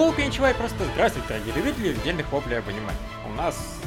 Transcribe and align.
Hello, 0.00 0.16
Пенчевай, 0.16 0.54
просто 0.54 0.82
здравствуйте, 0.94 1.28
дорогие 1.28 1.54
любители 1.56 1.90
отдельных 1.90 2.32
воплей 2.32 2.58
об 2.58 2.66
аниме. 2.66 2.90
У 3.28 3.34
нас 3.34 3.78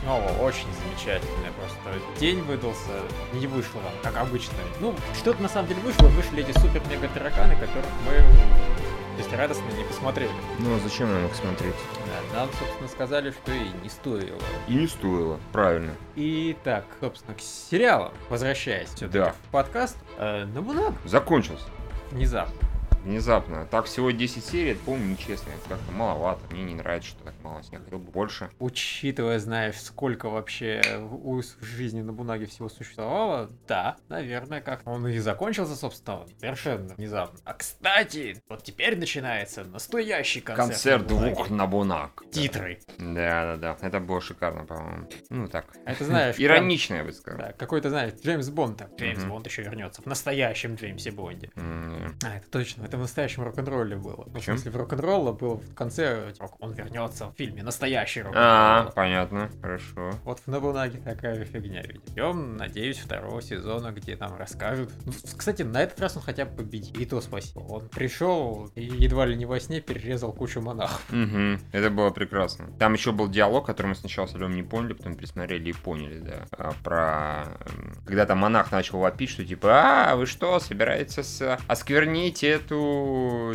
снова 0.00 0.26
очень 0.40 0.66
замечательный 0.82 1.50
просто 1.58 2.18
день 2.18 2.40
выдался, 2.40 2.88
не 3.34 3.46
вышло 3.46 3.80
вам, 3.80 3.92
как 4.02 4.16
обычно. 4.16 4.54
Ну, 4.80 4.94
что-то 5.14 5.42
на 5.42 5.50
самом 5.50 5.68
деле 5.68 5.82
вышло, 5.82 6.06
вышли 6.06 6.42
эти 6.42 6.58
супер-мега-тараканы, 6.58 7.54
которых 7.56 7.84
мы 8.06 9.18
бесрадостно 9.18 9.66
не 9.76 9.84
посмотрели. 9.84 10.30
Ну, 10.58 10.74
а 10.74 10.78
зачем 10.78 11.12
нам 11.12 11.26
их 11.26 11.34
смотреть? 11.34 11.74
Да, 12.32 12.38
нам, 12.38 12.48
собственно, 12.58 12.88
сказали, 12.88 13.30
что 13.32 13.52
и 13.52 13.68
не 13.82 13.90
стоило. 13.90 14.38
И 14.68 14.72
не 14.74 14.86
стоило, 14.86 15.38
правильно. 15.52 15.92
И 16.16 16.56
так, 16.64 16.86
собственно, 16.98 17.34
к 17.36 17.42
сериалам, 17.42 18.14
возвращаясь 18.30 18.88
все-таки 18.88 19.18
Да. 19.18 19.32
в 19.32 19.50
подкаст, 19.50 19.98
э, 20.16 20.46
Набунаг 20.46 20.94
Закончился. 21.04 21.66
внезапно. 22.10 22.56
Внезапно. 23.04 23.66
Так 23.66 23.86
всего 23.86 24.10
10 24.10 24.44
серий, 24.44 24.70
это, 24.72 24.80
по-моему, 24.84 25.12
нечестно. 25.12 25.50
Это 25.50 25.68
как-то 25.70 25.92
маловато. 25.92 26.40
Мне 26.50 26.62
не 26.64 26.74
нравится, 26.74 27.10
что 27.10 27.24
так 27.24 27.34
мало. 27.42 27.60
Я 27.72 27.78
хотел 27.80 27.98
бы 27.98 28.10
больше. 28.10 28.50
Учитывая, 28.58 29.38
знаешь, 29.38 29.80
сколько 29.80 30.28
вообще 30.28 30.80
у- 31.10 31.40
в 31.42 31.64
жизни 31.64 32.00
Набунаги 32.02 32.44
всего 32.44 32.68
существовало, 32.68 33.50
да, 33.66 33.96
наверное, 34.08 34.60
как 34.60 34.82
он 34.86 35.06
и 35.08 35.18
закончился, 35.18 35.74
собственно, 35.74 36.26
совершенно 36.38 36.94
внезапно. 36.94 37.38
А 37.44 37.54
кстати, 37.54 38.40
вот 38.48 38.62
теперь 38.62 38.96
начинается 38.98 39.64
настоящий 39.64 40.40
концерт. 40.40 40.68
Концерт 40.68 41.06
двух 41.06 41.50
набунак. 41.50 42.22
Титры. 42.30 42.80
Да, 42.98 43.56
да, 43.56 43.56
да. 43.56 43.76
Это 43.86 43.98
было 44.00 44.20
шикарно, 44.20 44.64
по-моему. 44.64 45.08
Ну 45.30 45.48
так. 45.48 45.66
Это 45.86 46.04
знаешь, 46.04 46.36
Иронично, 46.38 46.94
я 46.96 47.04
бы 47.04 47.12
сказал. 47.12 47.40
Да, 47.40 47.52
какой-то, 47.52 47.90
знаешь, 47.90 48.12
Джеймс 48.22 48.48
Бонд. 48.48 48.82
Джеймс. 48.96 49.24
Бонд 49.24 49.46
еще 49.46 49.62
вернется 49.62 50.02
в 50.02 50.06
настоящем 50.06 50.74
Джеймсе 50.76 51.10
Бонде. 51.10 51.50
А, 51.56 52.36
это 52.36 52.48
точно, 52.50 52.84
это 52.92 52.98
в 52.98 53.00
настоящем 53.00 53.42
рок-н-ролле 53.44 53.96
было. 53.96 54.28
Ну, 54.30 54.38
в 54.38 54.44
смысле, 54.44 54.70
в 54.70 54.76
рок-н-ролле 54.76 55.32
было 55.32 55.56
в 55.56 55.74
конце, 55.74 56.30
типа, 56.32 56.50
он 56.60 56.72
вернется 56.72 57.26
в 57.26 57.34
фильме 57.36 57.62
настоящий 57.62 58.20
А, 58.20 58.24
рок-н-ролл. 58.82 58.92
понятно. 58.94 59.50
Хорошо. 59.62 60.10
Вот 60.24 60.40
в 60.40 60.46
Набунаге 60.48 60.98
такая 60.98 61.42
фигня, 61.46 61.80
видимо. 61.82 62.02
Ждем, 62.08 62.56
надеюсь, 62.58 62.98
второго 62.98 63.40
сезона, 63.40 63.92
где 63.92 64.16
нам 64.16 64.36
расскажут. 64.36 64.90
Ну, 65.06 65.12
кстати, 65.36 65.62
на 65.62 65.82
этот 65.82 65.98
раз 66.00 66.16
он 66.18 66.22
хотя 66.22 66.44
бы 66.44 66.56
победил. 66.58 67.00
И 67.00 67.06
то 67.06 67.20
спасибо. 67.22 67.60
Он 67.60 67.88
пришел 67.88 68.70
и 68.74 68.84
едва 68.84 69.24
ли 69.24 69.36
не 69.36 69.46
во 69.46 69.58
сне 69.58 69.80
перерезал 69.80 70.32
кучу 70.34 70.60
монахов. 70.60 71.02
Угу, 71.10 71.60
это 71.72 71.88
было 71.90 72.10
прекрасно. 72.10 72.66
Там 72.78 72.92
еще 72.92 73.12
был 73.12 73.28
диалог, 73.28 73.64
который 73.64 73.86
мы 73.88 73.94
сначала 73.94 74.26
с 74.26 74.34
Лем 74.34 74.54
не 74.54 74.62
поняли, 74.62 74.92
потом 74.92 75.14
пересмотрели 75.14 75.70
и 75.70 75.72
поняли, 75.72 76.18
да. 76.18 76.44
А, 76.58 76.72
про... 76.84 77.58
Когда 78.04 78.26
там 78.26 78.38
монах 78.38 78.70
начал 78.70 78.98
вопить, 78.98 79.30
что 79.30 79.44
типа, 79.46 80.10
а, 80.10 80.16
вы 80.16 80.26
что, 80.26 80.58
собираетесь 80.60 81.24
с- 81.24 81.58
осквернить 81.68 82.42
эту 82.44 82.81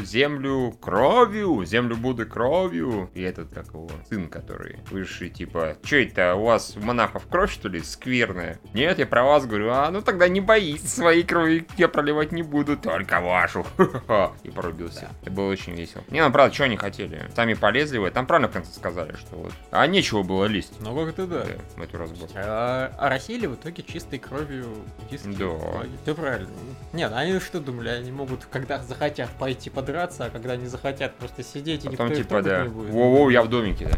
землю 0.04 0.74
кровью? 0.80 1.64
Землю 1.66 1.96
Будды 1.96 2.26
кровью? 2.26 3.10
И 3.14 3.22
этот, 3.22 3.54
как 3.54 3.68
его, 3.68 3.90
сын, 4.10 4.28
который 4.28 4.78
высший, 4.90 5.30
типа, 5.30 5.78
что 5.84 5.98
это, 5.98 6.36
у 6.36 6.46
вас 6.46 6.76
у 6.76 6.82
монахов 6.82 7.28
кровь, 7.28 7.52
что 7.52 7.70
ли, 7.70 7.82
скверная? 7.82 8.60
Нет, 8.74 9.00
я 9.00 9.06
про 9.06 9.24
вас 9.24 9.46
говорю, 9.46 9.70
а, 9.72 9.90
ну 9.92 10.02
тогда 10.02 10.28
не 10.28 10.42
боитесь, 10.42 10.94
своей 10.94 11.24
крови 11.24 11.68
я 11.78 11.88
проливать 11.88 12.32
не 12.32 12.44
буду, 12.44 12.78
только 12.78 13.20
вашу. 13.22 13.66
И 14.44 14.50
порубился. 14.50 15.02
Да. 15.02 15.08
Это 15.24 15.32
было 15.32 15.50
очень 15.50 15.74
весело. 15.74 16.04
Не, 16.10 16.24
ну 16.24 16.32
правда, 16.32 16.54
что 16.54 16.66
они 16.66 16.78
хотели? 16.78 17.30
Сами 17.36 17.54
полезли 17.54 17.98
в 17.98 18.06
это. 18.06 18.16
Там 18.16 18.28
правильно 18.28 18.50
в 18.50 18.54
конце 18.54 18.72
сказали, 18.72 19.14
что 19.14 19.36
вот. 19.36 19.54
А 19.72 19.86
нечего 19.88 20.24
было 20.24 20.46
лезть. 20.46 20.74
Ну, 20.80 21.06
как-то 21.06 21.28
да. 21.28 21.44
Да, 21.44 21.54
в 21.76 21.82
эту 21.82 21.98
разборку. 21.98 22.34
А, 22.36 22.94
а 22.98 23.10
Россия 23.10 23.48
в 23.48 23.56
итоге 23.56 23.84
чистой 23.84 24.20
кровью 24.20 24.66
буддистские 25.00 25.38
Да. 25.38 25.86
Ты 26.06 26.14
правильно. 26.14 26.50
Нет, 26.94 27.12
они 27.14 27.40
что 27.40 27.60
думали, 27.60 27.90
они 27.90 28.12
могут, 28.12 28.46
когда 28.46 28.80
захотят 28.80 29.17
пойти 29.26 29.70
подраться, 29.70 30.26
а 30.26 30.30
когда 30.30 30.56
не 30.56 30.68
захотят 30.68 31.16
просто 31.16 31.44
сидеть 31.44 31.86
и 31.86 31.90
Потом 31.90 32.08
никто 32.08 32.20
их 32.20 32.28
типа, 32.28 32.42
да. 32.42 32.64
не 32.64 32.70
будет. 32.70 32.94
Воу-воу, 32.94 33.32
я 33.32 33.42
в 33.42 33.50
домике, 33.50 33.88
да. 33.92 33.98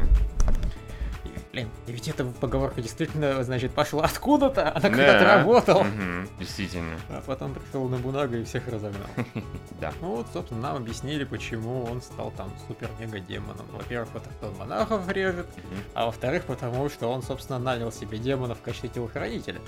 И, 1.60 1.64
Блин, 1.64 1.70
и 1.88 1.92
ведь 1.92 2.08
эта 2.08 2.26
поговорка 2.26 2.82
действительно, 2.82 3.44
значит, 3.44 3.72
пошла 3.74 4.06
откуда-то, 4.06 4.70
она 4.72 4.80
Да. 4.80 4.90
когда-то 4.90 5.26
работала. 5.26 5.84
Мгм, 5.84 6.30
Действительно. 6.40 6.98
А 7.10 7.22
потом 7.26 7.54
пришел 7.54 7.88
на 7.90 7.98
Бунага 7.98 8.38
и 8.38 8.44
всех 8.44 8.68
разогнал. 8.68 9.08
Да. 9.82 9.94
Ну 10.02 10.18
вот, 10.18 10.28
собственно, 10.34 10.62
нам 10.62 10.76
объяснили, 10.78 11.24
почему 11.24 11.86
он 11.86 12.02
стал 12.02 12.32
там 12.36 12.52
супер-мега-демоном. 12.68 13.66
Во-первых, 13.72 14.10
потому 14.10 14.34
что 14.36 14.48
он 14.50 14.58
монахов 14.58 15.10
режет, 15.10 15.48
а 15.94 16.06
во-вторых, 16.08 16.44
потому 16.46 16.90
что 16.90 17.08
он, 17.10 17.22
собственно, 17.24 17.60
нанял 17.60 17.90
себе 17.92 18.18
демона 18.18 18.56
в 18.56 18.62
качестве 18.62 18.90
телохранителя. 18.90 19.62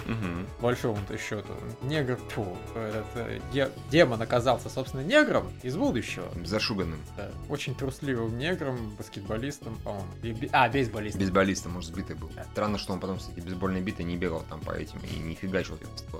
Большому-то 0.59 1.17
счету. 1.17 1.53
Негр, 1.81 2.17
фу, 2.29 2.57
этот 2.75 3.05
э, 3.15 3.39
де- 3.53 3.69
демон 3.89 4.21
оказался, 4.21 4.69
собственно, 4.69 5.01
негром 5.01 5.49
из 5.63 5.75
будущего. 5.77 6.25
Зашуганным. 6.45 6.99
Да, 7.17 7.29
очень 7.49 7.73
трусливым 7.75 8.37
негром, 8.37 8.91
баскетболистом, 8.97 9.77
по-моему. 9.83 10.07
А, 10.51 10.67
бейсболистом. 10.69 11.19
Бейсболистом, 11.19 11.77
может, 11.81 11.93
сбитый 11.95 12.15
был. 12.15 12.29
Странно, 12.51 12.77
что 12.77 12.93
он 12.93 12.99
потом, 12.99 13.17
кстати, 13.17 13.39
бейсбольной 13.39 13.81
битой 13.81 14.05
не 14.05 14.15
бегал 14.17 14.43
там 14.47 14.59
по 14.61 14.71
этим 14.71 14.99
и 14.99 15.17
не 15.19 15.35
фигачил 15.35 15.77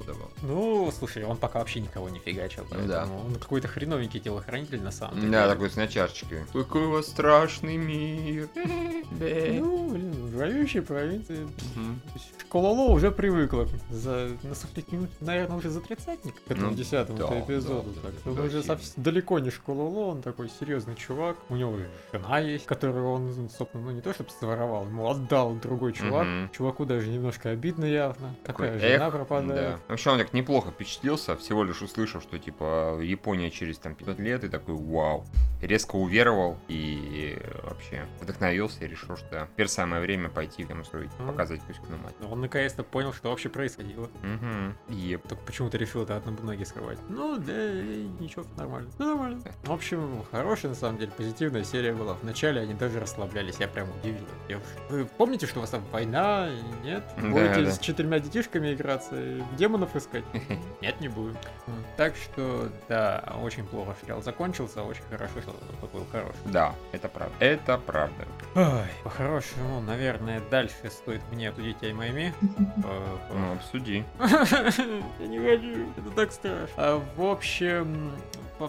давал. 0.07 0.29
Ну, 0.41 0.91
слушай, 0.97 1.23
он 1.23 1.37
пока 1.37 1.59
вообще 1.59 1.79
никого 1.81 2.09
не 2.09 2.19
фигачил, 2.19 2.63
Ну 2.63 2.69
поэтому 2.71 2.87
да. 2.87 3.05
он 3.25 3.35
какой-то 3.35 3.67
хреновенький 3.67 4.19
телохранитель 4.19 4.81
на 4.81 4.91
самом 4.91 5.19
деле. 5.19 5.31
Да, 5.31 5.47
такой 5.47 5.69
с 5.69 5.75
начарчикой. 5.75 6.45
Какой 6.51 6.85
у 6.87 6.91
вас 6.91 7.07
страшный 7.07 7.77
мир. 7.77 8.49
Ну, 9.11 9.89
блин, 9.89 10.30
в 10.31 10.37
воюющей 10.37 10.81
провинции. 10.81 11.47
Мгм. 11.75 12.01
Школоло 12.39 12.91
уже 12.91 13.11
привыкла 13.11 13.67
за, 13.89 14.29
на 14.43 14.55
минут, 14.91 15.09
наверное, 15.19 15.57
уже 15.57 15.69
за 15.69 15.81
тридцатник 15.81 16.35
к 16.43 16.51
этому 16.51 16.71
Ну, 16.71 16.75
десятому 16.75 17.17
да, 17.19 17.39
эпизоду. 17.39 17.89
да, 17.95 18.01
так. 18.01 18.11
да, 18.23 18.29
он 18.31 18.35
да, 18.35 18.41
уже 18.43 18.61
сильно. 18.61 18.73
совс- 18.73 18.93
далеко 18.97 19.39
не 19.39 19.49
Школоло, 19.51 20.11
он 20.11 20.21
такой 20.21 20.49
серьезный 20.59 20.95
чувак. 20.95 21.37
У 21.49 21.55
него 21.55 21.77
жена 22.11 22.39
есть, 22.39 22.65
которую 22.65 23.09
он, 23.09 23.49
собственно, 23.49 23.85
ну 23.85 23.91
не 23.91 24.01
то 24.01 24.13
чтобы 24.13 24.29
своровал, 24.31 24.85
ему 24.85 25.07
отдал 25.09 25.55
другой 25.55 25.93
чувак. 25.93 26.25
Мгм. 26.27 26.49
Чуваку 26.51 26.85
даже 26.85 27.07
немножко 27.09 27.49
обидно 27.49 27.85
явно. 27.85 28.35
Какая 28.45 28.73
Такой, 28.73 28.89
жена 28.89 29.07
«Эх, 29.07 29.13
пропадает. 29.13 29.71
Да. 29.71 29.79
Вообще 29.89 30.09
он 30.09 30.17
так 30.19 30.33
неплохо 30.33 30.71
впечатлился, 30.71 31.35
всего 31.37 31.63
лишь 31.63 31.81
услышав, 31.81 32.23
что 32.23 32.37
типа 32.39 32.99
Япония 33.01 33.49
через 33.51 33.77
там 33.77 33.95
500 33.95 34.19
лет, 34.19 34.43
и 34.43 34.49
такой 34.49 34.75
вау. 34.75 35.25
Резко 35.61 35.95
уверовал 35.95 36.57
и 36.67 37.37
вообще 37.63 38.05
вдохновился 38.19 38.83
и 38.83 38.87
решил, 38.87 39.15
что 39.17 39.47
теперь 39.53 39.67
самое 39.67 40.01
время 40.01 40.20
пойти 40.29 40.63
там 40.65 40.81
устроить, 40.81 41.11
Мгм. 41.19 41.27
показать 41.31 41.61
Кузьку 41.61 41.85
на 41.89 41.97
мать. 41.97 42.13
Он 42.29 42.41
наконец-то 42.41 42.83
понял, 42.83 43.13
что 43.13 43.29
вообще 43.29 43.49
происходило. 43.49 44.05
Угу. 44.05 44.93
Еп. 44.95 45.27
Только 45.27 45.43
почему-то 45.45 45.77
решил 45.77 46.03
это 46.03 46.17
от 46.17 46.25
Набунаги 46.25 46.63
скрывать. 46.63 46.99
Ну, 47.09 47.37
да, 47.37 47.71
ничего, 48.19 48.45
нормально. 48.57 48.89
Ну, 48.99 49.05
нормально. 49.07 49.41
В 49.63 49.71
общем, 49.71 50.23
хорошая, 50.31 50.69
на 50.69 50.75
самом 50.77 50.97
деле, 50.97 51.11
позитивная 51.15 51.63
серия 51.63 51.93
была. 51.93 52.13
Вначале 52.21 52.61
они 52.61 52.73
даже 52.73 52.99
расслаблялись, 52.99 53.55
я 53.59 53.67
прям 53.67 53.87
удивил. 53.99 54.25
Вы 54.89 55.05
помните, 55.05 55.45
что 55.47 55.59
у 55.59 55.61
вас 55.61 55.69
там 55.69 55.83
война? 55.91 56.49
Нет? 56.83 57.03
Да, 57.17 57.27
Будете 57.29 57.63
да. 57.65 57.71
с 57.71 57.79
четырьмя 57.79 58.19
детишками 58.19 58.73
играться 58.73 59.15
и 59.21 59.41
демонов 59.57 59.95
искать? 59.95 60.23
Нет, 60.81 60.99
не 60.99 61.07
будем. 61.07 61.37
Так 61.97 62.15
что, 62.15 62.69
да, 62.89 63.33
очень 63.41 63.65
плохо 63.65 63.95
сериал 64.01 64.21
закончился, 64.21 64.83
очень 64.83 65.03
хорошо, 65.09 65.41
что 65.41 65.53
был 65.93 66.05
хороший. 66.11 66.35
Да, 66.45 66.75
это 66.91 67.07
правда. 67.07 67.35
Это 67.39 67.77
правда. 67.77 68.25
По-хорошему, 69.03 69.81
наверное, 69.81 70.10
дальше 70.49 70.75
стоит 70.89 71.21
мне 71.31 71.49
обсудить 71.49 71.81
Аймайми. 71.83 72.33
Ну, 73.33 73.53
обсуди. 73.53 74.03
Я 75.19 75.27
не 75.27 75.39
хочу, 75.39 75.89
это 75.97 76.09
так 76.15 76.31
страшно. 76.31 76.73
А, 76.77 77.01
в 77.15 77.23
общем, 77.23 78.11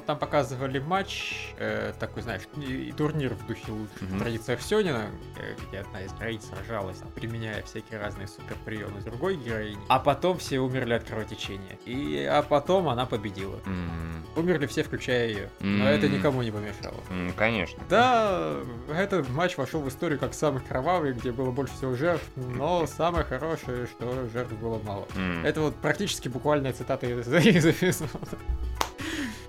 там 0.00 0.19
показывали 0.19 0.79
матч, 0.79 1.53
э, 1.59 1.93
такой, 1.99 2.23
знаешь, 2.23 2.43
и, 2.56 2.89
и 2.89 2.93
турнир 2.93 3.35
в 3.35 3.47
духе 3.47 3.71
лучших 3.73 4.03
Мгм. 4.03 4.19
традициях 4.21 4.61
Сёнина, 4.62 5.06
э, 5.39 5.55
где 5.69 5.79
одна 5.81 6.03
из 6.03 6.12
героинь 6.15 6.41
сражалась, 6.41 6.99
там, 6.99 7.11
применяя 7.12 7.62
всякие 7.62 7.99
разные 8.00 8.27
суперприемы 8.29 9.00
с 9.00 9.05
другой 9.05 9.37
героиней. 9.37 9.79
А 9.89 9.99
потом 9.99 10.39
все 10.39 10.59
умерли 10.61 10.94
от 10.94 11.05
кровотечения. 11.05 11.79
И, 11.87 12.25
а 12.25 12.43
потом 12.43 12.89
она 12.89 13.06
победила. 13.06 13.59
М, 13.67 14.25
Умерли 14.37 14.67
все, 14.67 14.83
включая 14.83 15.29
ее. 15.29 15.50
Но 15.61 15.87
это 15.89 16.09
никому 16.09 16.43
не 16.43 16.50
помешало. 16.50 16.94
м, 17.11 17.33
Конечно. 17.37 17.83
Да, 17.89 18.55
этот 18.89 19.29
матч 19.31 19.56
вошел 19.56 19.81
в 19.83 19.89
историю 19.89 20.19
как 20.19 20.33
самый 20.35 20.61
кровавый, 20.62 21.12
где 21.12 21.33
было 21.33 21.50
больше 21.50 21.75
всего 21.75 21.94
жертв, 21.94 22.25
но 22.37 22.87
самое 22.87 23.25
хорошее, 23.25 23.87
что 23.87 24.29
жертв 24.33 24.53
было 24.55 24.79
мало. 24.83 25.06
М. 25.17 25.44
Это 25.44 25.61
вот 25.61 25.77
практически 25.77 26.29
буквальная 26.29 26.73
цитата 26.73 27.06
из, 27.06 27.27
из 27.29 27.67
эпизода. 27.67 28.09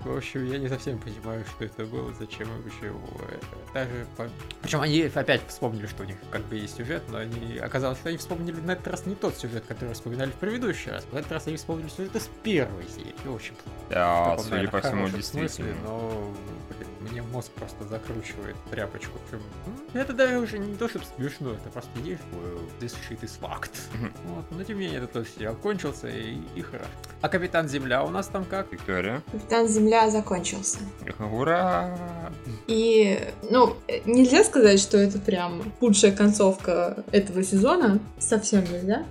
В 0.04 0.16
общем, 0.16 0.44
я 0.44 0.58
не 0.58 0.68
совсем 0.68 0.98
понимаю, 0.98 1.44
что 1.46 1.64
это 1.64 1.86
было, 1.86 2.12
зачем 2.12 2.46
и 2.58 2.62
почему. 2.68 3.00
Даже 3.72 4.06
по- 4.16 4.28
Причем 4.60 4.80
они 4.82 5.00
опять 5.02 5.40
вспомнили, 5.48 5.86
что 5.86 6.02
у 6.02 6.06
них 6.06 6.16
как 6.30 6.42
бы 6.42 6.56
есть 6.56 6.76
сюжет, 6.76 7.02
но 7.08 7.18
они 7.18 7.56
оказалось, 7.58 7.98
что 7.98 8.10
они 8.10 8.18
вспомнили 8.18 8.60
на 8.60 8.72
этот 8.72 8.86
раз 8.88 9.06
не 9.06 9.14
тот 9.14 9.36
сюжет, 9.36 9.64
который 9.66 9.94
вспоминали 9.94 10.30
в 10.30 10.34
предыдущий 10.34 10.90
раз. 10.90 11.04
В 11.10 11.16
этот 11.16 11.32
раз 11.32 11.46
они 11.46 11.56
вспомнили 11.56 11.88
сюжет 11.88 12.14
из 12.16 12.28
первой 12.42 12.84
серии. 12.88 13.14
Очень 13.28 13.54
плохо. 13.54 13.78
Да, 13.90 14.36
судя 14.38 14.68
по 14.68 14.80
всему, 14.80 15.06
хорошем 15.06 15.22
смысле, 15.22 15.40
действительно. 15.64 15.76
но 15.88 16.34
мне 17.10 17.22
мозг 17.22 17.50
просто 17.52 17.84
закручивает 17.84 18.56
тряпочку. 18.70 19.18
Это 19.92 20.12
даже 20.12 20.38
уже 20.38 20.58
не 20.58 20.74
то, 20.74 20.88
чтобы 20.88 21.04
смешно, 21.16 21.52
это 21.52 21.68
просто 21.70 21.90
есть 22.00 22.22
this 22.80 22.94
shit 23.08 23.20
is. 23.22 23.30
Мгм. 23.94 24.12
Вот, 24.26 24.44
но 24.50 24.64
тем 24.64 24.78
не 24.78 24.86
менее, 24.86 24.98
это 24.98 25.08
тоже 25.08 25.26
сериал 25.36 25.54
кончился, 25.54 26.08
и, 26.08 26.38
и 26.54 26.62
хорошо. 26.62 26.88
А 27.20 27.28
Капитан 27.28 27.68
Земля 27.68 28.04
у 28.04 28.10
нас 28.10 28.26
там 28.28 28.44
как? 28.44 28.72
Виктория. 28.72 29.22
Капитан 29.32 29.68
Земля 29.68 30.10
закончился. 30.10 30.78
Ура! 31.18 31.96
И, 32.66 33.18
ну, 33.50 33.76
нельзя 34.04 34.44
сказать, 34.44 34.80
что 34.80 34.98
это 34.98 35.18
прям 35.18 35.62
худшая 35.80 36.12
концовка 36.12 37.04
этого 37.12 37.42
сезона. 37.42 37.98
Совсем 38.18 38.64
нельзя. 38.64 39.04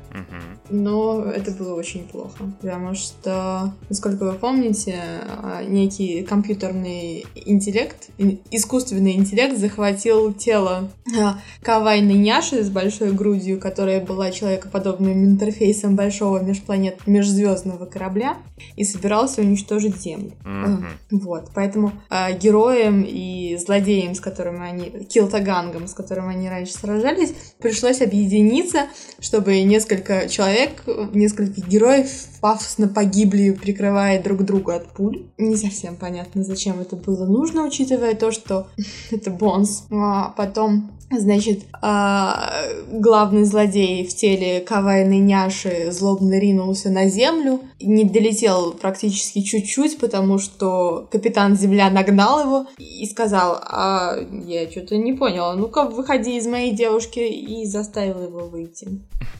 Но 0.70 1.24
это 1.26 1.52
было 1.52 1.76
очень 1.76 2.08
плохо. 2.08 2.44
Потому 2.62 2.96
что, 2.96 3.74
насколько 3.90 4.24
вы 4.26 4.34
помните, 4.34 5.02
а, 5.28 5.64
некий 5.64 6.24
компьютерный 6.24 7.26
интеллект, 7.36 7.83
ин- 8.18 8.40
искусственный 8.52 9.14
интеллект 9.14 9.58
захватил 9.58 10.34
тело 10.34 10.92
а, 11.20 11.40
кавайной 11.62 12.16
няши 12.16 12.64
с 12.64 12.70
большой 12.70 13.12
грудью, 13.12 13.60
которая 13.60 14.00
была 14.04 14.32
человекоподобным 14.32 15.26
интерфейсом 15.26 15.96
большого 15.96 16.40
межпланет 16.40 17.06
межзвездного 17.08 17.86
корабля, 17.86 18.38
и 18.76 18.84
собирался 18.84 19.42
уничтожить 19.42 20.02
Землю. 20.02 20.34
Мгм. 20.44 20.88
Вот, 21.12 21.50
поэтому 21.54 21.92
а, 22.10 22.32
героям 22.32 23.04
и 23.08 23.58
злодеям, 23.58 24.16
с 24.16 24.20
которыми 24.20 24.66
они, 24.66 25.06
килтагангам, 25.06 25.88
с 25.88 25.94
которыми 25.94 26.36
они 26.36 26.50
раньше 26.50 26.74
сражались, 26.74 27.34
пришлось 27.60 28.02
объединиться, 28.02 28.88
чтобы 29.20 29.62
несколько 29.62 30.28
человек, 30.28 30.84
несколько 31.14 31.62
героев 31.62 32.10
пафосно 32.44 32.90
погибли, 32.90 33.52
прикрывая 33.52 34.22
друг 34.22 34.44
друга 34.44 34.76
от 34.76 34.88
пуль. 34.88 35.28
Не 35.38 35.56
совсем 35.56 35.96
понятно, 35.96 36.44
зачем 36.44 36.82
это 36.82 36.98
было 36.98 37.26
нужно, 37.26 37.64
учитывая 37.66 38.16
то, 38.16 38.34
что 38.34 38.68
это 39.12 39.32
Бонс. 39.32 39.86
А 39.90 40.34
потом 40.36 40.92
Значит, 41.20 41.64
а, 41.82 42.54
главный 42.88 43.44
злодей 43.44 44.06
в 44.06 44.16
теле 44.16 44.62
кавайной 44.62 45.20
няши 45.20 45.92
злобно 45.92 46.40
ринулся 46.40 46.90
на 46.90 47.08
землю. 47.08 47.62
Не 47.80 48.06
долетел 48.06 48.74
практически 48.74 49.42
чуть-чуть, 49.42 49.98
потому 50.00 50.40
что 50.40 51.08
капитан 51.12 51.56
Земля 51.56 51.90
нагнал 51.90 52.42
его 52.42 52.68
и 52.78 53.06
сказал, 53.06 53.60
а 53.62 54.16
я 54.46 54.70
что-то 54.70 54.98
не 54.98 55.14
поняла, 55.14 55.56
ну-ка 55.56 55.84
выходи 55.84 56.38
из 56.38 56.48
моей 56.48 56.72
девушки 56.72 57.20
и 57.20 57.66
заставил 57.66 58.24
его 58.24 58.48
выйти. 58.48 58.88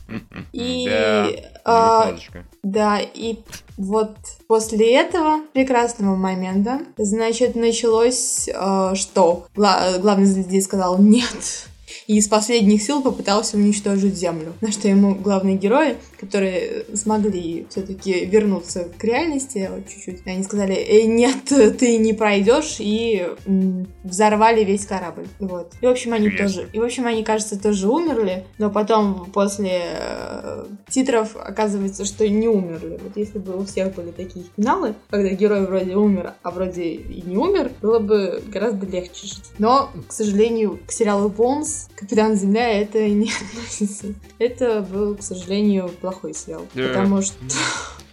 И 0.52 0.86
Да, 0.86 1.28
а, 1.66 2.16
да, 2.62 3.00
и 3.00 3.40
вот 3.78 4.16
после 4.48 4.94
этого 4.96 5.42
прекрасного 5.54 6.16
момента, 6.16 6.80
значит, 6.98 7.56
началось, 7.56 8.48
э, 8.48 8.96
что? 8.96 9.46
Гла- 9.56 9.98
главный 10.00 10.26
злодей 10.26 10.62
сказал 10.62 10.98
«нет», 11.00 11.68
и 12.08 12.18
из 12.18 12.28
последних 12.28 12.82
сил 12.82 13.02
попытался 13.02 13.58
уничтожить 13.58 14.16
Землю. 14.16 14.54
На 14.62 14.72
что 14.72 14.88
ему 14.88 15.16
главные 15.16 15.58
герои, 15.58 15.98
которые 16.20 16.86
смогли 16.94 17.66
все-таки 17.70 18.26
вернуться 18.26 18.90
к 18.98 19.04
реальности 19.04 19.70
вот 19.74 19.88
чуть-чуть, 19.88 20.26
они 20.26 20.44
сказали 20.44 20.76
«Э, 20.76 21.04
«нет, 21.04 21.44
ты 21.46 21.98
не 21.98 22.14
пройдешь», 22.14 22.78
и 22.80 23.28
м, 23.46 23.88
взорвали 24.04 24.64
весь 24.64 24.86
корабль. 24.86 25.28
Вот. 25.40 25.74
И, 25.82 25.86
в 25.86 25.90
общем, 25.90 26.14
они 26.14 26.28
Интересно. 26.28 26.48
тоже, 26.48 26.70
и, 26.74 26.80
в 26.80 26.84
общем, 26.84 27.06
они, 27.08 27.24
кажется, 27.24 27.60
тоже 27.60 27.90
умерли, 27.90 28.46
но 28.58 28.70
потом 28.70 29.30
после 29.32 29.82
э, 29.84 30.66
титров 30.90 31.36
оказывается, 31.36 32.06
что 32.06 32.28
не 32.28 32.48
умерли. 32.48 33.00
Вот 33.02 33.16
если 33.16 33.40
бы 33.40 33.58
у 33.58 33.66
всех 33.66 33.94
были 33.96 34.12
такие 34.12 34.46
финалы, 34.56 34.96
когда 35.10 35.30
герой 35.30 35.66
вроде 35.66 35.96
умер, 35.96 36.34
а 36.42 36.52
вроде 36.52 36.84
и 36.84 37.22
не 37.26 37.38
умер, 37.38 37.72
было 37.82 38.00
бы 38.00 38.44
гораздо 38.48 38.86
легче 38.86 39.28
жить. 39.28 39.52
Но, 39.58 39.90
к 40.08 40.12
сожалению, 40.12 40.80
к 40.86 40.92
сериалу 40.92 41.30
Бонс 41.30 41.90
Капитан 42.04 42.36
Земля 42.36 42.82
это 42.82 43.08
не 43.08 43.32
относится. 43.52 44.08
Это 44.40 44.82
был, 44.82 45.16
к 45.16 45.22
сожалению, 45.22 45.90
плохой 45.90 46.34
сериал. 46.34 46.66
Потому 46.74 47.22
что 47.22 47.36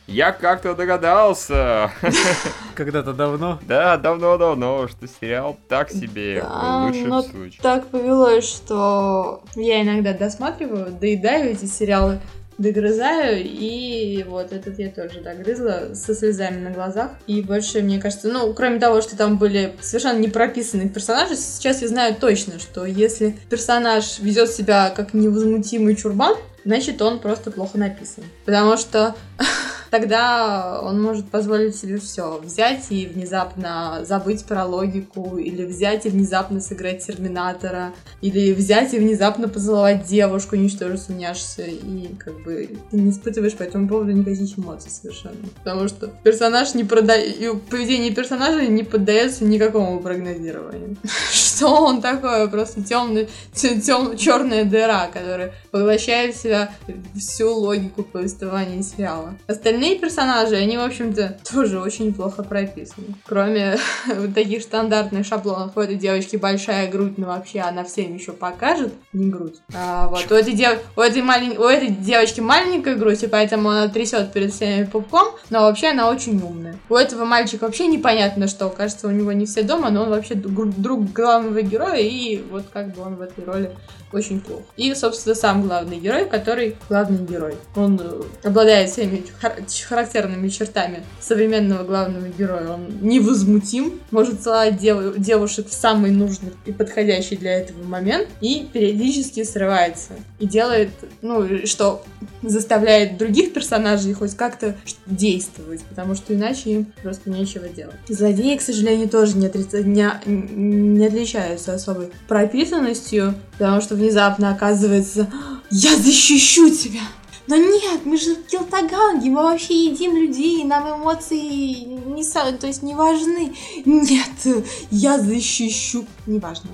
Я 0.07 0.33
как-то 0.33 0.75
догадался. 0.75 1.91
Когда-то 2.75 3.13
давно. 3.13 3.59
Да, 3.67 3.97
давно-давно, 3.97 4.87
что 4.89 5.07
сериал 5.09 5.57
так 5.69 5.91
себе, 5.91 6.41
Да, 6.43 6.83
в 6.83 6.87
лучшем 6.87 7.09
но 7.09 7.23
случае. 7.23 7.61
так 7.63 7.87
повелось, 7.89 8.45
что 8.49 9.43
я 9.57 9.83
иногда 9.83 10.13
досматриваю, 10.13 10.93
доедаю 10.93 11.51
эти 11.51 11.65
сериалы, 11.67 12.21
догрызаю, 12.61 13.43
и 13.43 14.25
вот 14.29 14.53
этот 14.53 14.79
я 14.79 14.91
тоже 14.91 15.21
догрызла 15.21 15.95
со 15.95 16.15
слезами 16.15 16.61
на 16.61 16.71
глазах. 16.71 17.11
И 17.27 17.41
больше, 17.43 17.83
мне 17.83 18.01
кажется, 18.01 18.29
ну, 18.29 18.53
кроме 18.53 18.79
того, 18.79 19.01
что 19.01 19.17
там 19.17 19.39
были 19.39 19.75
совершенно 19.81 20.19
не 20.19 20.29
прописанные 20.29 20.89
персонажи, 20.89 21.37
сейчас 21.37 21.83
я 21.83 21.89
знаю 21.89 22.15
точно, 22.15 22.59
что 22.59 22.85
если 22.85 23.37
персонаж 23.49 24.19
ведет 24.21 24.51
себя 24.51 24.91
как 24.95 25.15
невозмутимый 25.15 25.97
чурбан, 25.97 26.37
значит, 26.65 27.01
он 27.01 27.19
просто 27.19 27.51
плохо 27.51 27.79
написан. 27.79 28.25
Потому 28.45 28.77
что 28.77 29.15
тогда 29.91 30.81
он 30.83 31.01
может 31.01 31.29
позволить 31.29 31.77
себе 31.77 31.99
все. 31.99 32.39
Взять 32.43 32.87
и 32.91 33.07
внезапно 33.07 34.01
забыть 34.05 34.45
про 34.45 34.65
логику, 34.65 35.37
или 35.37 35.65
взять 35.65 36.07
и 36.07 36.09
внезапно 36.09 36.61
сыграть 36.61 37.05
Терминатора, 37.05 37.93
или 38.21 38.53
взять 38.53 38.95
и 38.95 38.99
внезапно 38.99 39.49
поцеловать 39.49 40.05
девушку, 40.05 40.57
ничтоже 40.57 40.99
сумняшься, 40.99 41.63
и 41.63 42.09
как 42.19 42.43
бы 42.43 42.77
ты 42.91 42.97
не 42.97 43.11
испытываешь 43.11 43.55
по 43.55 43.63
этому 43.63 43.89
поводу 43.89 44.13
никаких 44.13 44.59
эмоций 44.59 44.91
совершенно. 44.91 45.49
Потому 45.63 45.89
что 45.89 46.09
персонаж 46.23 46.75
не 46.75 46.85
продает, 46.85 47.63
поведение 47.65 48.13
персонажа 48.13 48.67
не 48.67 48.83
поддается 48.83 49.45
никакому 49.45 50.01
прогнозированию. 50.01 50.97
Что 51.33 51.69
он 51.85 52.01
такое? 52.01 52.47
Просто 52.49 52.83
темный, 52.83 53.29
тем, 53.53 54.17
черная 54.17 54.65
дыра, 54.65 55.09
которая 55.13 55.55
поглощает 55.71 56.35
в 56.35 56.41
себя 56.41 56.73
всю 57.17 57.53
логику 57.55 58.03
повествования 58.03 58.83
сериала. 58.83 59.35
Остальные 59.47 59.99
персонажи, 59.99 60.57
они, 60.57 60.77
в 60.77 60.83
общем-то, 60.83 61.39
тоже 61.51 61.81
очень 61.81 62.13
плохо 62.15 62.43
прописаны. 62.43 63.07
Кроме 63.27 63.79
вот 64.07 64.35
таких 64.35 64.63
стандартных 64.63 65.27
шаблонов. 65.27 65.77
У 65.77 65.81
этой 65.81 65.97
девочки 65.97 66.37
большая 66.37 66.91
грудь, 66.91 67.19
но 67.19 67.29
вообще 67.29 67.61
она 67.61 67.85
всем 67.85 68.15
еще 68.15 68.33
покажет. 68.33 68.93
Не 69.13 69.31
грудь. 69.31 69.57
А, 69.75 70.09
вот. 70.09 70.31
У 70.31 70.35
этой, 70.35 70.53
дев... 70.55 70.79
у, 70.97 71.01
этой 71.01 71.23
малень... 71.23 71.57
у 71.57 71.65
этой 71.65 71.89
девочки 71.89 72.41
маленькая 72.41 72.97
грудь, 72.97 73.23
и 73.23 73.27
поэтому 73.27 73.71
она 73.71 73.89
трясет 73.89 74.33
перед 74.33 74.53
всеми 74.53 74.85
пупком, 74.85 75.35
но 75.51 75.63
вообще 75.63 75.89
она 75.89 76.11
очень 76.11 76.41
умная. 76.43 76.77
У 76.89 76.95
этого 76.95 77.25
мальчика 77.25 77.65
вообще 77.65 77.87
непонятно 77.87 78.49
что. 78.49 78.69
Кажется, 78.69 79.09
у 79.09 79.11
него 79.11 79.33
не 79.33 79.47
все 79.47 79.63
дома, 79.63 79.91
но 79.91 80.03
он 80.03 80.11
вообще 80.11 80.35
друг, 80.35 81.13
главного 81.13 81.63
героя, 81.63 81.99
и 81.99 82.43
вот 82.51 82.65
как 82.73 82.95
бы 82.95 83.03
он 83.03 83.17
в 83.17 83.21
этой 83.21 83.45
роли 83.45 83.71
очень 84.13 84.41
плохо. 84.41 84.65
И, 84.77 84.93
собственно, 84.95 85.35
сам 85.35 85.60
главный 85.63 85.99
герой, 85.99 86.29
который 86.29 86.77
главный 86.89 87.25
герой. 87.25 87.55
Он 87.77 88.01
э, 88.03 88.23
обладает 88.45 88.91
всеми 88.91 89.23
хар- 89.41 89.63
характерными 89.89 90.49
чертами 90.49 91.03
современного 91.21 91.85
главного 91.85 92.29
героя. 92.29 92.69
Он 92.71 92.87
невозмутим, 93.01 94.01
может 94.11 94.41
целовать 94.41 94.79
дев- 94.79 95.17
девушек 95.17 95.69
в 95.69 95.73
самый 95.73 96.11
нужный 96.11 96.53
и 96.67 96.73
подходящий 96.73 97.37
для 97.37 97.59
этого 97.59 97.83
момент, 97.85 98.29
и 98.41 98.69
периодически 98.73 99.45
срывается. 99.45 100.13
И 100.39 100.47
делает, 100.47 100.91
ну, 101.23 101.67
что 101.67 102.03
заставляет 102.43 103.19
других 103.19 103.53
персонажей 103.53 104.13
хоть 104.15 104.35
как-то 104.35 104.75
действовать, 105.07 105.83
потому 105.83 106.15
что 106.15 106.35
иначе 106.35 106.71
им 106.71 106.93
просто 107.03 107.31
нечего 107.31 107.69
делать. 107.69 107.95
Злодеи, 108.09 108.57
к 108.57 108.63
сожалению, 108.63 109.09
тоже 109.09 109.37
не, 109.37 109.47
отрица- 109.47 109.83
не, 109.83 110.11
не 110.27 111.07
отличаются 111.07 111.75
особой 111.75 112.11
прописанностью, 112.29 113.35
потому 113.61 113.83
что 113.83 113.95
внезапно 113.95 114.53
оказывается 114.53 115.29
«Я 115.71 115.95
защищу 115.95 116.71
тебя!» 116.71 117.03
Но 117.51 117.57
нет, 117.57 118.03
мы 118.05 118.17
же 118.17 118.37
килтаганги, 118.37 119.29
мы 119.29 119.43
вообще 119.43 119.87
едим 119.87 120.15
людей, 120.15 120.63
нам 120.63 121.01
эмоции 121.01 121.85
не, 121.85 122.23
то 122.59 122.67
есть 122.69 122.85
не 122.85 122.95
важны. 122.95 123.53
Нет, 123.85 124.65
я 124.93 125.19
защищу. 125.19 126.07
Неважно. 126.27 126.71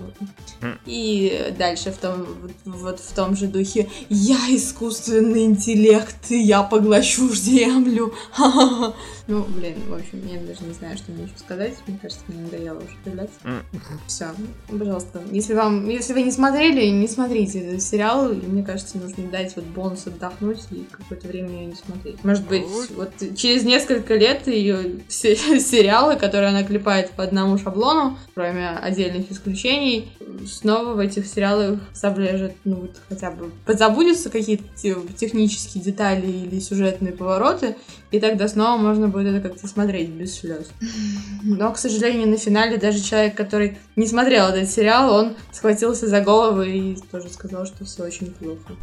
И 0.85 1.54
дальше 1.59 1.92
в 1.92 1.97
том, 1.97 2.26
вот, 2.66 3.00
в 3.00 3.14
том 3.14 3.37
же 3.37 3.47
духе 3.47 3.88
я 4.11 4.37
искусственный 4.50 5.45
интеллект, 5.45 6.26
я 6.28 6.62
поглощу 6.62 7.35
землю. 7.35 8.12
Ну, 9.28 9.42
блин, 9.42 9.75
в 9.88 9.95
общем, 9.95 10.25
я 10.25 10.38
даже 10.40 10.62
не 10.62 10.73
знаю, 10.73 10.97
что 10.97 11.11
мне 11.11 11.25
еще 11.25 11.37
сказать. 11.37 11.75
Мне 11.88 11.99
кажется, 12.00 12.23
мне 12.28 12.42
надоело 12.42 12.78
уже. 12.78 13.28
М. 13.42 13.62
Все, 14.06 14.26
пожалуйста. 14.68 15.21
Если 15.33 15.52
вам, 15.52 15.88
если 15.88 16.12
вы 16.12 16.23
не 16.23 16.30
смотрели, 16.30 16.87
не 16.90 17.09
смотрите 17.09 17.59
этот 17.59 17.83
сериал. 17.83 18.28
Мне 18.28 18.62
кажется, 18.62 18.99
нужно 18.99 19.28
дать 19.28 19.56
вот 19.56 19.64
бонус 19.64 20.06
отдохнуть 20.06 20.66
и 20.71 20.85
какое-то 20.91 21.29
время 21.29 21.51
ее 21.51 21.67
не 21.67 21.75
смотреть. 21.75 22.23
Может 22.25 22.47
быть, 22.47 22.65
вот 22.97 23.11
через 23.37 23.65
несколько 23.65 24.15
лет 24.15 24.47
ее 24.47 25.01
сериалы, 25.09 26.17
которые 26.17 26.51
она 26.51 26.65
клепает 26.65 27.11
по 27.11 27.25
одному 27.25 27.59
шаблону, 27.59 28.19
кроме 28.35 28.69
отдельных 28.69 29.31
исключений, 29.31 30.09
снова 30.47 30.95
в 30.95 30.99
этих 30.99 31.27
сериалах 31.27 31.81
соблежат, 31.93 32.53
ну 32.65 32.77
вот 32.77 32.97
хотя 33.09 33.31
бы 33.31 33.51
подзабудутся 33.65 34.31
какие-то 34.31 34.65
те- 34.77 34.97
технические 35.17 35.83
детали 35.83 36.27
или 36.27 36.61
сюжетные 36.61 37.13
повороты, 37.13 37.77
и 38.11 38.21
тогда 38.21 38.49
снова 38.49 38.77
можно 38.81 39.09
будет 39.09 39.35
это 39.35 39.49
как-то 39.49 39.67
смотреть 39.69 40.11
без 40.11 40.35
слез. 40.39 40.67
Но, 41.43 41.73
к 41.73 41.79
сожалению, 41.79 42.29
на 42.29 42.37
финале 42.37 42.77
даже 42.77 43.01
человек, 43.01 43.35
который 43.35 43.79
не 43.97 44.07
смотрел 44.07 44.47
этот 44.47 44.71
сериал, 44.71 45.13
он 45.13 45.37
схватился 45.53 46.07
за 46.07 46.21
голову 46.21 46.63
и 46.63 46.97
тоже 47.11 47.29
сказал, 47.29 47.67
что 47.67 47.85
все 47.85 48.05
очень 48.05 48.33
плохо. 48.33 48.77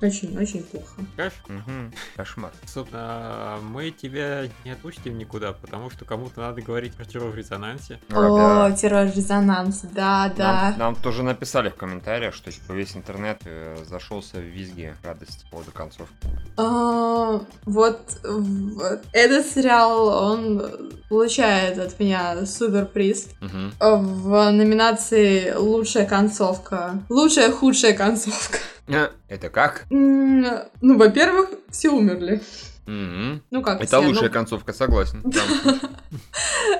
Очень-очень 0.00 0.62
плохо. 0.64 1.02
Мгм. 1.48 1.92
Кошмар. 2.16 2.50
Собственно, 2.66 3.58
мы 3.62 3.90
тебя 3.90 4.48
не 4.64 4.72
отпустим 4.72 5.16
никуда, 5.18 5.52
потому 5.52 5.90
что 5.90 6.04
кому-то 6.04 6.40
надо 6.40 6.60
говорить 6.62 6.94
про 6.94 7.04
террор 7.04 7.30
в 7.30 7.34
резонансе. 7.36 7.98
А, 8.10 8.18
О, 8.18 8.68
да. 8.68 8.76
террор 8.76 9.06
резонанс, 9.06 9.80
да, 9.94 10.32
да. 10.36 10.70
Нам, 10.70 10.78
нам 10.78 10.96
тоже 10.96 11.22
написали 11.22 11.68
в 11.70 11.76
комментариях, 11.76 12.34
что 12.34 12.50
типа 12.52 12.72
весь 12.72 12.96
интернет 12.96 13.40
э, 13.44 13.76
зашелся 13.88 14.36
в 14.38 14.42
визге 14.44 14.96
радости 15.02 15.44
по 15.44 15.50
поводу 15.56 15.70
концовки. 15.72 16.14
А, 16.56 17.40
вот, 17.64 18.00
вот 18.24 19.00
этот 19.12 19.46
сериал, 19.46 20.06
он 20.32 20.92
получает 21.08 21.78
от 21.78 21.98
меня 21.98 22.44
супер 22.46 22.86
приз 22.86 23.28
Мгм. 23.40 23.72
в 23.80 24.50
номинации 24.50 25.54
«Лучшая 25.54 26.06
концовка». 26.06 27.02
Лучшая, 27.08 27.50
худшая 27.50 27.94
концовка. 27.94 28.58
Э, 28.88 29.08
Это 29.28 29.48
как? 29.48 29.86
Ну, 29.90 30.62
во-первых, 30.98 31.50
все 31.70 31.90
умерли. 31.90 32.40
Ну 32.86 33.62
как 33.62 33.80
Это 33.80 33.86
все, 33.86 34.06
лучшая 34.06 34.28
ну, 34.28 34.32
концовка, 34.34 34.72
согласен. 34.72 35.22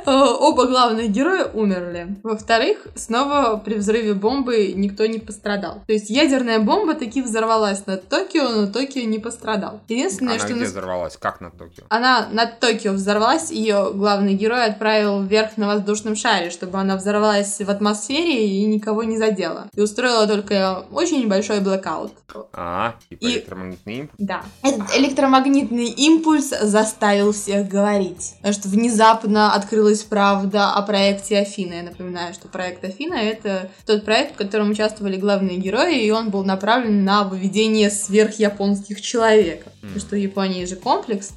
Оба 0.07 0.67
главных 0.67 1.11
героя 1.11 1.47
умерли. 1.47 2.17
Во-вторых, 2.23 2.87
снова 2.95 3.57
при 3.57 3.75
взрыве 3.75 4.15
бомбы 4.15 4.73
никто 4.75 5.07
не 5.07 5.19
пострадал. 5.19 5.83
То 5.87 5.93
есть 5.93 6.11
ядерная 6.11 6.61
бомба 6.61 6.95
таки 6.95 7.23
взорвалась 7.23 7.87
над 7.87 8.09
Токио, 8.09 8.49
но 8.49 8.67
Токио 8.67 9.03
не 9.05 9.19
пострадал. 9.19 9.81
Единственное, 9.89 10.35
Она 10.35 10.45
что... 10.45 10.53
где 10.53 10.61
нас- 10.61 10.71
взорвалась? 10.71 11.17
Как 11.17 11.41
на 11.41 11.51
Токио? 11.51 11.85
Она 11.89 12.29
над 12.31 12.61
Токио 12.61 12.93
взорвалась, 12.93 13.51
ее 13.51 13.93
главный 13.95 14.35
герой 14.35 14.67
отправил 14.67 15.23
вверх 15.23 15.57
на 15.57 15.69
воздушном 15.69 16.17
шаре, 16.17 16.51
чтобы 16.51 16.79
она 16.79 16.97
взорвалась 16.97 17.59
в 17.61 17.71
атмосфере 17.71 18.47
и 18.47 18.65
никого 18.67 19.05
не 19.05 19.17
задела. 19.17 19.69
И 19.75 19.81
устроила 19.81 20.27
только 20.27 20.85
очень 20.91 21.23
небольшой 21.25 21.61
блэкаут. 21.61 22.13
А, 22.53 22.95
типа 23.09 23.25
И- 23.25 23.27
электромагнитный? 23.35 24.11
Да. 24.19 24.43
Этот 24.63 24.97
электромагнитный 24.97 25.94
импульс 25.97 26.51
заставил 26.63 27.33
всех 27.33 27.69
говорить. 27.69 28.35
Потому 28.39 28.55
что 28.55 28.69
внезапно 28.69 29.53
открылась 29.55 30.03
правда 30.03 30.73
о 30.73 30.83
проекте 30.83 31.39
Афина. 31.39 31.75
Я 31.75 31.83
напоминаю, 31.85 32.35
что 32.35 32.49
проект 32.49 32.85
Афина— 32.85 33.15
это 33.15 33.71
тот 33.87 34.05
проект, 34.05 34.35
в 34.35 34.37
котором 34.37 34.71
участвовали 34.71 35.17
главные 35.17 35.59
герои, 35.59 36.05
и 36.05 36.11
он 36.11 36.31
был 36.31 36.45
направлен 36.45 37.05
на 37.05 37.25
выведение 37.25 37.91
сверхяпонских 37.91 39.01
человеков. 39.01 39.73
Потому 39.81 40.01
что 40.01 40.17
в 40.17 40.19
Японии 40.19 40.65
же 40.65 40.77
комплекс. 40.77 41.31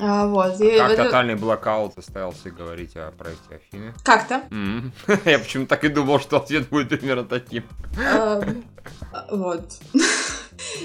А, 0.00 0.26
вот. 0.26 0.58
и 0.60 0.78
Как 0.78 0.92
это- 0.92 1.04
тотальный 1.04 1.34
блокаут 1.34 1.92
заставил 1.96 2.30
всех 2.32 2.56
говорить 2.56 2.96
о 2.96 3.12
проекте 3.12 3.56
Афины? 3.56 3.92
Как-то. 4.02 4.42
Я 5.30 5.38
почему 5.38 5.66
так 5.66 5.84
и 5.84 5.88
думал, 5.88 6.18
что 6.18 6.38
ответ 6.38 6.68
будет 6.70 6.88
примерно 6.88 7.24
таким. 7.24 7.64
Эм, 8.00 8.64
Вот. 9.30 9.72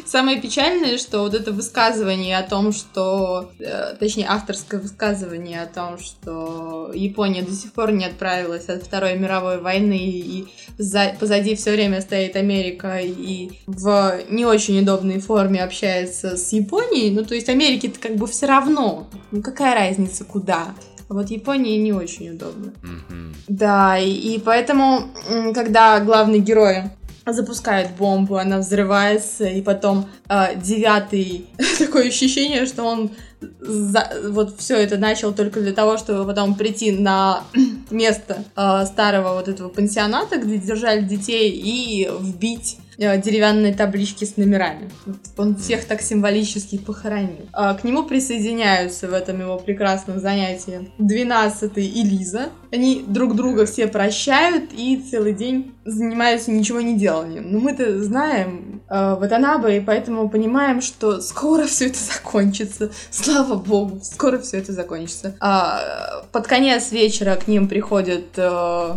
Самое 0.06 0.39
печальное, 0.42 0.98
что 0.98 1.20
вот 1.20 1.34
это 1.34 1.51
высказывание 1.51 2.38
о 2.38 2.44
том, 2.44 2.72
что, 2.74 3.51
э, 3.60 3.96
точнее, 4.00 4.27
авторское 4.30 4.80
высказывание 4.80 5.62
о 5.62 5.65
том, 5.68 5.98
что 5.98 6.92
Япония 6.94 7.42
до 7.42 7.51
сих 7.53 7.74
пор 7.74 7.92
не 7.92 8.06
отправилась 8.06 8.70
от 8.70 8.84
Второй 8.84 9.18
мировой 9.18 9.60
войны, 9.60 9.98
и 9.98 10.48
за- 10.77 11.15
позади 11.20 11.56
все 11.56 11.72
время 11.72 12.01
стоит 12.01 12.36
Америка, 12.36 13.00
и 13.00 13.51
в 13.65 14.20
не 14.30 14.46
очень 14.46 14.80
удобной 14.80 15.20
форме 15.20 15.63
общается 15.63 16.38
с 16.38 16.51
Японией, 16.53 17.12
ну, 17.12 17.24
то 17.25 17.36
есть 17.36 17.50
Америке-то 17.50 18.00
как 18.00 18.15
бы 18.15 18.27
все 18.27 18.46
равно, 18.46 19.08
ну, 19.32 19.42
какая 19.42 19.75
разница, 19.75 20.24
куда. 20.24 20.74
А 21.10 21.13
вот 21.13 21.30
Японии 21.30 21.77
не 21.77 21.94
очень 21.94 22.30
удобно. 22.30 22.74
Мгм. 22.82 23.36
Да, 23.48 23.98
и, 24.00 24.10
и 24.10 24.39
поэтому, 24.39 25.10
когда 25.53 26.00
главный 26.00 26.39
герой 26.39 26.84
запускает 27.25 27.92
бомбу, 27.98 28.38
она 28.38 28.58
взрывается, 28.60 29.46
и 29.46 29.62
потом 29.62 30.10
э, 30.27 30.56
девятый 30.56 31.48
такое 31.80 32.08
ощущение, 32.08 32.65
что 32.65 32.84
он 32.84 33.12
за- 33.60 34.12
вот 34.30 34.60
все 34.60 34.77
это 34.77 34.98
начал 34.98 35.34
только 35.34 35.62
для 35.62 35.74
того, 35.74 35.98
чтобы 35.98 36.25
потом 36.25 36.56
прийти 36.56 36.92
на 36.92 37.44
место 37.89 38.44
э, 38.56 38.86
старого 38.86 39.36
вот 39.36 39.48
этого 39.48 39.70
пансионата, 39.70 40.38
где 40.38 40.58
держали 40.58 41.01
детей, 41.01 41.51
и 41.51 42.10
вбить 42.20 42.77
деревянные 42.98 43.74
таблички 43.74 44.26
с 44.26 44.38
номерами. 44.38 44.90
Он 45.38 45.56
всех 45.56 45.86
так 45.86 46.02
символически 46.02 46.78
похоронил. 46.78 47.48
А, 47.54 47.74
К 47.74 47.84
нему 47.84 48.04
присоединяются 48.04 49.08
в 49.08 49.14
этом 49.14 49.40
его 49.40 49.58
прекрасном 49.58 50.20
занятии 50.20 50.92
12 50.98 51.78
и 51.78 52.04
Лиза. 52.04 52.50
Они 52.72 53.04
друг 53.08 53.36
друга 53.36 53.66
все 53.66 53.88
прощают 53.88 54.72
и 54.74 55.04
целый 55.10 55.34
день 55.34 55.74
занимаются 55.86 56.52
ничего 56.52 56.82
не 56.82 56.98
деланием. 56.98 57.52
Но 57.52 57.60
мы-то 57.60 58.02
знаем 58.02 58.82
э, 58.90 59.16
Ватанабе, 59.16 59.78
и 59.78 59.80
поэтому 59.82 60.30
понимаем, 60.30 60.82
что 60.82 61.22
скоро 61.22 61.66
все 61.66 61.88
это 61.88 62.00
закончится. 62.00 62.92
Слава 63.12 63.56
богу, 63.56 64.00
скоро 64.04 64.40
все 64.40 64.58
это 64.58 64.72
закончится. 64.72 65.36
А, 65.40 66.24
под 66.32 66.48
конец 66.48 66.92
вечера 66.92 67.36
к 67.36 67.48
ним 67.48 67.68
приходит 67.68 68.28
э, 68.38 68.96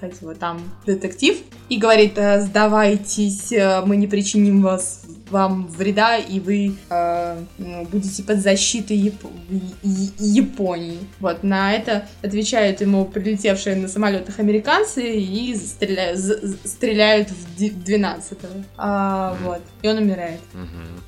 как 0.00 0.20
его 0.20 0.34
там, 0.34 0.60
детектив, 0.86 1.36
и 1.68 1.76
говорит, 1.76 2.14
«Э, 2.16 2.40
сдавайтесь, 2.40 3.52
э, 3.52 3.82
мы 3.84 3.96
не 3.96 4.06
причиним 4.06 4.62
вас 4.62 5.02
вам 5.30 5.66
вреда, 5.68 6.16
и 6.16 6.40
вы 6.40 6.74
э, 6.90 7.36
ну, 7.58 7.84
будете 7.84 8.22
под 8.22 8.38
защитой 8.40 8.96
Яп- 8.96 9.26
Японии. 10.18 10.98
Вот, 11.20 11.42
на 11.42 11.72
это 11.72 12.06
отвечают 12.22 12.80
ему 12.80 13.04
прилетевшие 13.04 13.76
на 13.76 13.88
самолетах 13.88 14.38
американцы 14.38 15.16
и 15.16 15.54
стреляют, 15.54 16.20
стреляют 16.64 17.30
в 17.30 17.56
ди- 17.56 17.70
12-го. 17.70 18.48
А, 18.76 19.36
вот, 19.42 19.60
и 19.82 19.88
он 19.88 19.98
умирает. 19.98 20.40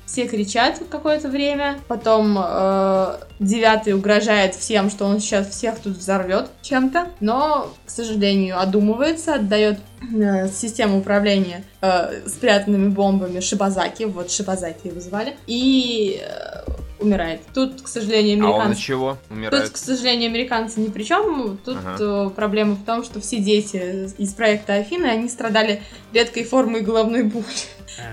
Все 0.05 0.27
кричат 0.27 0.81
какое-то 0.89 1.29
время. 1.29 1.79
Потом 1.87 2.37
э, 2.39 3.15
девятый 3.39 3.93
угрожает 3.93 4.55
всем, 4.55 4.89
что 4.89 5.05
он 5.05 5.19
сейчас 5.19 5.49
всех 5.49 5.79
тут 5.79 5.97
взорвет 5.97 6.49
чем-то. 6.61 7.07
Но, 7.19 7.73
к 7.85 7.89
сожалению, 7.89 8.59
одумывается, 8.59 9.35
отдает 9.35 9.79
э, 10.13 10.49
систему 10.49 10.99
управления 10.99 11.63
э, 11.81 12.27
спрятанными 12.27 12.89
бомбами 12.89 13.39
Шибазаки. 13.39 14.03
Вот 14.03 14.31
Шибазаки 14.31 14.87
его 14.87 14.99
звали. 14.99 15.35
И 15.47 16.21
э, 16.21 16.71
умирает. 16.99 17.41
Тут, 17.53 17.81
к 17.81 17.87
сожалению, 17.87 18.45
А 18.45 18.49
он 18.49 18.55
американцы... 18.61 18.81
чего 18.81 19.17
Тут, 19.27 19.37
умирает? 19.37 19.69
к 19.69 19.77
сожалению, 19.77 20.29
американцы 20.29 20.79
ни 20.79 20.87
при 20.87 21.03
чем. 21.03 21.57
Тут 21.63 21.77
Ага. 21.77 21.97
э, 21.99 22.29
проблема 22.35 22.75
в 22.75 22.83
том, 22.85 23.03
что 23.03 23.19
все 23.19 23.37
дети 23.39 24.09
из 24.17 24.33
проекта 24.33 24.75
Афины, 24.75 25.05
они 25.07 25.29
страдали 25.29 25.81
редкой 26.13 26.43
формой 26.43 26.81
головной 26.81 27.23
боли. 27.23 27.43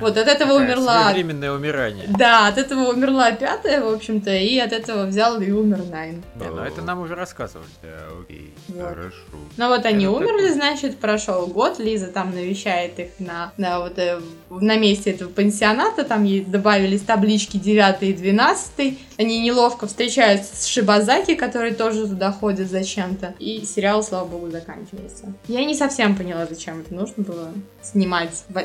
Вот 0.01 0.17
от 0.17 0.29
этого 0.29 0.53
Такая 0.53 0.67
умерла 0.67 1.03
Своевременное 1.05 1.53
умирание. 1.53 2.07
да, 2.09 2.49
от 2.49 2.59
этого 2.59 2.91
умерла 2.93 3.33
пятая, 3.33 3.81
в 3.83 3.89
общем-то, 3.93 4.31
и 4.35 4.59
от 4.59 4.73
этого 4.73 5.07
взял 5.07 5.41
и 5.41 5.51
умер 5.51 5.83
Найн. 5.91 6.23
Не, 6.37 6.47
ну 6.49 6.63
это 6.63 6.83
нам 6.83 7.01
уже 7.01 7.15
рассказывали. 7.15 7.69
Да, 7.83 7.89
окей, 8.21 8.53
Вот. 8.69 8.89
хорошо. 8.89 9.17
Ну 9.57 9.69
вот 9.69 9.85
они 9.87 10.05
Это 10.05 10.13
умерли, 10.15 10.43
такой. 10.49 10.53
значит, 10.55 10.99
прошел 10.99 11.47
год, 11.47 11.79
Лиза 11.79 12.09
там 12.09 12.31
навещает 12.35 12.99
их 12.99 13.09
на, 13.19 13.53
на, 13.57 13.81
вот, 13.81 13.99
э, 13.99 14.21
на 14.51 14.77
месте 14.77 15.11
этого 15.11 15.31
пансионата, 15.31 16.05
там 16.05 16.25
ей 16.25 16.45
добавились 16.45 17.03
таблички 17.03 17.57
9 17.57 18.03
и 18.03 18.13
12, 18.13 18.99
они 19.19 19.41
неловко 19.41 19.87
встречаются 19.87 20.57
с 20.57 20.67
Шибазаки, 20.67 21.35
который 21.35 21.73
тоже 21.75 22.07
туда 22.09 22.33
ходит 22.33 22.71
зачем-то, 22.71 23.35
и 23.39 23.65
сериал, 23.65 24.03
слава 24.03 24.27
богу, 24.27 24.51
заканчивается. 24.51 25.33
Я 25.49 25.65
не 25.65 25.75
совсем 25.75 26.17
поняла, 26.17 26.47
зачем 26.47 26.81
это 26.81 26.95
нужно 26.95 27.23
было 27.25 27.49
снимать 27.83 28.31
в 28.49 28.59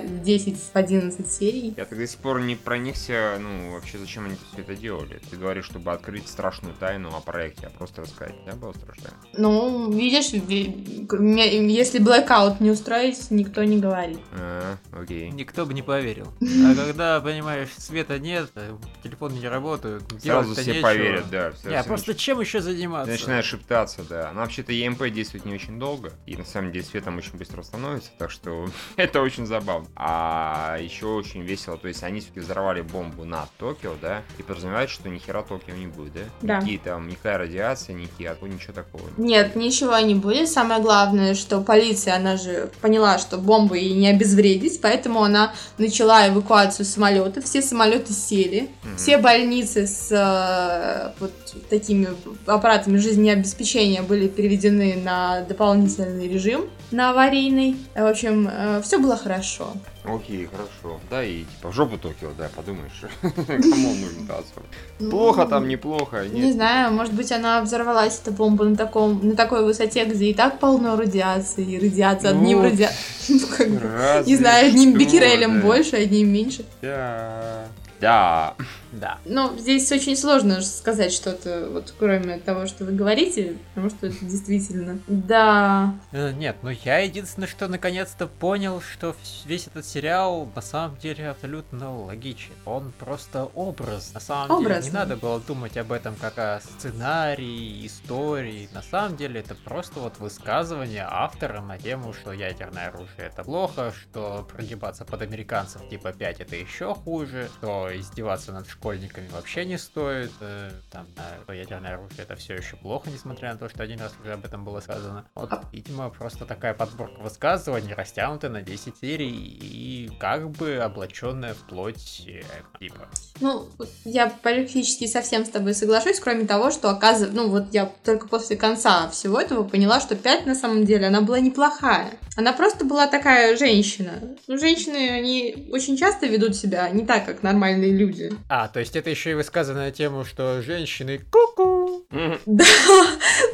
10-11 1.10 1.28
серий. 1.30 1.74
Я 1.78 1.86
так 1.86 1.98
до 1.98 2.08
сих 2.08 2.20
пор 2.20 2.42
не 2.42 2.56
проникся, 2.56 3.38
ну, 3.40 3.72
вообще, 3.74 3.98
зачем 3.98 4.26
они 4.26 4.36
все 4.52 4.62
это 4.62 4.76
делали. 4.76 5.20
Ты 5.30 5.38
говоришь, 5.38 5.66
чтобы 5.66 5.92
открыть 5.92 6.28
страшную 6.28 6.74
тайну 6.76 7.16
о 7.16 7.22
проекте, 7.22 7.68
а 7.68 7.70
просто 7.70 8.02
рассказать. 8.02 8.36
Да, 8.46 8.54
было 8.54 8.74
страшно? 8.74 9.10
Ну, 9.38 9.92
видишь, 9.92 10.30
если 10.30 12.00
блэкаут 12.00 12.60
не 12.60 12.72
устроить, 12.72 13.30
никто 13.32 13.64
не 13.64 13.80
говорит. 13.80 14.20
А, 14.34 14.78
окей. 14.94 15.30
Никто 15.32 15.66
бы 15.66 15.74
не 15.74 15.82
поверил. 15.82 16.34
А 16.66 16.74
когда, 16.76 17.22
понимаешь, 17.22 17.70
света 17.78 18.18
нет, 18.18 18.50
э, 18.56 18.76
телефоны 19.04 19.34
не 19.38 19.48
работают, 19.48 20.04
Сразу 20.22 20.54
все 20.54 20.66
нечего. 20.72 20.82
поверят, 20.84 21.30
да. 21.30 21.52
все- 21.52 21.70
Не, 21.70 21.76
а 21.76 21.82
все 21.82 21.88
просто 21.88 22.16
чем 22.16 22.40
еще 22.40 22.58
Ты 22.60 22.66
заниматься? 22.66 23.12
начинаешь 23.12 23.46
шептаться, 23.46 24.04
да. 24.04 24.32
Но 24.34 24.40
вообще-то 24.42 24.72
ЕМП 24.74 25.10
действует 25.10 25.46
не 25.46 25.54
очень 25.54 25.78
долго, 25.80 26.12
и 26.26 26.36
на 26.36 26.44
самом 26.46 26.72
деле 26.72 26.84
светом 26.86 27.18
очень 27.18 27.34
быстро 27.38 27.62
становится, 27.62 28.10
так 28.18 28.32
что 28.32 28.68
это 28.96 29.22
очень 29.22 29.46
забавно. 29.46 29.88
А 29.96 30.78
еще 30.86 31.08
очень 31.08 31.42
весело, 31.42 31.78
то 31.78 31.88
есть 31.88 32.04
они 32.04 32.20
все-таки 32.20 32.40
взорвали 32.40 32.82
бомбу 32.82 33.26
на 33.26 33.48
Токио, 33.60 33.94
да, 34.02 34.22
и 34.38 34.44
подразумевают, 34.44 34.90
что 34.90 35.10
ни 35.10 35.18
хера 35.20 35.42
Токио 35.44 35.76
не 35.76 35.88
будет, 35.88 36.14
да? 36.14 36.22
Да. 36.42 36.56
Никакие 36.58 36.80
там, 36.80 37.08
никакая 37.08 37.38
радиация, 37.38 37.94
никакие, 37.96 38.30
а 38.30 38.36
то 38.36 38.48
ничего 38.48 38.74
такого. 38.74 39.04
Нет, 39.18 39.56
ничего 39.56 39.98
не 40.00 40.16
будет. 40.16 40.50
Самое 40.50 40.82
главное, 40.82 41.34
что 41.36 41.62
полиция, 41.62 42.16
она 42.16 42.38
же 42.38 42.70
поняла, 42.82 43.18
что 43.18 43.38
бомбы 43.38 43.78
ей 43.78 43.94
не 43.94 44.08
обезвредить, 44.10 44.80
поэтому 44.82 45.24
она 45.24 45.54
начала 45.78 46.28
эвакуацию 46.28 46.86
самолета. 46.86 47.42
Все 47.42 47.62
самолеты 47.62 48.14
сели, 48.14 48.70
Мгм. 48.84 48.98
все 48.98 49.18
больницы 49.18 49.88
с 49.88 50.12
э, 50.12 51.14
вот 51.20 51.32
такими 51.70 52.08
аппаратами 52.46 52.98
жизнеобеспечения 52.98 54.02
были 54.02 54.28
переведены 54.28 54.96
на 55.04 55.42
дополнительный 55.42 56.28
режим, 56.28 56.66
на 56.92 57.12
аварийный. 57.12 57.78
В 57.96 58.06
общем, 58.06 58.50
все 58.82 59.00
было 59.00 59.18
хорошо. 59.18 59.74
Окей, 60.04 60.46
хорошо. 60.46 61.00
Да, 61.10 61.24
и 61.24 61.44
типа 61.44 61.70
в 61.70 61.74
жопу 61.74 61.98
Токио, 61.98 62.30
да, 62.38 62.50
подумаешь. 62.56 63.02
Кому 63.22 63.92
он 63.92 64.02
нужен 64.02 64.30
особо? 64.30 65.10
Плохо 65.10 65.46
там, 65.46 65.68
неплохо. 65.68 66.26
Не 66.28 66.52
знаю, 66.52 66.94
может 66.94 67.14
быть, 67.14 67.32
она 67.32 67.62
взорвалась, 67.62 68.20
эта 68.22 68.32
бомба, 68.32 68.66
на, 68.66 68.76
таком, 68.76 69.28
на 69.28 69.36
такой 69.36 69.64
высоте, 69.64 70.06
где 70.06 70.26
и 70.26 70.34
так 70.34 70.60
полно 70.60 70.96
радиации, 70.96 71.78
радиация 71.78 72.32
одним 72.32 72.60
Ну, 72.60 72.64
ради... 72.64 72.90
Ну, 73.30 73.40
как 73.58 73.70
бы, 73.70 73.80
Разве 73.80 74.32
Не 74.32 74.38
знаю, 74.38 74.68
одним 74.68 74.94
бикерелем 74.94 75.62
больше, 75.62 75.96
одним 75.96 76.32
меньше. 76.32 76.66
Да. 76.82 77.66
Да. 78.00 78.54
Да. 79.00 79.20
Но 79.26 79.56
здесь 79.58 79.92
очень 79.92 80.16
сложно 80.16 80.62
сказать 80.62 81.12
что-то, 81.14 81.70
вот 81.72 81.94
кроме 81.98 82.40
того, 82.40 82.66
что 82.66 82.86
вы 82.86 82.92
говорите, 82.94 83.58
потому 83.74 83.90
что 83.90 84.08
это 84.08 84.26
действительно... 84.26 85.00
Да, 85.08 85.96
Э, 86.12 86.32
Нет, 86.32 86.58
ну 86.62 86.70
я 86.70 87.00
единственное, 87.00 87.48
что 87.48 87.68
наконец-то 87.68 88.28
понял, 88.28 88.82
что 88.82 89.16
весь 89.46 89.68
этот 89.68 89.86
сериал 89.86 90.50
на 90.56 90.62
самом 90.62 90.98
деле 90.98 91.30
абсолютно 91.30 91.94
логичен. 92.06 92.54
Он 92.66 92.92
просто 92.98 93.46
образ. 93.56 94.14
На 94.14 94.20
самом 94.20 94.48
деле 94.48 94.70
Образный. 94.70 94.92
не 94.92 94.98
надо 94.98 95.16
было 95.18 95.40
думать 95.40 95.78
об 95.78 95.92
этом 95.92 96.16
как 96.16 96.38
о 96.38 96.62
сценарии, 96.62 97.86
истории. 97.86 98.70
На 98.74 98.82
самом 98.82 99.18
деле 99.18 99.40
это 99.42 99.56
просто 99.56 100.00
вот 100.00 100.18
высказывание 100.20 101.06
автора 101.10 101.62
на 101.62 101.78
тему, 101.78 102.14
что 102.14 102.32
ядерное 102.32 102.88
оружие 102.88 103.28
это 103.28 103.44
плохо, 103.44 103.94
что 103.94 104.48
прогибаться 104.52 105.06
под 105.06 105.22
американцев 105.22 105.88
типа 105.90 106.14
5 106.14 106.40
это 106.42 106.56
еще 106.56 106.94
хуже, 106.96 107.50
что 107.58 107.90
издеваться 107.94 108.52
над 108.52 108.68
школьниками 108.86 109.28
вообще 109.30 109.66
не 109.66 109.80
стоит, 109.80 110.30
э, 110.42 110.70
там, 110.92 111.08
что 111.44 111.54
ядерное 111.54 111.96
оружие 111.96 112.20
это 112.22 112.36
все 112.36 112.54
еще 112.54 112.76
плохо, 112.76 113.10
несмотря 113.10 113.54
на 113.54 113.58
то, 113.58 113.68
что 113.68 113.82
один 113.82 114.00
раз 114.00 114.14
уже 114.22 114.34
об 114.34 114.46
этом 114.46 114.64
было 114.64 114.80
сказано. 114.80 115.26
Вот, 115.34 115.52
А- 115.52 115.64
видимо, 115.72 116.12
просто 116.12 116.46
такая 116.46 116.76
подборка 116.76 117.20
высказываний, 117.20 117.96
растянутая 117.96 118.52
на 118.52 118.62
10 118.62 118.96
серий 119.02 119.32
и 119.32 120.12
как 120.20 120.52
бы 120.52 120.76
облаченная 120.76 121.56
в 121.56 121.68
плоть 121.68 122.28
э, 122.28 122.44
типа. 122.80 123.08
Ну, 123.42 123.68
я 124.04 124.28
практически 124.30 125.08
совсем 125.08 125.46
с 125.46 125.50
тобой 125.50 125.74
соглашусь, 125.74 126.20
кроме 126.20 126.46
того, 126.46 126.70
что 126.70 126.92
оказывается, 126.92 127.36
ну 127.36 127.50
вот 127.50 127.74
я 127.74 127.92
только 128.04 128.28
после 128.28 128.56
конца 128.56 129.10
всего 129.10 129.42
этого 129.42 129.64
поняла, 129.64 130.00
что 130.00 130.16
5 130.16 130.46
на 130.46 130.54
самом 130.54 130.86
деле 130.86 131.08
она 131.08 131.22
была 131.22 131.40
неплохая. 131.40 132.12
Она 132.38 132.54
просто 132.54 132.86
была 132.86 133.08
такая 133.08 133.58
женщина. 133.58 134.36
Ну, 134.48 134.58
женщины, 134.60 135.10
они 135.10 135.70
очень 135.72 135.98
часто 135.98 136.28
ведут 136.28 136.56
себя 136.56 136.88
не 136.90 137.06
так, 137.06 137.26
как 137.26 137.44
нормальные 137.44 137.92
люди. 137.92 138.32
А, 138.50 138.68
то 138.76 138.82
есть 138.82 138.94
это 138.98 139.10
еще 139.10 139.32
и 139.32 139.34
высказанная 139.36 139.90
тему, 139.90 140.26
что 140.26 140.62
женщины 140.62 141.22
ку-ку. 141.32 141.86
Да, 142.46 142.66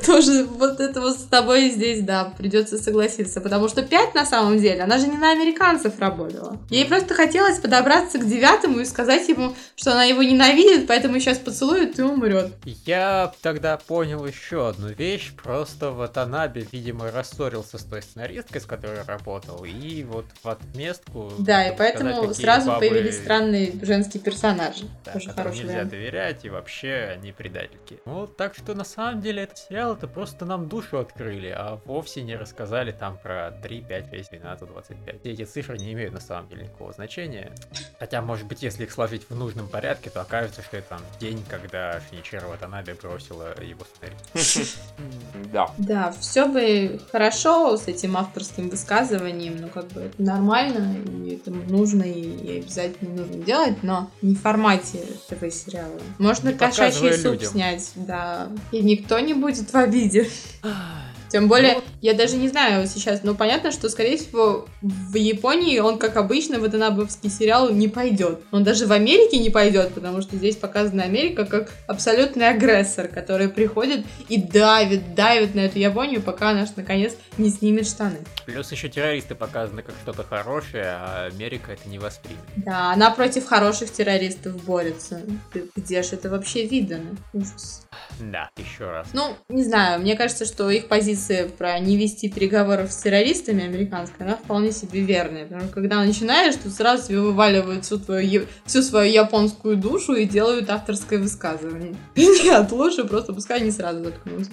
тоже 0.05 0.45
вот 0.45 0.79
это 0.79 0.99
вот 0.99 1.17
с 1.17 1.23
тобой 1.23 1.69
здесь, 1.69 2.01
да, 2.01 2.33
придется 2.37 2.77
согласиться, 2.77 3.39
потому 3.39 3.67
что 3.69 3.83
5 3.83 4.15
на 4.15 4.25
самом 4.25 4.57
деле, 4.59 4.81
она 4.81 4.97
же 4.97 5.07
не 5.07 5.17
на 5.17 5.31
американцев 5.31 5.99
работала. 5.99 6.57
Ей 6.69 6.85
просто 6.85 7.13
хотелось 7.13 7.59
подобраться 7.59 8.17
к 8.17 8.27
девятому 8.27 8.79
и 8.79 8.85
сказать 8.85 9.27
ему, 9.29 9.55
что 9.75 9.91
она 9.91 10.03
его 10.03 10.23
ненавидит, 10.23 10.87
поэтому 10.87 11.19
сейчас 11.19 11.37
поцелует 11.37 11.97
и 11.99 12.03
умрет. 12.03 12.53
Я 12.85 13.31
тогда 13.41 13.77
понял 13.77 14.25
еще 14.25 14.69
одну 14.69 14.89
вещь, 14.89 15.33
просто 15.41 15.91
вот 15.91 16.17
Анабе, 16.17 16.65
видимо, 16.71 17.11
рассорился 17.11 17.77
с 17.77 17.83
той 17.83 18.01
сценаристкой, 18.01 18.61
с 18.61 18.65
которой 18.65 19.03
работал, 19.03 19.65
и 19.65 20.03
вот 20.03 20.25
в 20.43 20.49
отместку... 20.49 21.31
Да, 21.39 21.67
и 21.67 21.77
поэтому 21.77 22.33
сразу 22.33 22.67
бабы, 22.69 22.87
появились 22.87 23.17
странные 23.17 23.73
женские 23.81 24.21
персонажи. 24.21 24.85
Да, 25.05 25.13
Тоже 25.13 25.29
которым 25.29 25.53
нельзя 25.53 25.67
вариант. 25.73 25.89
доверять, 25.91 26.45
и 26.45 26.49
вообще 26.49 27.09
они 27.13 27.31
предательки. 27.31 27.99
Вот, 28.05 28.37
так 28.37 28.55
что 28.55 28.73
на 28.73 28.83
самом 28.83 29.21
деле 29.21 29.43
этот 29.43 29.57
сериал 29.57 29.93
это 29.93 30.07
просто 30.07 30.45
нам 30.45 30.67
душу 30.67 30.97
открыли, 30.99 31.49
а 31.49 31.79
вовсе 31.85 32.21
не 32.21 32.35
рассказали 32.35 32.91
там 32.91 33.17
про 33.17 33.51
3, 33.63 33.81
5, 33.81 34.09
6, 34.09 34.31
12, 34.31 34.67
25. 34.67 35.19
Все 35.21 35.31
эти 35.31 35.45
цифры 35.45 35.77
не 35.77 35.93
имеют 35.93 36.13
на 36.13 36.19
самом 36.19 36.47
деле 36.49 36.63
никакого 36.63 36.93
значения. 36.93 37.51
Хотя, 37.99 38.21
может 38.21 38.47
быть, 38.47 38.61
если 38.63 38.83
их 38.83 38.91
сложить 38.91 39.29
в 39.29 39.35
нужном 39.35 39.67
порядке, 39.67 40.09
то 40.09 40.21
окажется, 40.21 40.61
что 40.61 40.77
это 40.77 40.89
там 40.89 41.01
день, 41.19 41.43
когда 41.49 42.01
Шиничиро 42.09 42.47
Ватанабе 42.47 42.93
бросила 42.95 43.53
его 43.61 43.81
сценарий. 43.85 44.17
Да. 45.51 45.67
Да, 45.77 46.11
все 46.19 46.47
бы 46.47 46.99
хорошо 47.11 47.75
с 47.75 47.87
этим 47.87 48.15
авторским 48.15 48.69
высказыванием, 48.69 49.57
ну 49.59 49.67
как 49.67 49.87
бы 49.87 50.01
это 50.01 50.21
нормально, 50.21 50.95
и 51.25 51.35
это 51.35 51.51
нужно 51.51 52.03
и, 52.03 52.21
и 52.21 52.59
обязательно 52.59 53.15
нужно 53.21 53.43
делать, 53.43 53.83
но 53.83 54.09
не 54.21 54.35
в 54.35 54.39
формате 54.41 54.90
этого 54.99 55.49
сериала. 55.51 55.99
Можно 56.19 56.49
Не 56.49 56.55
кошачий 56.55 57.13
суп 57.13 57.33
людям. 57.33 57.51
снять, 57.51 57.91
да, 57.95 58.49
и 58.71 58.81
никто 58.81 59.19
не 59.19 59.33
будет 59.33 59.71
в 59.71 59.75
обиде. 59.75 60.29
Тем 61.29 61.47
более, 61.47 61.75
Ну, 61.75 61.83
я 62.01 62.15
даже 62.15 62.35
не 62.37 62.49
знаю 62.49 62.87
сейчас, 62.87 63.21
но 63.23 63.35
понятно, 63.35 63.71
что, 63.71 63.87
скорее 63.87 64.17
всего, 64.17 64.67
в 64.81 65.15
Японии 65.15 65.77
он, 65.79 65.99
как 65.99 66.17
обычно, 66.17 66.57
в 66.57 66.61
Ватанабовский 66.61 67.29
сериал 67.29 67.69
не 67.69 67.87
пойдет. 67.87 68.41
Он 68.51 68.63
даже 68.63 68.87
в 68.87 68.91
Америке 68.91 69.37
не 69.37 69.51
пойдет, 69.51 69.93
потому 69.93 70.21
что 70.21 70.35
здесь 70.35 70.55
показана 70.55 71.03
Америка 71.03 71.45
как 71.45 71.71
абсолютный 71.87 72.49
агрессор, 72.49 73.07
который 73.07 73.49
приходит 73.49 74.05
и 74.29 74.41
давит, 74.41 75.13
давит 75.13 75.53
на 75.53 75.61
эту 75.61 75.77
Японию, 75.77 76.21
пока 76.21 76.49
она, 76.49 76.65
ж, 76.65 76.69
наконец, 76.75 77.13
не 77.37 77.49
снимет 77.49 77.87
штаны. 77.87 78.17
Плюс 78.45 78.71
еще 78.71 78.89
террористы 78.89 79.35
показаны 79.35 79.83
как 79.83 79.93
что-то 80.01 80.23
хорошее, 80.23 80.85
а 80.87 81.29
Америка 81.31 81.71
это 81.71 81.87
не 81.87 81.99
воспримет. 81.99 82.39
Да, 82.55 82.91
она 82.91 83.11
против 83.11 83.45
хороших 83.45 83.91
террористов 83.91 84.63
борется. 84.63 85.21
Где 85.75 86.01
же 86.01 86.15
это 86.15 86.29
вообще 86.29 86.65
видано? 86.65 87.15
Ужас. 87.33 87.85
Да, 88.19 88.49
еще 88.57 88.89
раз. 88.89 89.07
Ну, 89.13 89.35
не 89.49 89.63
знаю, 89.63 90.01
мне 90.01 90.15
кажется, 90.15 90.45
что 90.45 90.69
их 90.71 90.87
позиция 90.87 91.47
про 91.47 91.79
не 91.79 91.90
вести 91.97 92.29
переговоров 92.29 92.91
с 92.91 92.97
террористами 92.97 93.63
американская, 93.63 94.27
она 94.27 94.37
вполне 94.37 94.71
себе 94.71 95.01
верная. 95.01 95.43
Потому 95.43 95.63
что 95.63 95.73
когда 95.73 96.03
начинаешь, 96.03 96.55
то 96.55 96.69
сразу 96.69 97.07
тебе 97.07 97.19
вываливают 97.19 97.85
всю, 97.85 97.97
твою, 97.97 98.45
всю 98.65 98.81
свою 98.81 99.11
японскую 99.11 99.77
душу 99.77 100.13
и 100.13 100.25
делают 100.25 100.69
авторское 100.69 101.19
высказывание. 101.19 101.95
Нет, 102.15 102.71
лучше 102.71 103.05
просто 103.05 103.33
пускай 103.33 103.61
они 103.61 103.71
сразу 103.71 104.03
заткнутся. 104.03 104.51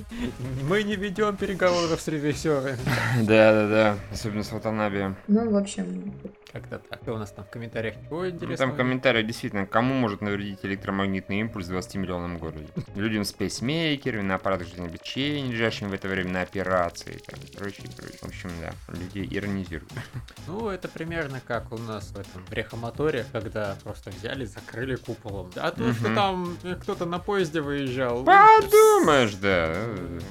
Мы 0.68 0.82
не 0.82 0.96
ведем 0.96 1.36
переговоров 1.36 2.00
с 2.00 2.08
режиссерами. 2.08 2.76
Да, 3.22 3.52
да, 3.52 3.68
да. 3.68 3.96
Особенно 4.12 4.42
с 4.42 4.52
Ватанаби. 4.52 5.14
Ну, 5.26 5.50
в 5.50 5.56
общем, 5.56 6.12
Как-то 6.52 6.78
так. 6.78 7.00
Что 7.02 7.14
у 7.14 7.18
нас 7.18 7.30
там 7.30 7.44
в 7.44 7.50
комментариях? 7.50 7.94
Чего 8.08 8.24
Ну? 8.24 8.56
Там 8.56 8.76
комментарий 8.76 9.22
действительно, 9.22 9.66
кому 9.66 9.94
может 9.94 10.20
навредить 10.20 10.60
электромагнитный 10.62 11.40
импульс 11.40 11.66
в 11.66 11.70
20 11.70 11.96
миллионном 11.96 12.38
городе? 12.38 12.66
Людям 12.96 13.24
с 13.24 13.32
пейсмейкерами, 13.32 14.22
на 14.22 14.36
аппаратах 14.36 14.68
жизнеобеспечения, 14.68 15.52
лежащим 15.52 15.88
в 15.88 15.92
это 15.92 16.08
время 16.08 16.30
на 16.30 16.40
операции, 16.42 17.20
там, 17.28 17.40
и 17.40 17.56
прочее, 17.56 17.86
прочее. 17.96 18.18
В 18.22 18.26
общем, 18.26 18.50
да, 18.60 18.72
людей 18.94 19.26
иронизируют. 19.30 19.90
Ну, 20.46 20.70
это 20.70 20.88
примерно 20.88 21.40
как 21.46 21.70
у 21.72 21.76
нас 21.78 22.06
в 22.10 22.18
этом 22.18 22.42
Брехомоторе, 22.48 23.26
когда 23.32 23.76
просто 23.84 24.08
взяли, 24.10 24.46
закрыли 24.46 24.96
куполом. 24.96 25.50
А 25.56 25.70
то, 25.70 25.92
что 25.92 26.06
Мгм. 26.06 26.14
там 26.14 26.58
э, 26.62 26.74
кто-то 26.80 27.04
на 27.04 27.18
поезде 27.18 27.60
выезжал. 27.60 28.24
Подумаешь, 28.24 29.34
да. 29.34 29.74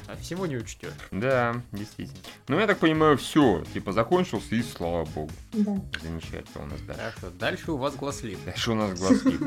А 0.08 0.16
всего 0.20 0.48
не 0.48 0.58
учтешь. 0.58 0.92
Да, 1.12 1.62
действительно. 1.72 2.18
Ну, 2.48 2.60
я 2.60 2.66
так 2.66 2.80
понимаю, 2.80 3.16
все, 3.18 3.64
типа, 3.74 3.92
закончился, 3.92 4.56
и 4.56 4.64
слава 4.64 5.06
богу. 5.06 5.32
да. 5.54 5.80
Замечательно 6.02 6.64
у 6.64 6.66
нас 6.66 6.82
дальше. 6.82 7.02
Хорошо, 7.02 7.36
дальше 7.40 7.72
у 7.74 7.78
вас 7.78 7.96
гласлив. 7.96 8.44
Дальше 8.44 8.72
у 8.72 8.76
нас 8.76 9.00
глазки. 9.00 9.38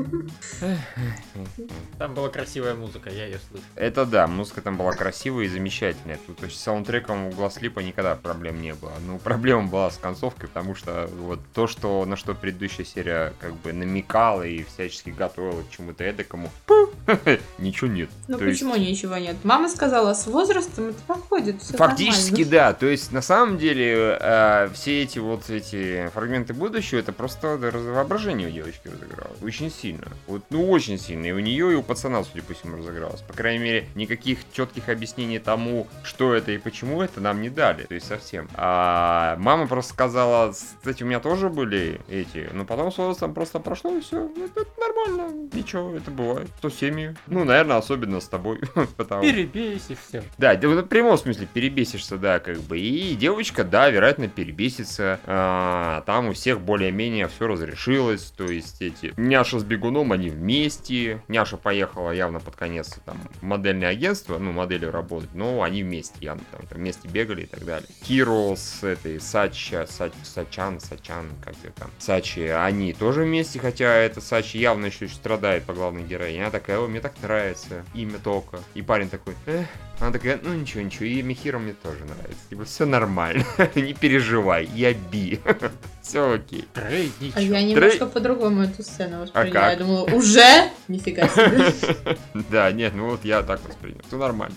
Там 1.97 2.13
была 2.13 2.29
красивая 2.29 2.75
музыка, 2.75 3.09
я 3.09 3.25
ее 3.25 3.39
слышу. 3.49 3.63
Это 3.75 4.05
да, 4.05 4.27
музыка 4.27 4.61
там 4.61 4.77
была 4.77 4.93
красивая 4.93 5.45
и 5.45 5.47
замечательная. 5.49 6.17
Тут 6.25 6.37
то 6.37 6.45
есть, 6.45 6.59
саундтреком 6.61 7.27
у 7.27 7.31
Гласлипа 7.41 7.79
никогда 7.79 8.15
проблем 8.15 8.61
не 8.61 8.75
было. 8.75 8.91
Ну, 9.07 9.17
проблема 9.17 9.63
была 9.67 9.89
с 9.89 9.97
концовкой, 9.97 10.47
потому 10.47 10.75
что 10.75 11.09
вот 11.17 11.39
то, 11.55 11.65
что 11.65 12.05
на 12.05 12.15
что 12.15 12.35
предыдущая 12.35 12.85
серия 12.85 13.33
как 13.39 13.55
бы 13.55 13.73
намекала 13.73 14.43
и 14.43 14.63
всячески 14.63 15.09
готовила 15.09 15.63
к 15.63 15.71
чему-то 15.71 16.03
эдакому, 16.03 16.51
пу, 16.67 16.89
ничего 17.57 17.87
нет. 17.89 18.09
Ну 18.27 18.37
То 18.37 18.45
есть- 18.45 18.59
почему 18.59 18.75
ничего 18.75 19.17
нет? 19.17 19.37
Мама 19.43 19.69
сказала, 19.69 20.13
с 20.13 20.27
возрастом 20.27 20.89
это 20.89 20.99
проходит. 21.07 21.59
всё 21.63 21.77
Фактически 21.77 22.29
нормально. 22.43 22.51
да, 22.51 22.73
то 22.73 22.85
есть 22.85 23.11
на 23.11 23.23
самом 23.23 23.57
деле 23.57 24.17
э, 24.21 24.69
все 24.75 25.01
эти 25.01 25.17
вот 25.17 25.49
эти 25.49 26.09
фрагменты 26.13 26.53
будущего 26.53 26.99
это 26.99 27.11
просто 27.11 27.57
воображение 27.57 28.49
у 28.49 28.51
девочки 28.51 28.87
разыгралось. 28.87 29.41
Очень 29.41 29.71
сильно. 29.71 30.07
Вот, 30.27 30.43
ну 30.51 30.69
очень 30.69 30.99
сильно. 30.99 31.25
И 31.25 31.31
у 31.31 31.39
нее, 31.39 31.71
и 31.71 31.75
у 31.75 31.81
пацана, 31.81 32.23
судя 32.23 32.43
по 32.43 32.53
всему, 32.53 32.77
разыгралось. 32.77 33.21
По 33.21 33.33
крайней 33.33 33.63
мере, 33.63 33.87
никаких 33.95 34.39
четких 34.53 34.89
объяснений 34.89 35.39
тому, 35.39 35.87
что 36.03 36.35
это 36.35 36.51
и 36.51 36.59
почему 36.59 37.01
это 37.01 37.19
нам 37.21 37.30
не 37.39 37.49
дали. 37.49 37.83
То 37.83 37.93
есть 37.93 38.07
совсем. 38.07 38.49
А 38.55 39.37
мама 39.37 39.67
просто 39.67 39.93
сказала, 39.93 40.51
кстати, 40.51 41.03
у 41.03 41.05
меня 41.05 41.19
тоже 41.19 41.49
были 41.49 42.01
эти. 42.09 42.49
Но 42.53 42.65
потом 42.65 42.91
с 42.91 42.97
возрастом 42.97 43.33
просто 43.33 43.59
прошло 43.59 43.95
и 43.95 44.01
все. 44.01 44.29
Это, 44.37 44.61
это 44.61 44.71
нормально. 44.79 45.49
Ничего, 45.53 45.95
это 45.95 46.11
бывает. 46.11 46.49
Что 46.57 46.69
семьи. 46.69 47.15
Ну, 47.27 47.43
наверное, 47.43 47.77
особенно 47.77 48.19
с 48.19 48.27
тобой. 48.27 48.59
Потому 48.97 49.21
Перебесишься. 49.21 50.23
да, 50.37 50.55
в 50.55 50.83
прямом 50.83 51.17
смысле 51.17 51.47
перебесишься, 51.51 52.17
да, 52.17 52.39
как 52.39 52.57
бы. 52.61 52.79
И 52.79 53.15
девочка, 53.15 53.63
да, 53.63 53.89
вероятно, 53.89 54.27
перебесится. 54.27 55.19
А, 55.25 56.01
там 56.05 56.29
у 56.29 56.33
всех 56.33 56.61
более-менее 56.61 57.27
все 57.27 57.47
разрешилось. 57.47 58.31
То 58.35 58.45
есть 58.45 58.81
эти 58.81 59.13
няша 59.17 59.59
с 59.59 59.63
бегуном, 59.63 60.11
они 60.11 60.29
вместе. 60.29 61.21
Няша 61.27 61.57
поехала 61.57 62.11
явно 62.11 62.39
под 62.39 62.55
конец 62.55 62.99
там 63.05 63.17
модельное 63.41 63.89
агентство, 63.89 64.37
ну, 64.37 64.51
моделью 64.51 64.91
работать, 64.91 65.33
но 65.33 65.61
они 65.63 65.83
вместе, 65.83 66.15
явно 66.19 66.43
там, 66.51 66.65
там 66.67 66.79
вместе 66.79 67.07
бегали 67.11 67.43
и 67.43 67.45
так 67.45 67.65
далее. 67.65 67.87
Киро 68.03 68.55
с 68.55 68.83
этой 68.83 69.19
Сача, 69.19 69.85
Сач, 69.89 70.13
Сачан, 70.23 70.79
Сачан, 70.79 71.29
как 71.43 71.53
это 71.63 71.73
там, 71.81 71.91
Сачи, 71.99 72.39
они 72.39 72.93
тоже 72.93 73.23
вместе, 73.23 73.59
хотя 73.59 73.93
это 73.93 74.21
Сачи 74.21 74.57
явно 74.57 74.87
еще 74.87 75.07
страдает 75.07 75.63
по 75.63 75.73
главной 75.73 76.03
героине. 76.03 76.41
Она 76.43 76.51
такая, 76.51 76.79
о, 76.79 76.87
мне 76.87 76.99
так 77.01 77.13
нравится, 77.21 77.85
имя 77.93 78.19
только. 78.19 78.59
И 78.73 78.81
парень 78.81 79.09
такой, 79.09 79.35
эх, 79.45 79.67
она 79.99 80.11
такая, 80.11 80.39
ну 80.41 80.53
ничего, 80.53 80.81
ничего, 80.81 81.05
и 81.05 81.21
Михиро 81.21 81.59
мне 81.59 81.73
тоже 81.73 81.99
нравится. 82.05 82.49
Типа, 82.49 82.65
все 82.65 82.85
нормально, 82.85 83.45
не 83.75 83.93
переживай, 83.93 84.65
я 84.73 84.93
би. 84.93 85.39
все 86.01 86.33
окей. 86.33 86.67
Трей, 86.73 87.11
А 87.35 87.41
я 87.41 87.61
немножко 87.61 88.05
по-другому 88.07 88.63
эту 88.63 88.83
сцену 88.83 89.21
восприняла. 89.21 89.51
как? 89.51 89.71
Я 89.71 89.75
думала, 89.77 90.03
уже? 90.11 90.69
Нифига 90.87 91.27
себе. 91.27 92.17
Да, 92.49 92.71
нет, 92.71 92.93
ну 92.95 93.09
вот 93.11 93.23
я 93.23 93.43
так 93.43 93.61
воспринял. 93.67 94.01
Все 94.07 94.17
нормально. 94.17 94.55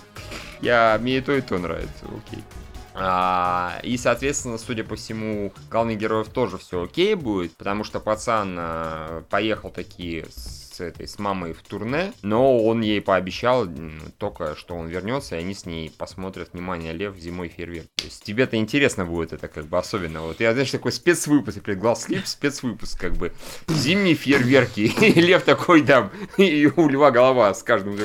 Я, 0.64 0.98
мне 0.98 1.18
и 1.18 1.20
то, 1.20 1.32
и 1.32 1.42
то 1.42 1.58
нравится, 1.58 2.06
окей. 2.06 2.42
А, 2.94 3.80
и, 3.82 3.98
соответственно, 3.98 4.56
судя 4.56 4.82
по 4.82 4.96
всему, 4.96 5.52
главных 5.70 5.98
героев 5.98 6.28
тоже 6.28 6.56
все 6.56 6.84
окей 6.84 7.14
будет, 7.16 7.54
потому 7.56 7.84
что 7.84 8.00
пацан 8.00 8.56
а, 8.58 9.24
поехал 9.28 9.70
такие 9.70 10.24
с 10.30 10.80
этой 10.80 11.06
с 11.06 11.18
мамой 11.18 11.52
в 11.52 11.62
турне, 11.62 12.14
но 12.22 12.64
он 12.64 12.80
ей 12.80 13.02
пообещал 13.02 13.68
только, 14.16 14.56
что 14.56 14.74
он 14.74 14.88
вернется, 14.88 15.36
и 15.36 15.40
они 15.40 15.54
с 15.54 15.66
ней 15.66 15.90
посмотрят 15.90 16.54
«Внимание, 16.54 16.92
Лев, 16.92 17.16
зимой 17.16 17.48
фейерверк». 17.48 17.88
То 17.96 18.04
есть 18.04 18.24
тебе-то 18.24 18.56
интересно 18.56 19.04
будет 19.04 19.34
это 19.34 19.48
как 19.48 19.66
бы 19.66 19.78
особенно. 19.78 20.22
Вот 20.22 20.40
я, 20.40 20.52
знаешь, 20.52 20.70
такой 20.70 20.92
спецвыпуск, 20.92 21.68
я 21.68 21.74
глаз 21.74 22.04
слип, 22.04 22.26
спецвыпуск 22.26 22.98
как 22.98 23.12
бы. 23.12 23.32
Зимние 23.68 24.14
фейерверки. 24.14 24.80
И 25.00 25.20
Лев 25.20 25.44
такой, 25.44 25.82
да, 25.82 26.10
и 26.38 26.70
у 26.74 26.88
Льва 26.88 27.10
голова 27.10 27.52
с 27.52 27.62
каждым. 27.62 27.98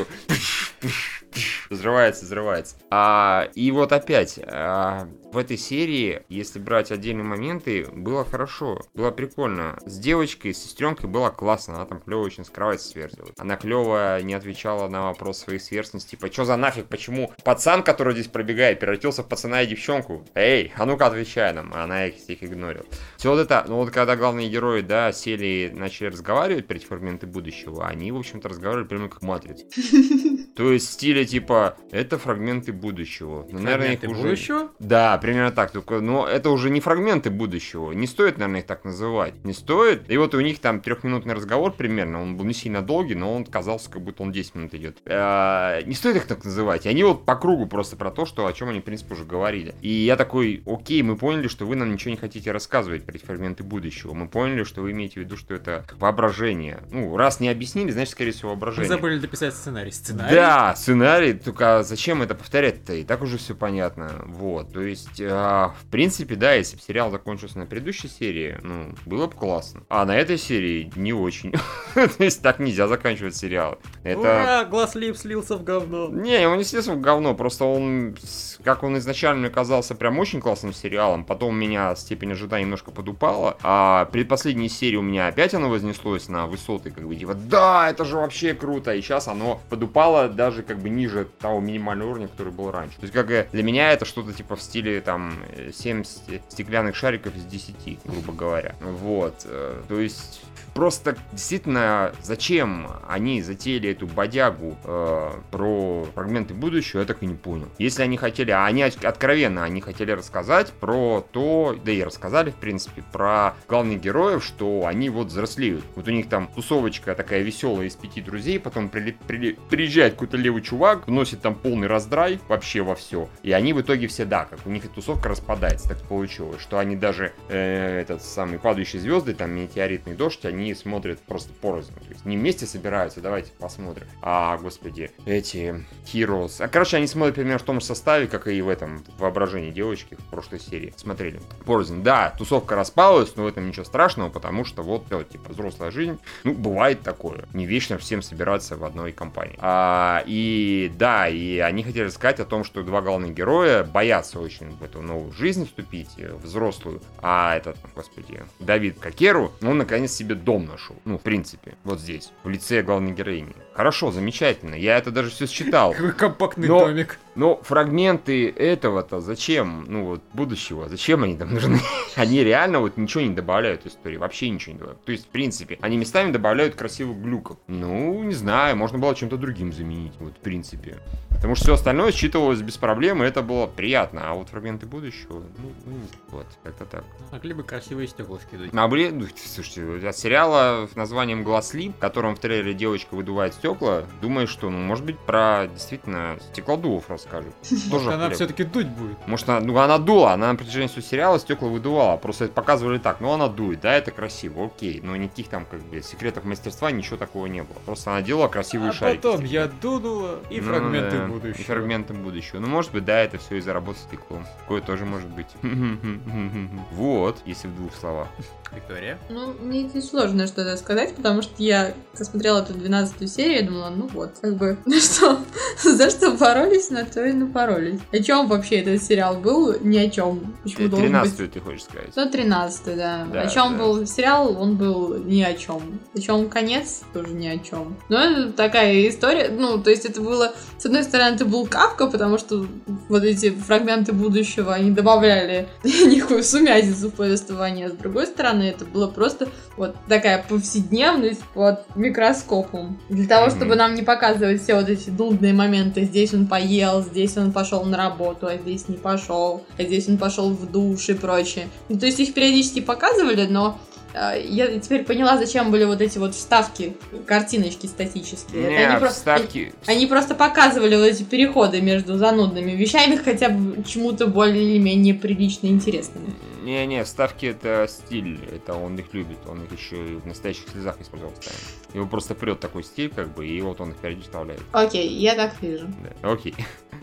Взрывается, 1.70 2.26
взрывается. 2.26 2.76
А, 2.89 3.48
и 3.56 3.72
вот 3.72 3.92
опять, 3.92 4.39
а, 4.48 5.08
в 5.32 5.38
этой 5.38 5.58
серии, 5.58 6.24
если 6.28 6.60
брать 6.60 6.92
отдельные 6.92 7.24
моменты, 7.24 7.88
было 7.94 8.26
хорошо, 8.26 8.82
было 8.96 9.12
прикольно. 9.12 9.78
С 9.86 10.00
девочкой, 10.00 10.54
с 10.54 10.63
сестренкой 10.63 11.10
было 11.10 11.30
классно, 11.30 11.76
она 11.76 11.86
там 11.86 12.00
клево 12.00 12.22
очень 12.22 12.44
с 12.44 12.50
кровати 12.50 12.82
сверзилась. 12.82 13.34
Она 13.38 13.56
клево 13.56 14.22
не 14.22 14.34
отвечала 14.34 14.88
на 14.88 15.04
вопрос 15.04 15.39
своей 15.39 15.60
сверстности. 15.60 16.12
Типа, 16.12 16.32
что 16.32 16.46
за 16.46 16.58
нафиг, 16.58 16.88
почему 16.88 17.32
пацан, 17.44 17.84
который 17.84 18.13
здесь 18.13 18.28
пробегает, 18.28 18.80
превратился 18.80 19.22
в 19.22 19.28
пацана 19.28 19.62
и 19.62 19.68
девчонку? 19.68 20.26
Эй, 20.34 20.74
а 20.76 20.86
ну-ка 20.86 21.06
отвечай 21.08 21.54
нам. 21.54 21.72
А 21.74 21.84
Она 21.84 22.08
их 22.08 22.15
всех 22.15 22.44
игнорила. 22.44 22.86
Все 23.18 23.30
вот 23.30 23.39
это, 23.39 23.63
ну 23.68 23.76
вот 23.76 23.92
когда 23.92 24.15
главные 24.15 24.50
герои, 24.50 24.82
да, 24.82 25.12
сели 25.12 25.46
и 25.46 25.70
начали 25.70 26.08
разговаривать 26.08 26.65
эти 26.70 26.86
фрагменты 26.86 27.28
будущего, 27.28 27.88
они, 27.88 28.12
в 28.12 28.18
общем-то, 28.18 28.50
разговаривали 28.50 28.88
прямо 28.88 29.10
как 29.10 29.22
матрица. 29.22 29.65
То 30.56 30.72
есть 30.72 30.89
в 30.89 30.94
стиле 30.94 31.26
типа, 31.26 31.78
это 31.92 32.18
фрагменты 32.18 32.74
будущего. 32.74 33.48
Ну, 33.52 33.60
наверное, 33.60 33.94
их 33.94 34.04
уже... 34.04 34.22
будущего? 34.22 34.72
Да, 34.80 35.19
примерно 35.20 35.52
так. 35.52 35.72
Только, 35.72 36.00
но 36.00 36.28
это 36.28 36.50
уже 36.50 36.70
не 36.70 36.80
фрагменты 36.80 37.30
будущего. 37.30 37.92
Не 37.92 38.08
стоит, 38.08 38.38
наверное, 38.38 38.62
их 38.62 38.66
так 38.68 38.84
называть. 38.86 39.34
Не 39.44 39.54
стоит. 39.54 40.10
И 40.10 40.18
вот 40.18 40.34
у 40.34 40.40
них 40.42 40.60
там 40.60 40.82
трехминутный 40.82 41.34
разговор 41.34 41.72
примерно. 41.72 42.22
Он 42.22 42.38
был 42.38 42.46
не 42.46 42.54
сильно 42.54 42.82
долгий, 42.82 43.16
но 43.16 43.34
он 43.36 43.46
казался, 43.46 43.90
как 43.90 44.02
будто 44.02 44.24
он 44.24 44.32
10 44.32 44.56
минут 44.56 44.74
идет. 44.74 44.98
Э, 45.06 45.82
Не 45.86 45.94
стоит 45.94 46.16
их 46.18 46.26
так 46.26 46.44
называть. 46.44 46.86
И 46.86 46.90
они 46.90 47.04
вот 47.04 47.26
по 47.26 47.36
кругу 47.36 47.66
просто 47.68 47.96
про 47.96 48.12
то, 48.12 48.26
что 48.26 48.46
о 48.48 48.54
чем 48.54 48.70
они, 48.70 48.80
в 48.80 48.84
принципе, 48.84 49.14
уже 49.14 49.26
говорили. 49.26 49.76
И 49.82 49.90
я 49.90 50.16
такой, 50.16 50.64
окей, 50.66 51.02
мы 51.04 51.16
поняли, 51.16 51.48
что 51.48 51.66
вы 51.66 51.76
нам 51.76 51.92
ничего 51.92 52.12
не 52.12 52.18
хотите 52.18 52.52
рассказывать 52.52 53.06
про 53.06 53.16
эти 53.16 53.26
фрагменты 53.26 53.64
будущего. 53.64 54.14
Мы 54.14 54.28
поняли, 54.28 54.64
что 54.64 54.82
вы 54.82 54.92
имеете 54.92 55.16
в 55.16 55.24
виду, 55.24 55.38
что 55.38 55.54
это 55.54 55.86
воображение. 55.98 56.80
Ну, 56.92 57.16
раз 57.18 57.40
не 57.40 57.50
объяснили, 57.50 57.92
значит, 57.92 58.12
скорее 58.12 58.32
всего, 58.32 58.50
Мы 58.50 58.56
воображение. 58.56 58.90
забыли 58.90 59.20
дописать 59.20 59.54
сценарий. 59.54 59.92
Сценарий? 59.92 60.36
Да, 60.36 60.76
сценарий, 60.76 61.34
только 61.34 61.84
зачем 61.84 62.22
это 62.22 62.36
повторять-то? 62.36 62.94
И 62.94 63.04
так 63.04 63.22
уже 63.22 63.38
все 63.38 63.56
понятно. 63.56 64.12
Вот, 64.26 64.74
то 64.74 64.82
есть, 64.82 65.09
а, 65.22 65.74
в 65.82 65.86
принципе, 65.91 66.36
да, 66.36 66.54
если 66.54 66.76
бы 66.76 66.82
сериал 66.82 67.12
закончился 67.12 67.60
на 67.60 67.65
предыдущей 67.65 68.08
серии, 68.08 68.58
ну, 68.62 68.93
было 69.06 69.28
бы 69.28 69.34
классно. 69.34 69.84
А 69.89 70.06
на 70.06 70.17
этой 70.17 70.38
серии 70.38 70.91
не 70.95 71.13
очень. 71.13 71.54
То 71.93 72.24
есть, 72.24 72.41
так 72.41 72.60
нельзя 72.60 72.88
заканчивать 72.88 73.36
сериал. 73.36 73.80
Это... 74.04 74.19
Ура, 74.19 74.65
глаз 74.65 74.95
лип 74.95 75.17
слился 75.17 75.58
в 75.58 75.63
говно. 75.63 76.10
Не, 76.10 76.48
он 76.48 76.58
не 76.58 76.63
слился 76.63 76.93
в 76.93 77.02
говно, 77.02 77.36
просто 77.36 77.65
он, 77.65 78.15
как 78.63 78.84
он 78.84 78.98
изначально 78.98 79.41
мне 79.41 79.50
казался 79.50 79.95
прям 79.95 80.19
очень 80.19 80.41
классным 80.41 80.74
сериалом, 80.74 81.24
потом 81.24 81.50
у 81.50 81.58
меня 81.58 81.95
степень 81.95 82.32
ожидания 82.32 82.63
немножко 82.63 82.91
подупала, 82.91 83.58
а 83.63 84.06
предпоследней 84.06 84.69
серии 84.69 84.95
у 84.95 85.02
меня 85.02 85.28
опять 85.28 85.54
оно 85.54 85.69
вознеслось 85.69 86.28
на 86.28 86.48
высоты, 86.48 86.91
как 86.91 87.08
бы, 87.08 87.15
типа, 87.15 87.34
да, 87.34 87.89
это 87.89 88.06
же 88.06 88.17
вообще 88.17 88.54
круто, 88.54 88.93
и 88.93 89.02
сейчас 89.02 89.28
оно 89.28 89.62
подупало 89.69 90.28
даже 90.28 90.63
как 90.63 90.80
бы 90.80 90.89
ниже 90.89 91.28
того 91.39 91.60
минимального 91.60 92.12
уровня, 92.12 92.28
который 92.28 92.54
был 92.54 92.72
раньше. 92.72 92.98
То 92.98 93.04
есть, 93.04 93.13
как 93.13 93.30
для 93.52 93.63
меня 93.63 93.91
это 93.91 94.06
что-то 94.06 94.34
типа 94.34 94.56
в 94.56 94.62
стиле, 94.62 94.99
там, 95.02 95.40
э, 95.50 95.72
7 95.74 96.04
сте- 96.04 96.42
стеклянных 96.50 96.96
шариков 96.96 97.36
из 97.36 97.46
10, 97.46 98.00
грубо 98.06 98.34
говоря. 98.34 98.76
Вот, 98.82 99.42
э, 99.46 99.82
то 99.88 100.00
есть... 100.00 100.42
Просто 100.80 101.18
действительно, 101.34 102.13
зачем 102.24 102.88
они 103.06 103.42
затеяли 103.42 103.89
эту 103.89 104.08
бодягу 104.08 104.78
э, 104.86 105.32
про 105.52 106.06
фрагменты 106.15 106.54
будущего, 106.54 107.02
я 107.02 107.06
так 107.06 107.22
и 107.22 107.26
не 107.26 107.36
понял. 107.36 107.68
Если 107.80 108.02
они 108.02 108.15
хотели, 108.15 108.52
а 108.52 108.65
они 108.65 108.84
от- 108.84 109.04
откровенно, 109.04 109.65
они 109.65 109.82
хотели 109.82 110.12
рассказать 110.12 110.72
про 110.72 111.28
то, 111.34 111.76
да 111.84 111.92
и 111.92 112.02
рассказали, 112.02 112.52
в 112.52 112.56
принципе, 112.56 113.04
про 113.12 113.56
главных 113.68 114.00
героев, 114.00 114.42
что 114.42 114.86
они 114.86 115.10
вот 115.10 115.28
взрослеют. 115.28 115.84
Вот 115.98 116.08
у 116.08 116.12
них 116.12 116.30
там 116.30 116.48
тусовочка 116.48 117.13
такая 117.13 117.42
веселая 117.42 117.88
из 117.88 117.98
пяти 117.98 118.22
друзей, 118.22 118.58
потом 118.58 118.88
прили- 118.88 119.18
прили- 119.28 119.60
приезжает 119.70 120.13
какой-то 120.13 120.38
левый 120.38 120.62
чувак, 120.62 121.06
вносит 121.08 121.42
там 121.42 121.56
полный 121.56 121.88
раздрай 121.88 122.39
вообще 122.48 122.84
во 122.84 122.96
все. 122.96 123.28
И 123.44 123.52
они 123.52 123.74
в 123.74 123.82
итоге 123.82 124.08
все, 124.08 124.24
да, 124.24 124.46
как 124.46 124.60
у 124.65 124.70
них 124.70 124.86
эта 124.86 124.94
тусовка 124.94 125.28
распадается, 125.28 125.89
так 125.89 126.02
получилось, 126.04 126.62
что 126.62 126.80
они 126.80 126.96
даже 126.96 127.34
э, 127.50 128.00
этот 128.00 128.24
самый 128.24 128.60
падающие 128.60 129.02
звезды, 129.02 129.34
там 129.34 129.52
метеоритный 129.52 130.15
дождь, 130.15 130.46
они 130.46 130.69
смотрят 130.76 131.20
просто 131.20 131.52
порознь. 131.54 131.94
То 131.94 132.10
есть 132.10 132.26
не 132.26 132.38
вместе 132.38 132.66
собираются, 132.66 133.22
давайте 133.22 133.52
посмотрим. 133.60 134.08
А, 134.22 134.58
господи, 134.58 135.12
эти 135.26 135.86
Heroes. 136.06 136.62
А, 136.64 136.68
короче, 136.68 136.98
они 136.98 137.08
смотрят 137.08 137.36
примерно 137.36 137.60
в 137.60 137.64
том 137.64 137.80
же 137.80 137.86
составе, 137.86 138.28
как 138.28 138.48
и 138.48 138.62
в 138.62 138.70
этом 138.70 139.04
воображении 139.18 139.72
девочки 139.72 140.16
в 140.16 140.24
прошлой 140.30 140.60
серии. 140.60 140.94
Смотрели. 140.98 141.40
Порознь. 141.66 142.04
Да, 142.04 142.34
тусовка 142.38 142.76
распалась, 142.76 143.36
но 143.36 143.44
в 143.44 143.48
этом 143.48 143.68
ничего 143.68 143.86
страшного, 143.86 144.30
потому 144.30 144.66
что 144.66 144.82
вот, 144.82 145.06
э, 145.12 145.24
типа, 145.30 145.52
взрослая 145.52 145.92
жизнь. 145.92 146.20
Ну, 146.44 146.54
бывает 146.54 147.02
такое. 147.02 147.46
Не 147.54 147.66
вечно 147.66 147.98
всем 147.98 148.22
собираться 148.22 148.76
в 148.76 148.84
одной 148.84 149.12
компании. 149.12 149.58
А, 149.60 150.24
и 150.26 150.92
да, 150.96 151.28
и 151.28 151.60
они 151.60 151.84
хотели 151.84 152.06
рассказать 152.06 152.40
о 152.40 152.46
том, 152.46 152.64
что 152.64 152.84
два 152.84 153.02
главных 153.02 153.34
героя 153.34 153.84
боятся 153.84 154.40
очень 154.40 154.72
в 154.72 154.84
эту 154.84 155.02
новую 155.02 155.32
жизнь 155.34 155.66
вступить, 155.66 156.10
э, 156.18 156.34
взрослую. 156.34 157.02
А 157.22 157.56
этот, 157.56 157.78
господи, 157.96 158.44
Давид 158.60 159.00
Кокеру, 159.00 159.52
он 159.62 159.78
наконец 159.78 160.12
себе 160.12 160.36
дом 160.50 160.66
нашел. 160.66 160.96
Ну, 161.06 161.20
в 161.20 161.22
принципе, 161.22 161.76
вот 161.84 162.00
здесь, 162.00 162.32
в 162.44 162.50
лице 162.50 162.82
главной 162.82 163.12
героини. 163.12 163.54
Хорошо, 163.76 164.12
замечательно. 164.12 164.74
Я 164.74 164.98
это 164.98 165.12
даже 165.12 165.30
все 165.30 165.46
считал. 165.46 165.92
Какой 165.94 166.12
компактный 166.14 166.68
Но- 166.68 166.80
домик. 166.88 167.20
Но 167.36 167.58
фрагменты 167.62 168.50
этого-то 168.50 169.22
зачем? 169.22 169.86
Ну 169.88 170.06
вот, 170.06 170.22
будущего, 170.34 170.90
зачем 170.90 171.24
они 171.24 171.38
там 171.38 171.54
нужны? 171.54 171.80
Они 172.16 172.44
реально 172.44 172.80
вот 172.80 172.98
ничего 172.98 173.22
не 173.24 173.34
добавляют 173.36 173.84
в 173.84 173.86
истории, 173.88 174.18
вообще 174.18 174.50
ничего 174.50 174.74
не 174.74 174.80
добавляют. 174.80 175.06
То 175.06 175.12
есть, 175.12 175.26
в 175.26 175.30
принципе, 175.30 175.78
они 175.82 175.98
местами 175.98 176.32
добавляют 176.32 176.74
красивых 176.76 177.18
глюков. 177.22 177.58
Ну, 177.68 178.24
не 178.24 178.34
знаю, 178.34 178.76
можно 178.76 178.98
было 178.98 179.14
чем-то 179.14 179.38
другим 179.38 179.72
заменить, 179.72 180.14
вот, 180.20 180.34
в 180.34 180.40
принципе. 180.42 180.98
Потому 181.30 181.56
что 181.56 181.66
все 181.66 181.74
остальное 181.76 182.12
считывалось 182.12 182.62
без 182.62 182.76
проблем, 182.78 183.24
и 183.24 183.28
это 183.28 183.42
было 183.42 183.68
приятно. 183.68 184.22
А 184.30 184.34
вот 184.34 184.50
фрагменты 184.50 184.88
будущего, 184.88 185.44
ну, 185.58 185.72
ну, 185.86 185.94
вот, 186.30 186.48
как-то 186.64 186.86
так. 186.86 187.04
Могли 187.32 187.54
бы 187.54 187.64
красивые 187.64 188.08
стекла 188.08 188.40
скидывать. 188.40 188.72
А 188.74 188.88
блин, 188.90 189.20
ну, 189.20 189.28
слушайте, 189.38 190.08
от 190.10 190.18
сериала 190.18 190.38
с 190.47 190.95
названием 190.95 191.43
Гласлип, 191.43 191.95
в 191.95 191.99
котором 191.99 192.36
в 192.36 192.39
трейлере 192.39 192.73
девочка 192.73 193.15
выдувает 193.15 193.54
стекла, 193.54 194.04
думаешь, 194.21 194.49
что, 194.49 194.69
ну, 194.69 194.78
может 194.78 195.06
быть, 195.06 195.17
про 195.19 195.67
действительно 195.67 196.38
стеклодувов 196.52 197.10
расскажут. 197.10 197.54
Может, 197.69 197.89
Тоже 197.91 198.13
она 198.13 198.30
все-таки 198.30 198.63
дуть 198.63 198.88
будет. 198.88 199.17
Может, 199.28 199.49
она, 199.49 199.60
ну, 199.60 199.78
она 199.78 199.97
дула, 199.97 200.34
она 200.34 200.52
на 200.52 200.56
протяжении 200.56 200.88
всего 200.88 201.02
сериала 201.02 201.39
стекла 201.39 201.69
выдувала, 201.69 202.17
просто 202.17 202.45
это 202.45 202.54
показывали 202.54 202.97
так, 202.97 203.19
ну, 203.21 203.32
она 203.32 203.47
дует, 203.47 203.82
да, 203.82 203.93
это 203.93 204.12
красиво, 204.12 204.65
окей, 204.65 205.02
но 205.04 205.15
никаких 205.15 205.47
там, 205.47 205.65
как 205.65 205.82
бы, 205.82 206.02
секретов 206.02 206.43
мастерства, 206.45 206.91
ничего 206.91 207.17
такого 207.17 207.45
не 207.47 207.63
было. 207.63 207.78
Просто 207.86 208.12
она 208.12 208.21
делала 208.21 208.47
красивые 208.47 208.91
А 208.91 208.93
шарики. 208.93 209.21
потом 209.21 209.45
я 209.45 209.67
дунула 209.67 210.39
и 210.49 210.60
Ну 210.62 210.67
фрагменты 210.67 211.17
да, 211.17 211.25
будущего. 211.28 211.62
И 211.62 211.63
фрагменты 211.63 212.13
будущего. 212.13 212.60
Ну, 212.60 212.67
может 212.67 212.91
быть, 212.91 213.06
да, 213.06 213.19
это 213.19 213.38
все 213.38 213.58
из-за 213.58 213.73
работы 213.73 213.99
стеклом. 213.99 214.45
Такое 214.60 214.82
тоже 214.82 215.06
может 215.06 215.28
быть. 215.30 215.47
Вот, 216.91 217.38
если 217.45 217.67
в 217.67 217.75
двух 217.75 217.93
словах. 217.95 218.28
Виктория. 218.71 219.17
Ну, 219.30 219.54
мне 219.60 219.88
здесь 219.88 220.10
сложно 220.10 220.29
что-то 220.48 220.78
сказать, 220.78 221.15
потому 221.15 221.42
что 221.42 221.54
я 221.58 221.94
посмотрела 222.18 222.60
эту 222.60 222.74
12 222.74 223.32
серию 223.32 223.60
и 223.60 223.63
думала, 223.63 223.89
ну 223.89 224.08
вот, 224.08 224.32
как 224.42 224.56
бы, 224.58 224.78
ну 224.86 225.00
что, 225.00 225.39
за 225.84 226.10
что 226.10 226.32
боролись, 226.32 226.89
на 226.89 227.06
то 227.06 227.24
и 227.26 227.32
напоролись. 227.32 228.00
О 228.12 228.20
чем 228.20 228.48
вообще 228.48 228.82
этот 228.82 229.02
сериал 229.02 229.38
был? 229.38 229.80
Ни 229.82 229.98
о 229.98 230.10
чем. 230.10 230.56
Почему 230.63 230.89
должен 230.89 231.12
быть 231.22 231.36
13 231.36 231.54
ты 231.54 231.60
хочешь 231.62 231.84
сказать? 231.84 232.10
Ну, 232.15 232.30
13 232.30 232.98
да. 232.98 233.28
Да, 233.32 233.42
о 233.42 233.48
чем 233.48 233.78
да. 233.78 233.84
был 233.84 234.06
сериал, 234.06 234.62
он 234.62 234.76
был 234.76 235.18
ни 235.18 235.42
о 235.42 235.54
чем. 235.54 236.00
О 236.13 236.20
чем 236.20 236.50
конец, 236.50 237.02
тоже 237.13 237.30
ни 237.30 237.48
о 237.48 237.58
чем. 237.60 237.96
Ну, 238.10 238.18
это 238.18 238.52
такая 238.52 239.08
история. 239.08 239.50
Ну, 239.50 239.70
Ну, 239.70 239.84
то 239.84 239.92
есть 239.92 240.06
это 240.06 240.20
было, 240.20 240.54
с 240.80 240.86
одной 240.86 241.04
стороны, 241.04 241.36
это 241.36 241.46
был 241.46 241.68
Кавка, 241.68 242.08
потому 242.08 242.39
что 242.39 242.65
вот 243.08 243.24
эти 243.24 243.52
фрагменты 243.52 244.13
будущего, 244.13 244.74
они 244.74 244.89
добавляли 244.89 245.68
некую 245.84 246.44
сумятицу 246.44 247.10
в 247.10 247.13
повествование, 247.13 247.88
а 247.88 247.89
с 247.89 247.94
другой 247.94 248.26
стороны, 248.26 248.63
это 248.63 248.86
было 248.86 249.08
просто 249.08 249.48
вот 249.78 249.96
такая 250.20 250.44
повседневность 250.48 251.42
под 251.54 251.96
микроскопом. 251.96 253.00
Для 253.08 253.26
того, 253.26 253.50
чтобы 253.50 253.76
нам 253.76 253.96
не 253.96 254.02
показывать 254.02 254.62
все 254.62 254.76
вот 254.76 254.90
эти 254.90 255.10
нудные 255.10 255.54
моменты, 255.54 256.04
здесь 256.04 256.34
он 256.34 256.46
поел, 256.46 257.02
здесь 257.02 257.38
он 257.38 257.54
пошел 257.54 257.86
на 257.86 257.98
работу, 257.98 258.48
а 258.48 258.58
здесь 258.58 258.90
не 258.90 258.98
пошел, 258.98 259.64
а 259.78 259.84
здесь 259.84 260.10
он 260.10 260.18
пошел 260.18 260.50
в 260.50 260.70
душ 260.70 261.08
и 261.08 261.14
прочее. 261.14 261.70
Ну, 261.88 261.98
то 261.98 262.06
есть 262.06 262.20
их 262.20 262.34
периодически 262.34 262.82
показывали, 262.82 263.48
но 263.48 263.80
я 264.13 264.80
теперь 264.80 265.04
поняла, 265.04 265.38
зачем 265.38 265.72
были 265.72 265.86
вот 265.86 266.02
эти 266.02 266.17
вот 266.17 266.34
вставки, 266.34 266.95
картиночки 267.26 267.86
статические. 267.86 268.63
Это 268.63 268.72
Не, 268.72 268.86
они, 268.86 269.08
вставки... 269.08 269.74
они- 269.88 269.98
они 269.98 270.06
просто 270.08 270.36
показывали 270.36 270.95
вот 270.95 271.06
эти 271.06 271.24
переходы 271.24 271.82
между 271.82 272.17
занудными 272.17 272.72
вещами, 272.72 273.15
хотя 273.15 273.50
бы 273.50 273.84
чему-то 273.84 274.28
более 274.28 274.63
или 274.63 274.80
менее 274.80 275.13
прилично 275.13 275.67
интересному. 275.67 276.28
Не-не, 276.63 277.04
вставки 277.04 277.45
это 277.48 277.88
стиль, 277.89 278.39
это 278.52 278.74
он 278.74 278.98
их 278.98 279.13
любит, 279.13 279.38
он 279.48 279.63
их 279.63 279.72
еще 279.80 279.95
и 279.95 280.15
в 280.15 280.26
настоящих 280.26 280.69
слезах 280.72 281.00
использовал 281.00 281.32
постоянно. 281.34 281.60
Его 281.93 282.06
просто 282.06 282.36
прет 282.36 282.60
такой 282.60 282.84
стиль, 282.84 283.10
как 283.10 283.34
бы, 283.34 283.47
и 283.47 283.60
вот 283.62 283.82
он 283.82 283.91
их 283.91 283.97
периодически 283.97 284.30
вставляет. 284.30 284.62
Окей, 284.71 285.10
я 285.10 285.36
так 285.36 285.54
вижу. 285.62 285.88
Да, 286.21 286.32
окей. 286.32 286.56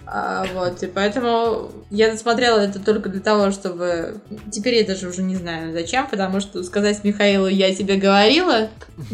А, 0.09 0.47
вот, 0.55 0.81
и 0.85 0.87
поэтому 0.87 1.73
я 1.91 2.13
досмотрела 2.13 2.61
это 2.61 2.79
только 2.79 3.09
для 3.09 3.21
того, 3.21 3.51
чтобы... 3.51 4.21
Теперь 4.53 4.77
я 4.77 4.87
даже 4.87 5.09
уже 5.09 5.23
не 5.23 5.35
знаю 5.35 5.73
зачем, 5.73 6.07
потому 6.07 6.39
что 6.39 6.63
сказать 6.63 7.03
Михаилу 7.03 7.49
«я 7.49 7.75
тебе 7.75 7.97
говорила», 7.97 8.69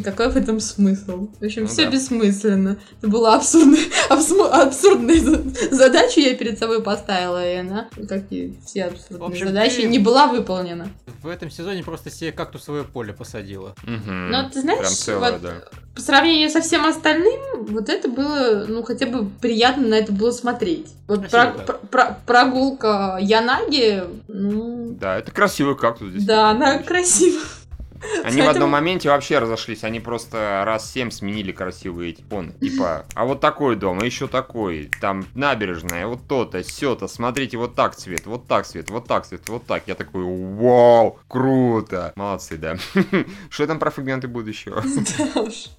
какой 0.04 0.30
в 0.30 0.37
этом 0.37 0.61
смысл? 0.61 1.28
В 1.40 1.44
общем, 1.44 1.62
Ну 1.62 1.68
все 1.68 1.87
да. 1.87 1.92
бессмысленно. 1.92 2.76
Это 2.98 3.08
была 3.08 3.37
абсурдная, 3.37 3.78
абсму- 4.12 4.48
абсурдная 4.48 5.18
за- 5.20 5.42
задача, 5.70 6.20
я 6.20 6.35
перед 6.35 6.59
собой 6.59 6.83
поставила, 6.83 7.46
и 7.46 7.57
она, 7.57 7.88
как 8.09 8.25
и 8.31 8.55
все 8.66 8.85
абсурдные 8.85 9.27
общем, 9.27 9.48
задачи, 9.48 9.83
ты- 9.83 9.88
не 9.88 9.98
была 9.98 10.27
выполнена. 10.27 10.88
В 11.22 11.29
этом 11.29 11.51
сезоне 11.51 11.83
просто 11.85 12.11
себе 12.11 12.33
кактусовое 12.33 12.83
поле 12.85 13.12
посадила. 13.12 13.75
Мгм. 13.85 14.31
Но 14.31 14.48
ты 14.51 14.61
знаешь, 14.61 14.81
Прям 14.81 14.92
целое, 14.92 15.33
вот 15.33 15.42
да. 15.42 15.51
по 15.94 16.01
сравнению 16.01 16.51
со 16.51 16.61
всем 16.61 16.85
остальным, 16.85 17.40
вот 17.66 17.88
это 17.88 18.09
было, 18.09 18.64
ну, 18.68 18.83
хотя 18.83 19.07
бы 19.07 19.29
приятно 19.40 19.87
на 19.88 19.94
это 19.94 20.12
было 20.12 20.31
смотреть. 20.33 20.88
Вот 21.07 21.29
про- 21.31 21.53
про- 21.53 21.79
про- 21.90 22.18
прогулка 22.27 23.18
Янаги, 23.20 24.03
ну, 24.29 24.96
Да, 25.01 25.18
это 25.18 25.31
красивый 25.31 25.77
кактус 25.77 26.09
здесь. 26.11 26.25
да, 26.25 26.51
она 26.51 26.79
красивая. 26.79 27.42
Они 28.25 28.43
в 28.43 28.49
одном 28.49 28.71
моменте 28.71 29.09
вообще 29.09 29.38
разошлись, 29.38 29.85
они 29.85 30.01
просто 30.01 30.62
раз 30.65 30.91
семь 30.91 31.11
сменили 31.11 31.53
красивые 31.53 32.11
эти 32.11 32.23
фоны. 32.23 32.53
Типа, 32.61 33.05
а 33.15 33.25
вот 33.25 33.41
такой 33.41 33.77
дом, 33.77 34.01
а 34.01 34.05
еще 34.05 34.29
такой, 34.29 34.91
там 35.01 35.27
набережная, 35.35 36.07
вот 36.07 36.27
то-то, 36.29 36.62
все-то, 36.62 37.09
смотрите, 37.09 37.57
вот 37.57 37.75
так 37.75 37.95
цвет, 37.97 38.27
вот 38.27 38.47
так 38.47 38.67
цвет, 38.67 38.91
вот 38.91 39.07
так 39.07 39.27
цвет, 39.27 39.49
вот 39.49 39.67
так. 39.67 39.83
Я 39.87 39.95
такой, 39.95 40.25
вау, 40.25 41.19
круто. 41.29 42.12
Молодцы, 42.17 42.57
да. 42.57 42.77
Что 43.51 43.67
там 43.67 43.79
про 43.79 43.91
фрагменты 43.91 44.29
будущего? 44.29 44.83
Да 45.35 45.41
уж. 45.43 45.71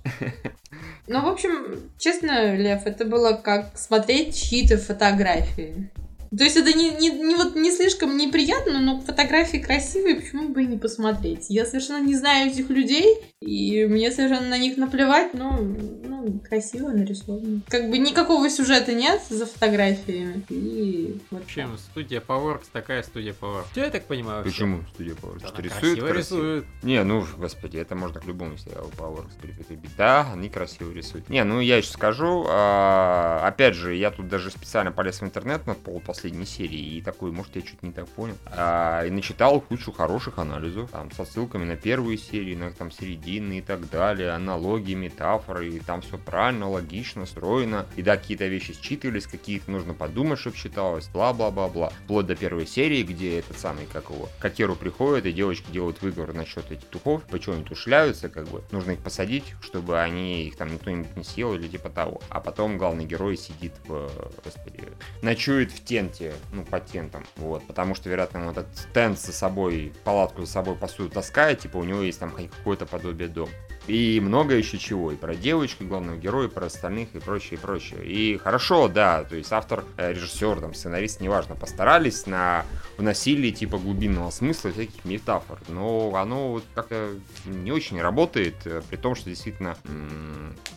Ну, 1.07 1.21
в 1.21 1.27
общем, 1.27 1.79
честно, 1.97 2.55
Лев, 2.55 2.85
это 2.85 3.05
было 3.05 3.33
как 3.33 3.77
смотреть 3.77 4.35
чьи-то 4.35 4.77
фотографии. 4.77 5.89
То 6.35 6.43
есть 6.43 6.57
это 6.57 6.73
не, 6.73 6.91
не, 6.91 7.09
не 7.09 7.35
вот 7.35 7.55
не 7.55 7.71
слишком 7.71 8.17
неприятно, 8.17 8.79
но 8.79 9.01
фотографии 9.01 9.57
красивые, 9.57 10.15
почему 10.15 10.49
бы 10.49 10.63
и 10.63 10.67
не 10.67 10.77
посмотреть? 10.77 11.45
Я 11.49 11.65
совершенно 11.65 12.03
не 12.03 12.15
знаю 12.15 12.49
этих 12.49 12.69
людей, 12.69 13.17
и 13.39 13.85
мне 13.85 14.11
совершенно 14.11 14.47
на 14.47 14.57
них 14.57 14.77
наплевать, 14.77 15.33
но 15.33 15.57
ну, 15.59 16.39
красиво 16.39 16.89
нарисовано. 16.89 17.61
Как 17.67 17.89
бы 17.89 17.97
никакого 17.97 18.49
сюжета 18.49 18.93
нет 18.93 19.21
за 19.29 19.45
фотографиями. 19.45 20.43
И 20.49 21.19
вот 21.29 21.41
В 21.41 21.43
общем, 21.45 21.77
студия 21.77 22.21
Powerworks 22.21 22.67
такая 22.71 23.03
студия 23.03 23.35
Power. 23.39 23.63
Все, 23.71 23.83
я 23.83 23.89
так 23.89 24.05
понимаю. 24.05 24.37
вообще. 24.37 24.51
Почему 24.51 24.83
студия 24.93 25.15
Power? 25.15 25.39
Да, 25.41 25.47
Что 25.47 25.61
рисует 25.61 25.81
красиво 25.81 26.07
красиво? 26.07 26.37
рисует. 26.37 26.65
Не, 26.83 27.03
ну, 27.03 27.25
господи, 27.37 27.77
это 27.77 27.95
можно 27.95 28.19
к 28.19 28.25
любому 28.25 28.57
сериалу 28.57 28.89
Power 28.97 29.25
прикрепить. 29.41 29.95
Да, 29.97 30.31
они 30.33 30.49
красиво 30.49 30.91
рисуют. 30.91 31.29
Не, 31.29 31.43
ну 31.43 31.59
я 31.59 31.77
еще 31.77 31.89
скажу, 31.89 32.45
а, 32.47 33.45
опять 33.45 33.75
же, 33.75 33.95
я 33.95 34.11
тут 34.11 34.27
даже 34.29 34.49
специально 34.49 34.91
полез 34.91 35.19
в 35.19 35.23
интернет 35.23 35.67
на 35.67 35.73
пол 35.73 36.01
последней 36.23 36.45
серии 36.45 36.97
и 36.97 37.01
такой, 37.01 37.31
может, 37.31 37.53
я 37.57 37.61
чуть 37.61 37.83
не 37.83 37.91
так 37.91 38.07
понял. 38.07 38.37
А, 38.45 39.03
и 39.05 39.09
начитал 39.09 39.59
кучу 39.59 39.91
хороших 39.91 40.39
анализов, 40.39 40.89
там, 40.89 41.11
со 41.11 41.25
ссылками 41.25 41.65
на 41.65 41.75
первую 41.75 42.17
серию, 42.17 42.57
на 42.57 42.71
там 42.71 42.91
середины 42.91 43.57
и 43.57 43.61
так 43.61 43.89
далее, 43.89 44.29
аналогии, 44.29 44.93
метафоры, 44.93 45.67
и 45.67 45.79
там 45.79 46.01
все 46.01 46.17
правильно, 46.17 46.69
логично, 46.69 47.25
стройно. 47.25 47.85
И 47.97 48.01
да, 48.01 48.15
какие-то 48.15 48.47
вещи 48.47 48.73
считывались, 48.73 49.27
какие-то 49.27 49.69
нужно 49.69 49.93
подумать, 49.93 50.39
чтобы 50.39 50.55
считалось, 50.55 51.09
бла-бла-бла-бла. 51.09 51.91
Вплоть 52.05 52.25
до 52.25 52.35
первой 52.37 52.67
серии, 52.67 53.03
где 53.03 53.39
этот 53.39 53.59
самый, 53.59 53.85
как 53.91 54.09
его, 54.09 54.29
Кокеру 54.39 54.77
приходит, 54.77 55.25
и 55.25 55.33
девочки 55.33 55.69
делают 55.71 56.01
выговор 56.01 56.33
насчет 56.33 56.71
этих 56.71 56.87
тухов, 56.87 57.23
почему 57.23 57.55
они 57.55 57.65
тушляются, 57.65 58.29
как 58.29 58.47
бы, 58.47 58.63
нужно 58.71 58.91
их 58.91 58.99
посадить, 58.99 59.55
чтобы 59.61 59.99
они, 59.99 60.45
их 60.45 60.55
там 60.55 60.77
кто-нибудь 60.77 61.17
не 61.17 61.25
съел 61.25 61.53
или 61.53 61.67
типа 61.67 61.89
того. 61.89 62.21
А 62.29 62.39
потом 62.39 62.77
главный 62.77 63.03
герой 63.03 63.35
сидит 63.35 63.73
в, 63.87 64.09
господи, 64.41 64.83
ночует 65.21 65.73
в 65.73 65.83
тенте, 65.83 66.12
ну, 66.51 66.63
по 66.63 66.79
тентам, 66.79 67.25
вот, 67.37 67.65
потому 67.65 67.95
что, 67.95 68.09
вероятно, 68.09 68.41
он 68.41 68.49
этот 68.49 68.67
тент 68.93 69.19
за 69.19 69.33
собой, 69.33 69.93
палатку 70.03 70.41
за 70.41 70.51
собой 70.51 70.75
посуду 70.75 71.09
таскает, 71.09 71.59
типа, 71.59 71.77
у 71.77 71.83
него 71.83 72.01
есть 72.01 72.19
там 72.19 72.31
какое-то 72.31 72.85
подобие 72.85 73.29
дома. 73.29 73.51
И 73.87 74.21
много 74.23 74.55
еще 74.55 74.77
чего. 74.77 75.11
И 75.11 75.15
про 75.15 75.35
девочку, 75.35 75.83
главного 75.83 76.15
героя, 76.15 76.47
и 76.47 76.49
про 76.51 76.67
остальных, 76.67 77.13
и 77.15 77.19
прочее, 77.19 77.57
и 77.57 77.61
прочее. 77.61 78.05
И 78.05 78.37
хорошо, 78.37 78.87
да, 78.87 79.25
то 79.25 79.35
есть 79.35 79.51
автор, 79.51 79.83
э, 79.97 80.13
режиссер, 80.13 80.61
там, 80.61 80.73
сценарист, 80.73 81.19
неважно, 81.19 81.55
постарались 81.55 82.25
на 82.25 82.65
вносили 82.97 83.49
типа 83.49 83.77
глубинного 83.77 84.29
смысла 84.29 84.71
всяких 84.71 85.03
метафор. 85.03 85.59
Но 85.67 86.15
оно 86.15 86.51
вот 86.53 86.63
как-то 86.75 87.15
не 87.45 87.71
очень 87.71 88.01
работает, 88.01 88.55
э, 88.65 88.81
при 88.89 88.95
том, 88.95 89.15
что 89.15 89.29
действительно 89.29 89.75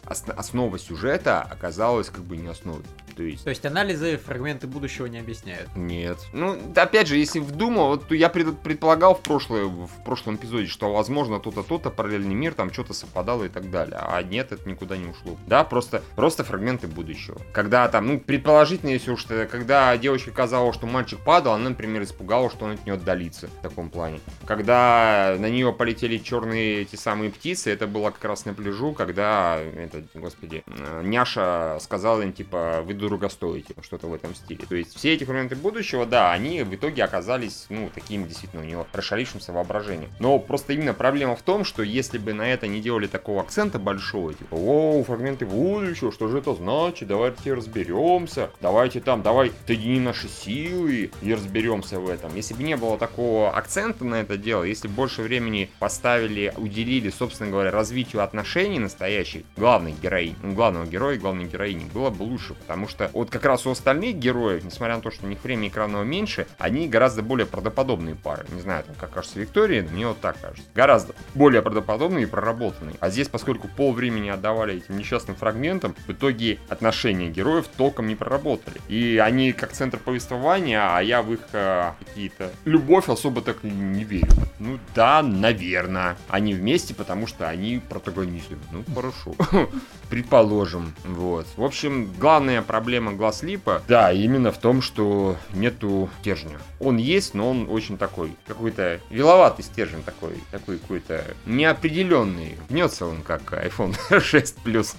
основа 0.04 0.78
сюжета 0.78 1.42
оказалась 1.42 2.08
как 2.08 2.24
бы 2.24 2.36
не 2.36 2.48
основой. 2.48 2.82
То 3.16 3.22
есть 3.22 3.44
То 3.44 3.50
есть 3.50 3.64
анализы 3.64 4.18
фрагменты 4.18 4.66
будущего 4.66 5.06
не 5.06 5.18
объясняют. 5.18 5.68
нет. 5.74 6.18
Ну, 6.32 6.56
опять 6.76 7.08
же, 7.08 7.16
если 7.16 7.38
вдумал, 7.40 7.88
вот 7.88 8.10
я 8.12 8.28
пред- 8.28 8.58
предполагал 8.58 9.14
в, 9.14 9.20
прошлое, 9.22 9.64
в 9.64 9.88
прошлом 10.04 10.36
эпизоде, 10.36 10.66
что, 10.66 10.92
возможно, 10.92 11.40
то-то, 11.40 11.62
то-то, 11.62 11.90
параллельный 11.90 12.34
мир, 12.34 12.52
там 12.54 12.72
что-то 12.72 12.92
совпадало 12.92 13.44
и 13.44 13.48
так 13.48 13.70
далее. 13.70 13.98
А 14.00 14.22
нет, 14.22 14.52
это 14.52 14.68
никуда 14.68 14.96
не 14.96 15.06
ушло. 15.08 15.36
Да, 15.46 15.64
просто, 15.64 16.02
просто 16.14 16.44
фрагменты 16.44 16.86
будущего. 16.88 17.40
Когда 17.52 17.88
там, 17.88 18.06
ну, 18.06 18.20
предположительно, 18.20 18.90
если 18.90 19.10
уж, 19.10 19.24
ты- 19.24 19.46
когда 19.46 19.96
девочка 19.96 20.30
казала, 20.30 20.72
что 20.72 20.86
мальчик 20.86 21.18
падал, 21.20 21.54
она, 21.54 21.70
например, 21.70 22.02
испугалась, 22.02 22.52
что 22.52 22.66
он 22.66 22.72
от 22.72 22.84
нее 22.84 22.94
отдалится 22.94 23.46
в 23.48 23.62
таком 23.62 23.88
плане. 23.90 24.20
Когда 24.44 25.36
на 25.38 25.48
нее 25.48 25.72
полетели 25.72 26.18
черные 26.18 26.82
эти 26.82 26.96
самые 26.96 27.30
птицы, 27.30 27.70
это 27.70 27.86
было 27.86 28.10
как 28.10 28.24
раз 28.24 28.44
на 28.44 28.54
пляжу, 28.54 28.92
когда, 28.92 29.58
это, 29.58 30.02
господи, 30.14 30.62
э, 30.66 31.02
няша 31.04 31.78
сказала 31.80 32.22
им, 32.22 32.32
типа, 32.32 32.82
вы 32.84 32.94
дорого 33.06 33.28
стоите, 33.28 33.74
что-то 33.82 34.08
в 34.08 34.14
этом 34.14 34.34
стиле. 34.34 34.64
То 34.68 34.74
есть 34.74 34.96
все 34.96 35.14
эти 35.14 35.22
фрагменты 35.22 35.54
будущего, 35.54 36.06
да, 36.06 36.32
они 36.32 36.62
в 36.62 36.74
итоге 36.74 37.04
оказались, 37.04 37.66
ну, 37.68 37.88
таким 37.94 38.26
действительно 38.26 38.62
у 38.62 38.66
него 38.66 38.86
расшалившимся 38.92 39.52
воображением. 39.52 40.10
Но 40.18 40.40
просто 40.40 40.72
именно 40.72 40.92
проблема 40.92 41.36
в 41.36 41.42
том, 41.42 41.64
что 41.64 41.82
если 41.82 42.18
бы 42.18 42.32
на 42.32 42.42
это 42.42 42.66
не 42.66 42.80
делали 42.80 43.06
такого 43.06 43.42
акцента 43.42 43.78
большого, 43.78 44.34
типа, 44.34 44.54
о, 44.54 45.04
фрагменты 45.04 45.46
будущего, 45.46 46.10
что 46.10 46.26
же 46.26 46.38
это 46.38 46.54
значит, 46.54 47.08
давайте 47.08 47.54
разберемся, 47.54 48.50
давайте 48.60 49.00
там, 49.00 49.22
давай 49.22 49.52
соединим 49.66 50.04
наши 50.04 50.28
силы 50.28 51.10
и 51.22 51.34
разберемся 51.34 52.00
в 52.00 52.08
этом. 52.08 52.34
Если 52.34 52.54
бы 52.54 52.64
не 52.64 52.76
было 52.76 52.98
такого 52.98 53.56
акцента 53.56 54.04
на 54.04 54.16
это 54.16 54.36
дело, 54.36 54.64
если 54.64 54.88
больше 54.88 55.22
времени 55.22 55.70
поставили, 55.78 56.52
уделили, 56.56 57.10
собственно 57.10 57.50
говоря, 57.50 57.70
развитию 57.70 58.24
отношений 58.24 58.80
настоящих 58.80 59.44
главных 59.56 60.00
героинь, 60.00 60.34
ну, 60.42 60.54
главного 60.54 60.86
героя 60.86 61.14
и 61.14 61.18
главной 61.18 61.44
героини, 61.44 61.88
было 61.94 62.10
бы 62.10 62.24
лучше, 62.24 62.54
потому 62.54 62.88
что 62.88 62.95
вот 63.12 63.30
как 63.30 63.44
раз 63.44 63.66
у 63.66 63.70
остальных 63.70 64.16
героев, 64.16 64.64
несмотря 64.64 64.96
на 64.96 65.02
то, 65.02 65.10
что 65.10 65.26
у 65.26 65.28
них 65.28 65.42
время 65.42 65.68
экранного 65.68 66.04
меньше, 66.04 66.46
они 66.58 66.88
гораздо 66.88 67.22
более 67.22 67.46
правдоподобные 67.46 68.14
пары. 68.14 68.46
Не 68.52 68.60
знаю, 68.60 68.84
там, 68.84 68.94
как 68.96 69.10
кажется 69.10 69.38
Виктории, 69.38 69.80
но 69.80 69.90
мне 69.90 70.06
вот 70.06 70.20
так 70.20 70.40
кажется. 70.40 70.64
Гораздо 70.74 71.14
более 71.34 71.62
правдоподобные 71.62 72.24
и 72.24 72.26
проработанные. 72.26 72.96
А 73.00 73.10
здесь, 73.10 73.28
поскольку 73.28 73.68
пол 73.68 73.92
времени 73.92 74.28
отдавали 74.28 74.76
этим 74.76 74.96
несчастным 74.96 75.36
фрагментам, 75.36 75.94
в 76.06 76.12
итоге 76.12 76.58
отношения 76.68 77.30
героев 77.30 77.66
толком 77.76 78.08
не 78.08 78.16
проработали. 78.16 78.80
И 78.88 79.20
они 79.22 79.52
как 79.52 79.72
центр 79.72 79.98
повествования, 79.98 80.96
а 80.96 81.00
я 81.00 81.22
в 81.22 81.32
их 81.32 81.40
э, 81.52 81.92
какие-то 81.98 82.50
любовь 82.64 83.08
особо 83.08 83.42
так 83.42 83.62
не 83.62 84.04
верю. 84.04 84.28
Ну 84.58 84.78
да, 84.94 85.22
наверное. 85.22 86.16
Они 86.28 86.54
вместе, 86.54 86.94
потому 86.94 87.26
что 87.26 87.48
они 87.48 87.80
протагонисты. 87.88 88.56
Ну 88.72 88.84
хорошо. 88.94 89.34
Предположим. 90.10 90.94
Вот. 91.04 91.46
В 91.56 91.64
общем, 91.64 92.12
главная 92.18 92.62
проблема 92.62 93.12
Глазлипа, 93.12 93.82
да, 93.88 94.12
именно 94.12 94.52
в 94.52 94.58
том, 94.58 94.82
что 94.82 95.36
нету 95.52 96.08
стержня. 96.20 96.58
Он 96.80 96.96
есть, 96.96 97.34
но 97.34 97.50
он 97.50 97.68
очень 97.70 97.98
такой, 97.98 98.32
какой-то 98.46 99.00
виловатый 99.10 99.64
стержень 99.64 100.02
такой, 100.02 100.34
такой 100.50 100.78
какой-то 100.78 101.24
неопределенный. 101.44 102.56
Гнется 102.68 103.06
он 103.06 103.22
как 103.22 103.52
iPhone 103.52 103.94
6 104.20 104.58
Plus. 104.64 104.94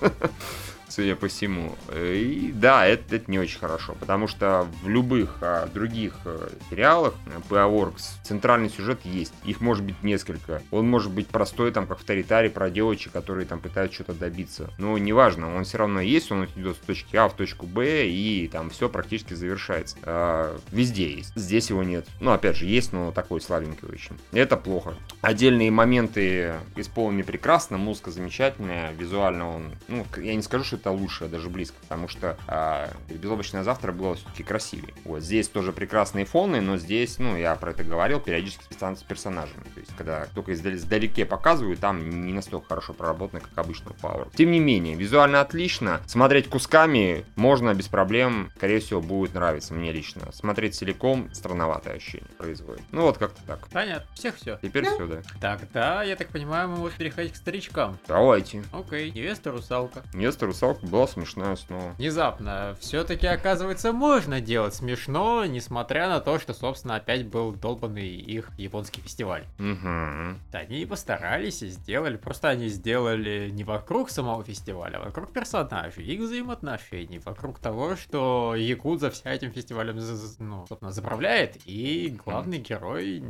Судя 0.97 1.15
по 1.15 1.27
всему. 1.27 1.75
И 1.95 2.51
да, 2.55 2.87
это, 2.87 3.15
это 3.15 3.29
не 3.29 3.37
очень 3.37 3.59
хорошо, 3.59 3.95
потому 3.99 4.27
что 4.27 4.67
в 4.81 4.89
любых 4.89 5.37
а, 5.41 5.67
других 5.67 6.15
а, 6.25 6.49
сериалах 6.71 7.13
Works 7.49 8.01
центральный 8.23 8.71
сюжет 8.71 9.01
есть. 9.03 9.33
Их 9.45 9.61
может 9.61 9.83
быть 9.85 10.01
несколько. 10.01 10.63
Он 10.71 10.89
может 10.89 11.11
быть 11.11 11.27
простой, 11.27 11.71
там, 11.71 11.85
как 11.85 11.99
в 11.99 12.03
Таритаре, 12.03 12.49
про 12.49 12.71
девочек, 12.71 13.11
которые 13.11 13.45
там 13.45 13.59
пытаются 13.59 13.93
что-то 13.93 14.13
добиться. 14.13 14.71
Но 14.79 14.97
неважно, 14.97 15.55
он 15.55 15.65
все 15.65 15.77
равно 15.77 16.01
есть, 16.01 16.31
он 16.31 16.45
идет 16.45 16.77
с 16.77 16.79
точки 16.79 17.15
А 17.15 17.29
в 17.29 17.35
точку 17.35 17.67
Б, 17.67 18.07
и 18.07 18.47
там 18.47 18.71
все 18.71 18.89
практически 18.89 19.35
завершается. 19.35 19.97
А, 20.01 20.59
везде 20.71 21.13
есть. 21.13 21.31
Здесь 21.35 21.69
его 21.69 21.83
нет. 21.83 22.07
Ну, 22.19 22.31
опять 22.31 22.57
же, 22.57 22.65
есть, 22.65 22.91
но 22.91 23.11
такой 23.11 23.39
слабенький 23.39 23.87
очень. 23.87 24.17
Это 24.31 24.57
плохо. 24.57 24.95
Отдельные 25.21 25.69
моменты 25.69 26.55
исполнены 26.75 27.23
прекрасно, 27.23 27.77
музыка 27.77 28.09
замечательная, 28.09 28.93
визуально 28.93 29.47
он, 29.47 29.71
ну, 29.87 30.03
я 30.17 30.33
не 30.33 30.41
скажу, 30.41 30.63
что 30.63 30.77
это 30.77 30.86
лучше, 30.91 31.25
а 31.25 31.27
даже 31.27 31.49
близко, 31.49 31.75
потому 31.81 32.07
что 32.07 32.37
а, 32.47 32.89
«Безоблачное 33.09 33.63
завтра» 33.63 33.91
было 33.91 34.15
все-таки 34.15 34.43
красивее. 34.43 34.93
Вот, 35.03 35.21
здесь 35.21 35.47
тоже 35.47 35.71
прекрасные 35.71 36.25
фоны, 36.25 36.61
но 36.61 36.77
здесь, 36.77 37.19
ну, 37.19 37.35
я 37.37 37.55
про 37.55 37.71
это 37.71 37.83
говорил, 37.83 38.19
периодически 38.19 38.63
с 38.73 39.03
персонажами. 39.03 39.63
То 39.73 39.79
есть, 39.79 39.95
когда 39.97 40.27
только 40.33 40.53
издалеке 40.53 41.25
показывают, 41.25 41.79
там 41.79 42.09
не 42.25 42.33
настолько 42.33 42.67
хорошо 42.69 42.93
проработано, 42.93 43.41
как 43.41 43.57
обычно 43.57 43.91
в 43.93 44.03
Power. 44.03 44.29
Тем 44.35 44.51
не 44.51 44.59
менее, 44.59 44.95
визуально 44.95 45.41
отлично. 45.41 46.01
Смотреть 46.05 46.49
кусками 46.49 47.25
можно 47.35 47.73
без 47.73 47.87
проблем, 47.87 48.51
скорее 48.57 48.79
всего, 48.79 49.01
будет 49.01 49.33
нравиться 49.33 49.73
мне 49.73 49.91
лично. 49.91 50.31
Смотреть 50.31 50.75
целиком 50.75 51.29
странноватое 51.33 51.95
ощущение 51.95 52.29
производит. 52.37 52.83
Ну 52.91 53.01
вот 53.01 53.17
как-то 53.17 53.41
так. 53.45 53.67
Понятно, 53.69 54.07
всех 54.13 54.35
все. 54.35 54.59
Теперь 54.61 54.83
Да. 54.85 54.93
все, 54.95 55.07
да. 55.07 55.21
Так, 55.41 55.71
да, 55.71 56.03
я 56.03 56.15
так 56.15 56.29
понимаю, 56.29 56.69
мы 56.69 56.77
можем 56.77 56.97
переходить 56.97 57.33
к 57.33 57.35
старичкам. 57.37 57.97
Давайте. 58.07 58.63
Окей, 58.71 59.11
невеста 59.11 59.51
русалка. 59.51 60.03
Место 60.13 60.45
русалка 60.45 60.76
была 60.83 61.07
смешная 61.07 61.55
снова. 61.55 61.93
Внезапно, 61.97 62.75
все-таки 62.79 63.27
оказывается 63.27 63.91
можно 63.93 64.41
делать 64.41 64.75
смешно, 64.75 65.45
несмотря 65.45 66.09
на 66.09 66.19
то, 66.19 66.39
что, 66.39 66.53
собственно, 66.53 66.95
опять 66.95 67.27
был 67.27 67.51
долбанный 67.51 68.07
их 68.07 68.51
японский 68.57 69.01
фестиваль. 69.01 69.45
Угу. 69.59 70.39
Они 70.53 70.85
постарались 70.85 71.61
и 71.61 71.67
сделали, 71.67 72.17
просто 72.17 72.49
они 72.49 72.67
сделали 72.67 73.49
не 73.51 73.63
вокруг 73.63 74.09
самого 74.09 74.43
фестиваля, 74.43 74.97
а 74.97 75.05
вокруг 75.05 75.33
персонажей, 75.33 76.05
их 76.05 76.21
взаимоотношений, 76.21 77.19
вокруг 77.19 77.59
того, 77.59 77.95
что 77.95 78.55
Якудза 78.55 79.09
вся 79.11 79.31
этим 79.31 79.51
фестивалем, 79.51 79.97
ну, 80.39 80.65
собственно, 80.67 80.91
заправляет, 80.91 81.57
и 81.65 82.17
главный 82.23 82.59
герой 82.59 83.23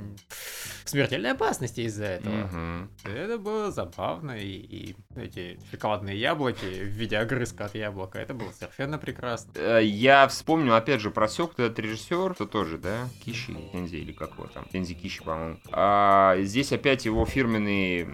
в 0.83 0.89
смертельной 0.89 1.31
опасности 1.31 1.81
из-за 1.81 2.05
этого. 2.05 2.45
Угу. 2.45 3.09
Это 3.09 3.37
было 3.37 3.71
забавно, 3.71 4.37
и, 4.37 4.47
и 4.51 4.95
эти 5.15 5.59
шоколадные 5.71 6.19
яблоки 6.19 6.65
в 6.65 6.87
виде 6.87 7.17
огрызка 7.37 7.65
от 7.65 7.75
яблока, 7.75 8.17
это 8.17 8.33
было 8.33 8.51
совершенно 8.51 8.97
прекрасно. 8.97 9.51
Э, 9.55 9.79
Я 9.83 10.27
вспомнил, 10.27 10.73
опять 10.73 11.01
же, 11.01 11.11
про 11.11 11.27
Сёк, 11.27 11.53
этот 11.59 11.77
режиссер, 11.79 12.33
то 12.33 12.45
тоже, 12.47 12.77
да? 12.79 13.07
Киши, 13.23 13.53
Кензи 13.71 13.97
или 13.97 14.11
как 14.11 14.31
его 14.33 14.47
там? 14.47 14.65
Кензи 14.65 14.95
Киши, 14.95 15.23
по-моему. 15.23 15.57
А, 15.71 16.35
здесь 16.41 16.73
опять 16.73 17.05
его 17.05 17.25
фирменный 17.25 18.05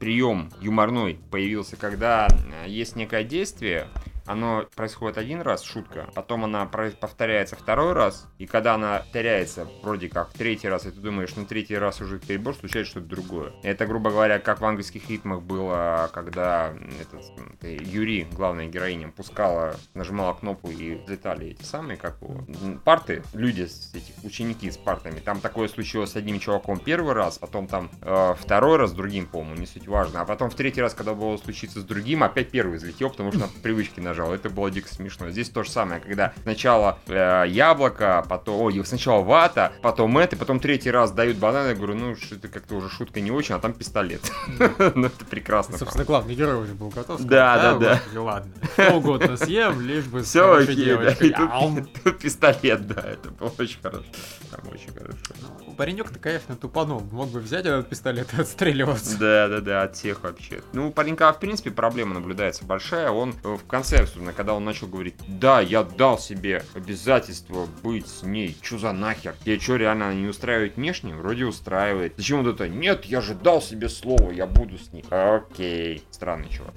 прием 0.00 0.50
юморной 0.60 1.20
появился, 1.30 1.76
когда 1.76 2.26
э, 2.64 2.68
есть 2.68 2.96
некое 2.96 3.22
действие, 3.22 3.88
оно 4.28 4.66
происходит 4.76 5.18
один 5.18 5.40
раз, 5.40 5.62
шутка, 5.62 6.08
потом 6.14 6.44
она 6.44 6.66
повторяется 6.66 7.56
второй 7.56 7.92
раз, 7.92 8.26
и 8.38 8.46
когда 8.46 8.74
она 8.74 8.98
повторяется 8.98 9.66
вроде 9.82 10.08
как 10.08 10.32
третий 10.32 10.68
раз, 10.68 10.86
и 10.86 10.90
ты 10.90 11.00
думаешь, 11.00 11.30
ну 11.36 11.44
третий 11.44 11.76
раз 11.76 12.00
уже 12.00 12.18
перебор, 12.18 12.54
случается 12.54 12.92
что-то 12.92 13.06
другое. 13.06 13.52
Это, 13.62 13.86
грубо 13.86 14.10
говоря, 14.10 14.38
как 14.38 14.60
в 14.60 14.64
английских 14.64 15.08
ритмах 15.08 15.42
было, 15.42 16.10
когда 16.12 16.74
этот, 17.00 17.24
Юри, 17.62 18.26
главная 18.32 18.66
героиня, 18.66 19.08
пускала, 19.08 19.76
нажимала 19.94 20.34
кнопку 20.34 20.70
и 20.70 20.96
взлетали 20.96 21.48
эти 21.48 21.62
самые, 21.64 21.96
как 21.96 22.16
м, 22.22 22.80
парты, 22.84 23.22
люди, 23.32 23.62
этих, 23.62 24.24
ученики 24.24 24.70
с 24.70 24.76
партами. 24.76 25.20
Там 25.20 25.40
такое 25.40 25.68
случилось 25.68 26.12
с 26.12 26.16
одним 26.16 26.38
чуваком 26.38 26.78
первый 26.78 27.14
раз, 27.14 27.38
потом 27.38 27.66
там 27.66 27.90
э, 28.02 28.34
второй 28.38 28.76
раз 28.76 28.90
с 28.90 28.94
другим, 28.94 29.26
по-моему, 29.26 29.60
не 29.60 29.66
суть 29.66 29.88
важно, 29.88 30.20
а 30.20 30.24
потом 30.24 30.50
в 30.50 30.54
третий 30.54 30.82
раз, 30.82 30.94
когда 30.94 31.14
было 31.14 31.36
случиться 31.36 31.80
с 31.80 31.84
другим, 31.84 32.22
опять 32.22 32.50
первый 32.50 32.78
взлетел, 32.78 33.10
потому 33.10 33.32
что 33.32 33.40
на 33.40 33.48
привычке. 33.62 34.00
Это 34.26 34.50
было 34.50 34.70
дико 34.70 34.88
смешно. 34.88 35.30
Здесь 35.30 35.48
то 35.50 35.62
же 35.62 35.70
самое, 35.70 36.00
когда 36.00 36.32
сначала 36.42 36.98
э, 37.06 37.44
яблоко, 37.48 38.24
потом, 38.28 38.60
ой, 38.60 38.84
сначала 38.84 39.22
вата, 39.22 39.72
потом 39.82 40.16
это, 40.18 40.36
потом 40.36 40.60
третий 40.60 40.90
раз 40.90 41.12
дают 41.12 41.36
бананы, 41.38 41.68
я 41.68 41.74
говорю, 41.74 41.94
ну, 41.94 42.16
что 42.16 42.34
это 42.34 42.48
как-то 42.48 42.76
уже 42.76 42.88
шутка 42.88 43.20
не 43.20 43.30
очень, 43.30 43.54
а 43.54 43.58
там 43.58 43.72
пистолет. 43.72 44.20
Ну, 44.94 45.06
это 45.06 45.24
прекрасно. 45.24 45.76
Собственно, 45.78 46.04
главный 46.04 46.34
герой 46.34 46.62
уже 46.62 46.74
был 46.74 46.88
готов. 46.88 47.20
Да, 47.22 47.76
да, 47.78 48.00
да. 48.14 48.20
Ладно, 48.20 48.52
что 48.72 48.94
угодно 48.94 49.36
съем, 49.36 49.80
лишь 49.80 50.04
бы 50.06 50.22
с 50.22 50.28
Все 50.28 50.54
окей, 50.54 50.74
да. 50.76 50.82
девочкой. 50.82 51.28
И 51.28 51.32
тут, 52.04 52.18
пистолет, 52.18 52.86
да, 52.86 53.00
это 53.00 53.30
было 53.30 53.52
очень 53.58 53.80
хорошо. 53.80 54.04
Там 54.50 54.60
очень 54.72 54.92
хорошо. 54.92 55.18
Ну, 55.66 55.74
Паренек-то, 55.74 56.18
конечно, 56.18 56.56
тупанул. 56.56 57.00
Мог 57.12 57.28
бы 57.30 57.40
взять 57.40 57.66
этот 57.66 57.88
пистолет 57.88 58.28
и 58.36 58.40
отстреливаться. 58.40 59.18
Да, 59.18 59.48
да, 59.48 59.60
да, 59.60 59.82
от 59.82 59.96
всех 59.96 60.22
вообще. 60.22 60.60
Ну, 60.72 60.88
у 60.88 60.90
паренька, 60.90 61.32
в 61.32 61.38
принципе, 61.38 61.70
проблема 61.70 62.14
наблюдается 62.14 62.64
большая. 62.64 63.10
Он 63.10 63.34
э, 63.44 63.54
в 63.54 63.66
конце, 63.66 64.04
особенно, 64.08 64.32
когда 64.32 64.54
он 64.54 64.64
начал 64.64 64.86
говорить, 64.86 65.14
да, 65.28 65.60
я 65.60 65.82
дал 65.82 66.18
себе 66.18 66.64
обязательство 66.74 67.66
быть 67.82 68.06
с 68.06 68.22
ней, 68.22 68.56
чё 68.60 68.78
за 68.78 68.92
нахер? 68.92 69.34
Тебе 69.44 69.58
что, 69.58 69.76
реально 69.76 70.06
она 70.06 70.14
не 70.14 70.26
устраивает 70.26 70.76
внешне? 70.76 71.14
Вроде 71.14 71.44
устраивает. 71.44 72.14
Зачем 72.16 72.42
вот 72.42 72.54
это? 72.54 72.68
Нет, 72.68 73.04
я 73.04 73.20
же 73.20 73.34
дал 73.34 73.60
себе 73.62 73.88
слово, 73.88 74.30
я 74.30 74.46
буду 74.46 74.78
с 74.78 74.92
ней. 74.92 75.04
Окей. 75.10 76.02
Странный 76.10 76.48
чувак. 76.48 76.74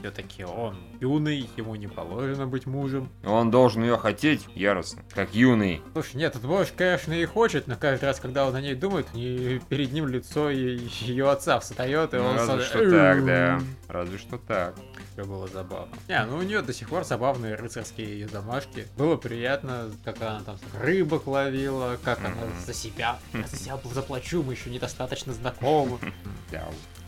Все-таки 0.00 0.44
он 0.44 0.78
юный, 1.00 1.50
ему 1.58 1.74
не 1.74 1.86
положено 1.86 2.46
быть 2.46 2.64
мужем. 2.66 3.10
Он 3.22 3.50
должен 3.50 3.82
ее 3.82 3.98
хотеть 3.98 4.46
яростно, 4.54 5.02
как 5.14 5.34
юный. 5.34 5.82
Слушай, 5.92 6.16
нет, 6.16 6.34
этот 6.36 6.44
муж, 6.48 6.68
конечно, 6.74 7.12
и 7.12 7.24
хочет, 7.26 7.66
но 7.66 7.76
каждый 7.76 8.06
раз, 8.06 8.18
когда 8.18 8.46
он 8.46 8.54
о 8.54 8.62
ней 8.62 8.74
думает, 8.74 9.06
и 9.12 9.60
перед 9.68 9.92
ним 9.92 10.06
лицо 10.08 10.48
ее 10.48 11.28
отца 11.30 11.60
встает, 11.60 12.14
и 12.14 12.16
Ну, 12.16 12.24
он 12.24 12.36
разве 12.36 12.46
сразу- 12.46 12.64
что 12.64 12.90
так, 12.90 13.24
да. 13.26 13.60
Разве 13.88 14.16
что 14.18 14.38
так. 14.38 14.74
Все 15.20 15.28
было 15.28 15.46
забавно. 15.48 15.94
Не, 16.08 16.24
ну 16.24 16.38
у 16.38 16.42
нее 16.42 16.62
до 16.62 16.72
сих 16.72 16.88
пор 16.88 17.04
забавные 17.04 17.54
рыцарские 17.54 18.08
ее 18.08 18.26
домашки. 18.26 18.86
Было 18.96 19.16
приятно, 19.16 19.90
как 20.02 20.22
она 20.22 20.40
там 20.40 20.56
рыбок 20.80 21.26
ловила, 21.26 21.98
как 22.02 22.20
она 22.20 22.36
за 22.64 22.72
себя. 22.72 23.18
Я 23.34 23.46
за 23.46 23.56
себя 23.56 23.78
заплачу, 23.92 24.42
мы 24.42 24.54
еще 24.54 24.70
недостаточно 24.70 25.34
знакомы. 25.34 25.98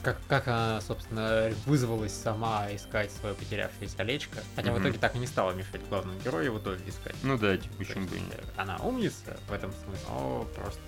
Как, 0.02 0.18
как 0.28 0.48
она, 0.48 0.80
собственно, 0.80 1.52
вызвалась 1.64 2.12
сама 2.12 2.66
искать 2.74 3.12
свое 3.12 3.34
потерявшееся 3.36 3.96
колечко. 3.96 4.38
Хотя 4.56 4.70
в 4.72 4.74
Мгм. 4.74 4.82
итоге 4.82 4.98
так 4.98 5.14
и 5.14 5.18
не 5.18 5.26
стала 5.28 5.52
мешать 5.52 5.86
главному 5.88 6.18
герою 6.20 6.44
его 6.46 6.58
тоже 6.58 6.80
искать. 6.88 7.14
Ну 7.22 7.38
да, 7.38 7.56
типа, 7.56 7.74
почему 7.78 8.06
бы 8.08 8.18
нет. 8.18 8.44
Она 8.56 8.76
умница 8.78 9.36
в 9.48 9.52
этом 9.52 9.72
смысле, 9.72 10.04
но 10.08 10.44
просто, 10.56 10.80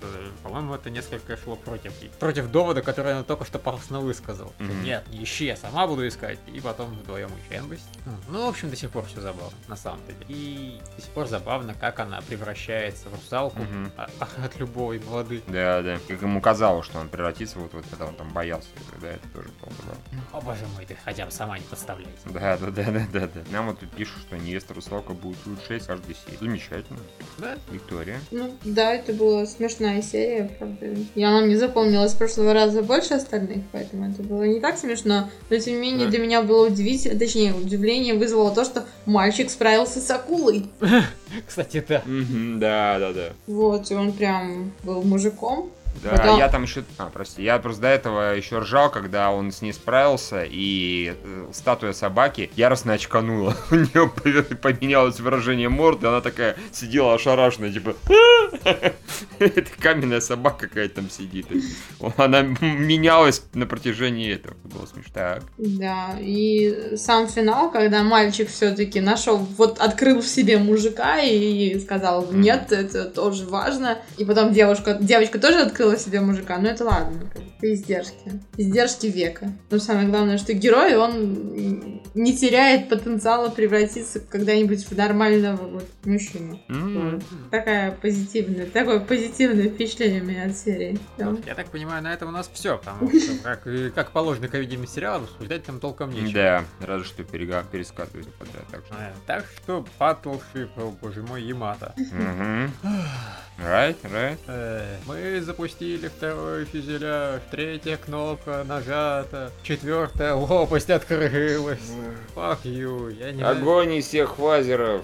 по-моему, 0.43 0.73
это 0.75 0.89
несколько 0.89 1.37
шло 1.37 1.55
против 1.55 1.93
против 2.19 2.51
довода, 2.51 2.81
который 2.81 3.13
она 3.13 3.23
только 3.23 3.45
что 3.45 3.57
пафосно 3.57 4.01
высказал. 4.01 4.53
Мгм. 4.59 4.83
Нет, 4.83 5.07
не 5.09 5.23
ищи, 5.23 5.45
я 5.45 5.55
сама 5.55 5.87
буду 5.87 6.05
искать, 6.07 6.39
и 6.53 6.59
потом 6.59 6.93
вдвоем 6.93 7.29
ищем. 7.49 7.71
Ну, 8.27 8.45
в 8.45 8.49
общем, 8.49 8.69
до 8.69 8.75
сих 8.75 8.89
пор 8.91 9.05
все 9.05 9.21
забавно, 9.21 9.57
на 9.67 9.77
самом 9.77 10.05
деле. 10.07 10.17
И 10.27 10.81
до 10.97 11.01
сих 11.01 11.11
пор 11.11 11.27
забавно, 11.27 11.73
как 11.73 11.99
она 12.01 12.19
превращается 12.21 13.09
в 13.09 13.13
русалку 13.15 13.59
Мгм. 13.59 13.91
а- 13.97 14.09
а- 14.19 14.27
от 14.45 14.57
любой 14.57 14.99
воды. 14.99 15.41
Да, 15.47 15.81
да. 15.81 15.99
Как 16.07 16.21
ему 16.21 16.41
казалось, 16.41 16.85
что 16.85 16.99
он 16.99 17.07
превратится, 17.07 17.59
вот, 17.59 17.73
вот 17.73 17.85
когда 17.89 18.05
он 18.07 18.15
там 18.15 18.29
боялся. 18.33 18.67
Да, 19.05 19.11
это 19.11 19.27
тоже 19.35 19.49
забавно. 19.59 19.99
О 20.31 20.41
боже 20.41 20.65
мой, 20.75 20.83
ты 20.85 20.97
хотя 21.05 21.25
бы 21.25 21.31
сама 21.31 21.59
не 21.59 21.63
подставляйся. 21.65 22.11
Да, 22.25 22.57
да, 22.57 22.71
да, 22.71 22.83
да, 22.91 23.01
да, 23.13 23.19
да. 23.27 23.41
Нам 23.51 23.67
вот 23.67 23.79
тут 23.79 23.91
пишут, 23.91 24.15
что 24.27 24.35
невеста 24.35 24.73
русалка 24.73 25.13
будет 25.13 25.37
улучшать 25.45 25.85
каждый 25.85 26.15
серии. 26.15 26.37
Замечательно. 26.39 26.99
Да? 27.37 27.55
Виктория. 27.71 28.19
Ну, 28.31 28.55
да, 28.63 28.95
это 28.95 29.13
была 29.13 29.45
смешная 29.45 30.01
серия, 30.01 30.49
правда. 30.57 30.87
И 31.13 31.23
она 31.23 31.41
мне 31.41 31.55
запомнилась 31.57 32.13
с 32.13 32.15
прошлого 32.15 32.53
раза 32.53 32.81
больше 32.81 33.13
остальных, 33.13 33.63
поэтому 33.71 34.09
это 34.09 34.23
было 34.23 34.41
не 34.43 34.59
так 34.59 34.77
смешно. 34.79 35.29
Но, 35.51 35.57
тем 35.59 35.75
не 35.75 35.79
менее, 35.81 36.05
Да. 36.05 36.11
для 36.11 36.19
меня 36.19 36.41
было 36.41 36.65
удивительно, 36.67 37.19
точнее, 37.19 37.53
удивление 37.53 38.15
вызвало 38.15 38.55
то, 38.55 38.65
что 38.65 38.85
мальчик 39.05 39.51
справился 39.51 39.99
с 39.99 40.09
акулой. 40.09 40.65
Кстати, 41.47 41.85
да. 41.87 42.01
Да, 42.07 42.97
да, 42.99 43.13
да. 43.13 43.29
Вот, 43.45 43.91
и 43.91 43.93
он 43.93 44.13
прям 44.13 44.71
был 44.83 45.03
мужиком. 45.03 45.69
Да, 46.03 46.11
Потом- 46.11 46.39
я 46.39 46.49
там 46.49 46.63
еще... 46.63 46.83
А, 46.97 47.09
прости. 47.11 47.43
Я 47.43 47.59
просто 47.59 47.83
до 47.83 47.87
этого 47.89 48.35
еще 48.35 48.59
ржал, 48.59 48.89
когда 48.91 49.31
он 49.31 49.51
с 49.51 49.61
ней 49.61 49.73
справился, 49.73 50.43
и 50.43 51.15
э, 51.23 51.47
статуя 51.53 51.93
собаки 51.93 52.51
яростно 52.55 52.93
очканула. 52.93 53.55
У 53.71 53.75
нее 53.75 54.09
поменялось 54.09 55.19
выражение 55.19 55.69
морды, 55.69 56.07
она 56.07 56.21
такая 56.21 56.55
сидела 56.71 57.13
ошарашенная, 57.13 57.71
типа... 57.71 57.95
Это 59.39 59.69
каменная 59.79 60.21
собака 60.21 60.67
какая-то 60.67 60.95
там 60.95 61.09
сидит. 61.09 61.47
Она 62.17 62.41
менялась 62.41 63.43
на 63.53 63.65
протяжении 63.65 64.33
этого. 64.33 64.55
Это 64.63 64.75
было 64.75 64.85
смешно. 64.85 65.11
Так. 65.13 65.43
Да, 65.57 66.15
и 66.19 66.95
сам 66.95 67.27
финал, 67.27 67.71
когда 67.71 68.03
мальчик 68.03 68.49
все-таки 68.49 68.99
нашел, 68.99 69.37
вот 69.37 69.79
открыл 69.79 70.21
в 70.21 70.27
себе 70.27 70.57
мужика 70.57 71.19
и 71.19 71.79
сказал, 71.79 72.31
нет, 72.31 72.71
это 72.71 73.05
тоже 73.05 73.45
важно. 73.45 73.99
И 74.17 74.25
потом 74.25 74.53
девушка, 74.53 74.97
девочка 74.99 75.39
тоже 75.39 75.61
открыла 75.61 75.84
выкупила 75.85 75.97
себе 75.97 76.21
мужика, 76.21 76.57
ну 76.57 76.67
это 76.67 76.83
ладно, 76.83 77.29
это 77.57 77.73
издержки. 77.73 78.41
Издержки 78.57 79.07
века. 79.07 79.51
Но 79.69 79.79
самое 79.79 80.07
главное, 80.07 80.37
что 80.37 80.53
герой, 80.53 80.95
он 80.95 82.01
не 82.13 82.35
теряет 82.37 82.89
потенциала 82.89 83.49
превратиться 83.49 84.19
когда-нибудь 84.19 84.85
в 84.85 84.95
нормального 84.97 85.57
вот 85.67 85.85
мужчину. 86.05 86.59
Вот. 86.69 87.23
Такая 87.51 87.91
позитивная, 87.91 88.65
такое 88.67 88.99
позитивное 88.99 89.69
впечатление 89.69 90.21
у 90.21 90.25
меня 90.25 90.45
от 90.45 90.55
серии. 90.57 90.97
Да. 91.17 91.35
Я 91.45 91.55
так 91.55 91.67
понимаю, 91.67 92.03
на 92.03 92.13
этом 92.13 92.29
у 92.29 92.31
нас 92.31 92.49
все, 92.53 92.77
потому 92.77 93.09
что, 93.09 93.33
как, 93.43 93.67
как 93.93 94.11
положено 94.11 94.47
комедийным 94.47 94.87
сериалам, 94.87 95.23
обсуждать 95.25 95.63
там 95.65 95.79
толком 95.79 96.11
нечего. 96.11 96.33
Да, 96.33 96.63
разве 96.81 97.05
что 97.05 97.23
перега- 97.23 97.65
перескатывать 97.71 98.27
подряд. 98.35 98.63
Так 98.71 98.81
что. 98.85 98.95
Э, 98.95 99.11
Так 99.25 99.45
что 99.57 99.85
Battleship, 99.99 100.69
о 100.77 100.91
боже 101.01 101.21
мой, 101.21 101.43
Ямато. 101.43 101.93
Right, 103.57 103.95
right. 104.03 104.37
Э, 104.47 104.97
Мы 105.07 105.41
запустили 105.41 105.74
второй 105.75 106.63
фюзеляж, 106.65 107.41
третья 107.51 107.97
кнопка 107.97 108.63
нажата, 108.65 109.51
четвертая 109.61 110.33
лопасть 110.33 110.89
открылась. 110.89 111.91
Fuck 112.33 112.63
you, 112.63 113.13
я 113.13 113.33
не 113.33 113.43
Огонь 113.43 113.95
из 113.95 114.07
всех 114.07 114.37
фазеров. 114.37 115.03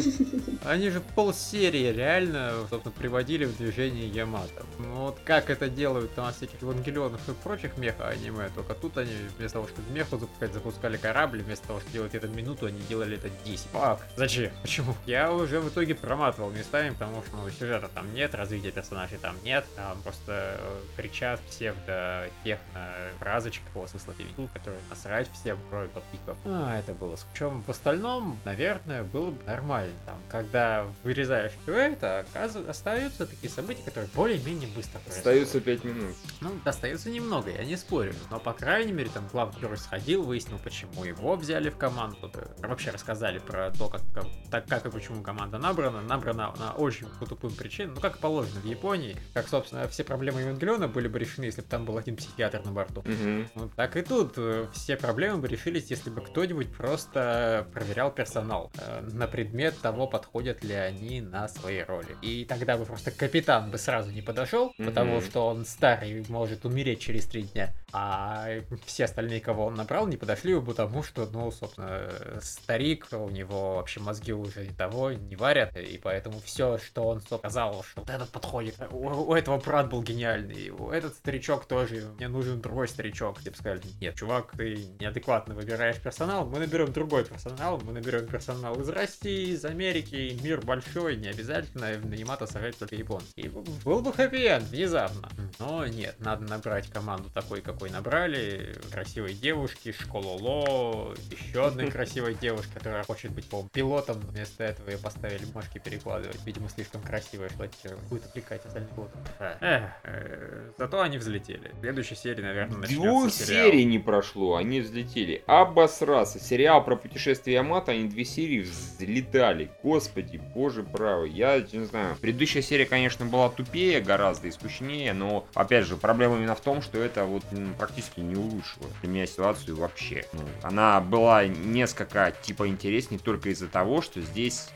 Они 0.64 0.90
же 0.90 1.00
полсерии 1.14 1.92
реально, 1.92 2.52
собственно, 2.68 2.92
приводили 2.92 3.44
в 3.44 3.56
движение 3.56 4.08
Ямато. 4.08 4.64
Ну 4.78 4.94
вот 4.96 5.18
как 5.24 5.48
это 5.48 5.68
делают 5.68 6.12
там 6.14 6.32
всяких 6.32 6.60
Евангелионов 6.60 7.20
и 7.28 7.32
прочих 7.32 7.76
меха-аниме, 7.76 8.50
только 8.54 8.74
тут 8.74 8.98
они 8.98 9.12
вместо 9.38 9.58
того, 9.58 9.68
чтобы 9.68 9.92
меху 9.92 10.18
запускать, 10.18 10.52
запускали 10.52 10.96
корабль, 10.96 11.42
вместо 11.42 11.68
того, 11.68 11.80
чтобы 11.80 11.92
делать 11.92 12.14
это 12.16 12.26
минуту, 12.26 12.66
они 12.66 12.80
делали 12.88 13.16
это 13.16 13.30
10. 13.44 13.66
Фак, 13.72 14.00
зачем? 14.16 14.50
Почему? 14.62 14.94
Я 15.06 15.32
уже 15.32 15.60
в 15.60 15.68
итоге 15.68 15.94
проматывал 15.94 16.50
местами, 16.50 16.90
потому 16.90 17.22
что 17.22 17.36
ну, 17.36 17.48
сюжета 17.50 17.88
там 17.94 18.12
нет, 18.12 18.34
развития 18.34 18.72
персонажей 18.72 19.18
там 19.18 19.36
нет, 19.44 19.64
там 19.76 19.99
просто 20.00 20.58
э, 20.58 20.80
кричат 20.96 21.40
псевдо 21.40 22.28
техно 22.44 22.86
фразочка 23.18 23.64
по 23.72 23.86
ведут, 24.18 24.50
которые 24.52 24.80
насрать 24.88 25.30
всем, 25.32 25.58
кроме 25.68 25.88
подпиков. 25.88 26.36
А, 26.44 26.78
это 26.78 26.92
было. 26.92 27.16
Причем 27.32 27.62
в 27.62 27.68
остальном, 27.70 28.38
наверное, 28.44 29.02
было 29.02 29.30
бы 29.30 29.42
нормально. 29.44 29.92
Там, 30.06 30.16
когда 30.28 30.86
вырезаешь 31.02 31.52
все 31.62 31.74
это, 31.74 32.20
оказывается, 32.20 32.70
остаются 32.70 33.26
такие 33.26 33.50
события, 33.50 33.82
которые 33.82 34.10
более-менее 34.14 34.68
быстро 34.68 34.98
происходят. 35.00 35.18
Остается 35.18 35.60
5 35.60 35.84
минут. 35.84 36.14
Ну, 36.40 36.50
достается 36.64 37.10
немного, 37.10 37.50
я 37.50 37.64
не 37.64 37.76
спорю. 37.76 38.14
Но, 38.30 38.38
по 38.38 38.52
крайней 38.52 38.92
мере, 38.92 39.10
там 39.10 39.28
главный 39.28 39.60
герой 39.60 39.78
сходил, 39.78 40.22
выяснил, 40.22 40.58
почему 40.58 41.04
его 41.04 41.36
взяли 41.36 41.70
в 41.70 41.76
команду. 41.76 42.30
Вообще 42.58 42.90
рассказали 42.90 43.38
про 43.38 43.70
то, 43.70 43.88
как, 43.88 44.02
как, 44.14 44.24
так, 44.50 44.66
как 44.66 44.86
и 44.86 44.90
почему 44.90 45.22
команда 45.22 45.58
набрана. 45.58 46.00
Набрана 46.02 46.54
на 46.58 46.72
очень 46.72 47.06
тупым 47.28 47.54
причинам. 47.54 47.94
Ну, 47.94 48.00
как 48.00 48.18
положено 48.18 48.60
в 48.60 48.64
Японии. 48.64 49.16
Как, 49.34 49.48
собственно, 49.48 49.82
все 49.90 50.04
проблемы 50.04 50.40
Евангелиона 50.40 50.88
были 50.88 51.08
бы 51.08 51.18
решены, 51.18 51.44
если 51.46 51.60
бы 51.62 51.66
там 51.68 51.84
был 51.84 51.98
один 51.98 52.16
психиатр 52.16 52.62
на 52.64 52.72
борту. 52.72 53.02
Мгм. 53.04 53.48
Вот 53.54 53.74
так 53.74 53.96
и 53.96 54.02
тут 54.02 54.34
э, 54.36 54.66
все 54.72 54.96
проблемы 54.96 55.38
бы 55.38 55.48
решились, 55.48 55.90
если 55.90 56.10
бы 56.10 56.20
кто-нибудь 56.22 56.72
просто 56.74 57.66
проверял 57.72 58.10
персонал 58.10 58.70
э, 58.78 59.00
на 59.12 59.26
предмет 59.26 59.78
того, 59.80 60.06
подходят 60.06 60.62
ли 60.64 60.74
они 60.74 61.20
на 61.20 61.48
свои 61.48 61.82
роли. 61.82 62.16
И 62.22 62.44
тогда 62.44 62.76
бы 62.76 62.84
просто 62.84 63.10
капитан 63.10 63.70
бы 63.70 63.78
сразу 63.78 64.10
не 64.10 64.22
подошел, 64.22 64.72
Мгм. 64.78 64.88
потому 64.88 65.20
что 65.20 65.46
он 65.46 65.64
старый, 65.64 66.24
может 66.28 66.64
умереть 66.64 67.00
через 67.00 67.26
три 67.26 67.42
дня. 67.42 67.72
А 67.92 68.48
все 68.86 69.04
остальные, 69.04 69.40
кого 69.40 69.66
он 69.66 69.74
набрал, 69.74 70.06
не 70.06 70.16
подошли 70.16 70.54
бы 70.54 70.62
потому, 70.62 71.02
что, 71.02 71.26
ну, 71.32 71.50
собственно, 71.50 71.88
э, 72.08 72.38
старик, 72.42 73.08
у 73.12 73.28
него 73.28 73.76
вообще 73.76 74.00
мозги 74.00 74.32
уже 74.32 74.66
и 74.66 74.70
того 74.70 75.12
не 75.12 75.36
варят, 75.36 75.76
и 75.76 75.98
поэтому 76.02 76.40
все, 76.40 76.78
что 76.78 77.02
он 77.02 77.20
сказал, 77.20 77.82
что 77.82 78.00
вот 78.02 78.10
этот 78.10 78.28
подходит, 78.30 78.76
у, 78.90 79.08
у 79.30 79.34
этого 79.34 79.58
брат 79.80 79.90
был 79.90 80.02
гениальный, 80.02 80.72
этот 80.92 81.14
старичок 81.14 81.64
тоже, 81.66 82.12
мне 82.18 82.28
нужен 82.28 82.60
другой 82.60 82.88
старичок. 82.88 83.40
Тебе 83.40 83.54
сказали, 83.54 83.82
нет, 84.00 84.14
чувак, 84.14 84.52
ты 84.56 84.76
неадекватно 85.00 85.54
выбираешь 85.54 85.96
персонал, 85.96 86.46
мы 86.46 86.58
наберем 86.58 86.92
другой 86.92 87.24
персонал, 87.24 87.80
мы 87.82 87.92
наберем 87.92 88.26
персонал 88.26 88.78
из 88.80 88.88
России, 88.88 89.52
из 89.52 89.64
Америки, 89.64 90.38
мир 90.42 90.60
большой, 90.60 91.16
не 91.16 91.28
обязательно 91.28 91.96
на 91.98 92.14
Ямато 92.14 92.46
сажать 92.46 92.78
только 92.78 92.94
японский. 92.94 93.42
И 93.42 93.48
был 93.48 94.00
бы 94.00 94.12
хэппи 94.12 94.60
внезапно. 94.70 95.28
Но 95.58 95.86
нет, 95.86 96.16
надо 96.18 96.44
набрать 96.44 96.88
команду 96.90 97.30
такой, 97.30 97.60
какой 97.60 97.90
набрали, 97.90 98.76
красивой 98.90 99.34
девушки, 99.34 99.92
школоло, 99.92 101.14
еще 101.30 101.66
одной 101.66 101.90
красивой 101.90 102.34
девушки, 102.34 102.70
которая 102.74 103.04
хочет 103.04 103.32
быть, 103.32 103.48
по 103.48 103.66
пилотом, 103.72 104.20
вместо 104.20 104.64
этого 104.64 104.90
ее 104.90 104.98
поставили 104.98 105.44
бумажки 105.46 105.78
перекладывать. 105.78 106.44
Видимо, 106.44 106.68
слишком 106.68 107.02
красиво 107.02 107.46
эксплуатировать. 107.46 108.02
Будет 108.04 108.26
отвлекать 108.26 108.64
остальных 108.66 108.90
пилотов. 108.90 109.20
Эх, 109.60 109.90
э, 110.04 110.70
зато 110.78 111.00
они 111.02 111.18
взлетели. 111.18 111.70
В 111.74 111.80
следующей 111.80 112.14
серии, 112.14 112.40
наверное, 112.40 112.78
начнется 112.78 113.02
Двух 113.04 113.30
сериал. 113.30 113.66
серий 113.66 113.84
не 113.84 113.98
прошло, 113.98 114.56
они 114.56 114.80
взлетели. 114.80 115.42
Обосраться. 115.46 116.38
Сериал 116.40 116.82
про 116.82 116.96
путешествие 116.96 117.56
Ямато, 117.56 117.92
они 117.92 118.08
две 118.08 118.24
серии 118.24 118.60
взлетали. 118.60 119.70
Господи, 119.82 120.40
боже 120.54 120.82
правый. 120.82 121.30
Я 121.30 121.60
не 121.72 121.84
знаю. 121.84 122.16
Предыдущая 122.20 122.62
серия, 122.62 122.86
конечно, 122.86 123.26
была 123.26 123.50
тупее 123.50 124.00
гораздо 124.00 124.48
и 124.48 124.50
скучнее, 124.50 125.12
но, 125.12 125.46
опять 125.54 125.84
же, 125.84 125.96
проблема 125.96 126.36
именно 126.36 126.54
в 126.54 126.60
том, 126.60 126.80
что 126.80 126.98
это 126.98 127.24
вот 127.24 127.44
практически 127.78 128.20
не 128.20 128.36
улучшило 128.36 128.86
для 129.02 129.10
меня 129.10 129.26
ситуацию 129.26 129.76
вообще. 129.76 130.24
Ну, 130.32 130.40
она 130.62 131.00
была 131.00 131.46
несколько 131.46 132.34
типа 132.42 132.66
интереснее 132.68 133.20
только 133.22 133.50
из-за 133.50 133.68
того, 133.68 134.00
что 134.00 134.22
здесь 134.22 134.70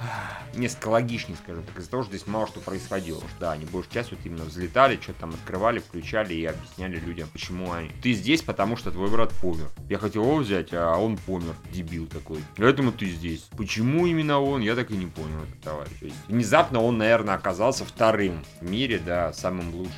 несколько 0.55 0.89
логичнее, 0.89 1.39
скажем 1.43 1.65
так, 1.65 1.79
из-за 1.79 1.91
того, 1.91 2.03
что 2.03 2.15
здесь 2.15 2.27
мало 2.27 2.47
что 2.47 2.61
происходило. 2.61 3.15
Потому 3.17 3.31
что, 3.31 3.41
да, 3.41 3.53
они 3.53 3.65
большую 3.65 3.93
часть 3.93 4.11
вот 4.11 4.21
именно 4.25 4.45
взлетали, 4.45 4.74
что-то 4.75 5.21
там 5.21 5.31
открывали, 5.31 5.79
включали 5.79 6.35
и 6.35 6.45
объясняли 6.45 6.97
людям, 6.99 7.29
почему 7.33 7.73
они. 7.73 7.91
Ты 8.03 8.13
здесь, 8.13 8.43
потому 8.43 8.77
что 8.77 8.91
твой 8.91 9.09
брат 9.11 9.31
помер. 9.41 9.69
Я 9.89 9.99
хотел 9.99 10.23
его 10.25 10.37
взять, 10.37 10.69
а 10.73 10.97
он 10.97 11.17
помер. 11.17 11.55
Дебил 11.73 12.07
такой. 12.07 12.39
Поэтому 12.57 12.93
ты 12.93 13.07
здесь. 13.07 13.49
Почему 13.57 14.07
именно 14.07 14.41
он, 14.41 14.61
я 14.63 14.75
так 14.75 14.91
и 14.91 14.97
не 14.97 15.07
понял, 15.07 15.43
этот 15.49 15.61
товарищ. 15.61 15.93
То 16.01 16.07
есть, 16.07 16.17
внезапно 16.29 16.83
он, 16.83 16.99
наверное, 16.99 17.35
оказался 17.35 17.85
вторым 17.85 18.45
в 18.61 18.69
мире, 18.71 19.01
да, 19.05 19.33
самым 19.33 19.75
лучшим. 19.75 19.93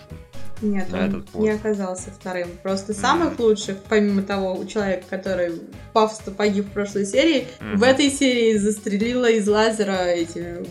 Нет, 0.62 0.91
На 0.91 1.01
он 1.01 1.05
этот 1.05 1.27
пост. 1.29 1.45
не 1.45 1.51
оказался 1.51 2.11
вторым. 2.11 2.49
Просто 2.62 2.95
самых 2.95 3.39
лучших, 3.39 3.77
помимо 3.91 4.22
того 4.22 4.64
человека, 4.64 5.05
который 5.11 5.53
пафосно 5.93 6.33
погиб 6.33 6.64
в 6.66 6.70
прошлой 6.70 7.05
серии, 7.05 7.47
Мгм. 7.61 7.77
в 7.79 7.83
этой 7.83 8.11
серии 8.11 8.57
застрелила 8.57 9.31
из 9.31 9.47
лазера 9.47 10.05
эти 10.07 10.64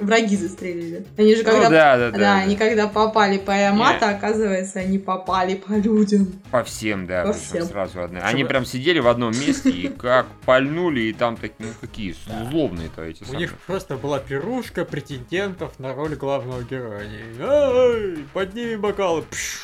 враги 0.00 0.36
застрелили. 0.36 1.04
Они 1.16 1.34
же 1.34 1.42
когда... 1.44 1.64
ну, 1.64 1.70
да, 1.70 1.96
да, 1.98 2.10
Да, 2.10 2.18
да, 2.18 2.34
они 2.38 2.56
да. 2.56 2.64
когда 2.66 2.88
попали 2.88 3.38
по 3.38 3.50
Ямато, 3.50 4.08
оказывается, 4.10 4.80
они 4.80 4.98
попали 4.98 5.54
по 5.54 5.72
людям. 5.72 6.32
По 6.50 6.62
всем, 6.64 7.06
да, 7.06 7.24
По 7.24 7.32
всем. 7.32 7.64
сразу 7.64 8.02
одна. 8.02 8.20
Они 8.20 8.44
прям 8.44 8.64
сидели 8.64 8.98
в 8.98 9.08
одном 9.08 9.32
месте 9.32 9.70
и 9.70 9.88
как 9.88 10.26
пальнули, 10.46 11.00
и 11.00 11.12
там 11.12 11.36
такие, 11.36 11.54
ну 11.60 11.66
какие 11.80 12.14
злобные-то 12.50 13.02
эти 13.02 13.22
У 13.22 13.26
самые. 13.26 13.40
них 13.42 13.54
просто 13.66 13.96
была 13.96 14.18
пирушка 14.18 14.84
претендентов 14.84 15.78
на 15.78 15.94
роль 15.94 16.14
главного 16.16 16.62
героя. 16.62 17.00
Они, 17.00 17.18
«Эй, 17.40 18.24
подними 18.32 18.76
бокалы, 18.76 19.22
пш, 19.22 19.58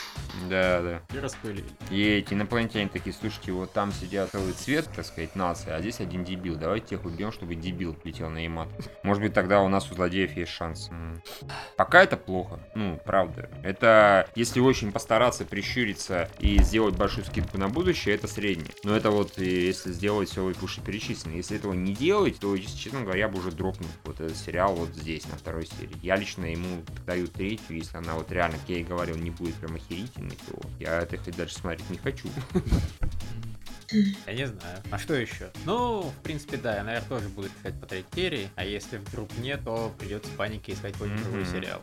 Да, 0.48 0.82
да. 0.82 1.16
и 1.16 1.20
распылили. 1.20 1.64
И 1.90 2.02
эти 2.02 2.34
инопланетяне 2.34 2.88
такие, 2.88 3.14
слушайте, 3.14 3.52
вот 3.52 3.72
там 3.72 3.92
сидят 3.92 4.30
целый 4.30 4.52
цвет, 4.52 4.88
так 4.94 5.04
сказать, 5.04 5.34
нации, 5.34 5.70
а 5.70 5.80
здесь 5.80 6.00
один 6.00 6.24
дебил. 6.24 6.56
Давайте 6.56 6.88
тех 6.88 7.04
убьем, 7.04 7.32
чтобы 7.32 7.54
дебил 7.54 7.96
летел 8.04 8.30
на 8.30 8.38
Ямат. 8.38 8.68
Может 9.02 9.22
быть, 9.22 9.34
тогда 9.34 9.60
у 9.60 9.68
нас 9.68 9.90
у 9.90 9.94
злодеев 9.94 10.36
есть 10.36 10.52
шанс. 10.52 10.90
Пока 11.76 12.02
это 12.02 12.16
плохо. 12.16 12.60
Ну, 12.74 13.00
правда. 13.04 13.50
Это, 13.62 14.28
если 14.34 14.60
очень 14.60 14.92
постараться 14.92 15.44
прищуриться 15.44 16.30
и 16.38 16.62
сделать 16.62 16.96
большую 16.96 17.24
скидку 17.24 17.58
на 17.58 17.68
будущее, 17.68 18.14
это 18.14 18.28
среднее. 18.28 18.70
Но 18.84 18.96
это 18.96 19.10
вот 19.10 19.38
и 19.38 19.66
если 19.66 19.92
сделать 19.92 20.30
все 20.30 20.44
вышеперечисленно. 20.44 21.34
Если 21.34 21.56
этого 21.56 21.72
не 21.72 21.94
делать, 21.94 22.38
то, 22.38 22.56
честно 22.56 23.02
говоря, 23.02 23.20
я 23.20 23.28
бы 23.28 23.38
уже 23.38 23.50
дропнул 23.50 23.88
вот 24.04 24.20
этот 24.20 24.36
сериал 24.36 24.74
вот 24.74 24.90
здесь, 24.90 25.26
на 25.28 25.36
второй 25.36 25.66
серии. 25.66 25.96
Я 26.02 26.16
лично 26.16 26.44
ему 26.44 26.82
даю 27.06 27.26
третью, 27.26 27.76
если 27.76 27.96
она 27.96 28.14
вот 28.14 28.30
реально, 28.32 28.58
как 28.58 28.68
я 28.68 28.78
и 28.78 28.84
говорил, 28.84 29.16
не 29.16 29.30
будет 29.30 29.54
прям 29.56 29.74
охерительной, 29.74 30.07
то 30.14 30.60
я 30.78 31.00
это 31.00 31.16
дальше 31.36 31.56
смотреть 31.56 31.90
не 31.90 31.98
хочу. 31.98 32.28
Я 34.26 34.34
не 34.34 34.46
знаю. 34.46 34.82
А 34.90 34.98
что 34.98 35.14
еще? 35.14 35.50
Ну, 35.64 36.02
в 36.02 36.22
принципе, 36.22 36.56
да, 36.58 36.76
я, 36.76 36.84
наверное, 36.84 37.08
тоже 37.08 37.28
буду 37.28 37.48
искать 37.48 37.80
по 37.80 37.86
третьей 37.86 38.48
а 38.56 38.64
если 38.64 38.98
вдруг 38.98 39.30
нет, 39.38 39.60
то 39.64 39.94
придется 39.98 40.30
панике 40.36 40.72
искать 40.72 40.92
какой-нибудь 40.92 41.22
другой 41.24 41.46
сериал. 41.46 41.82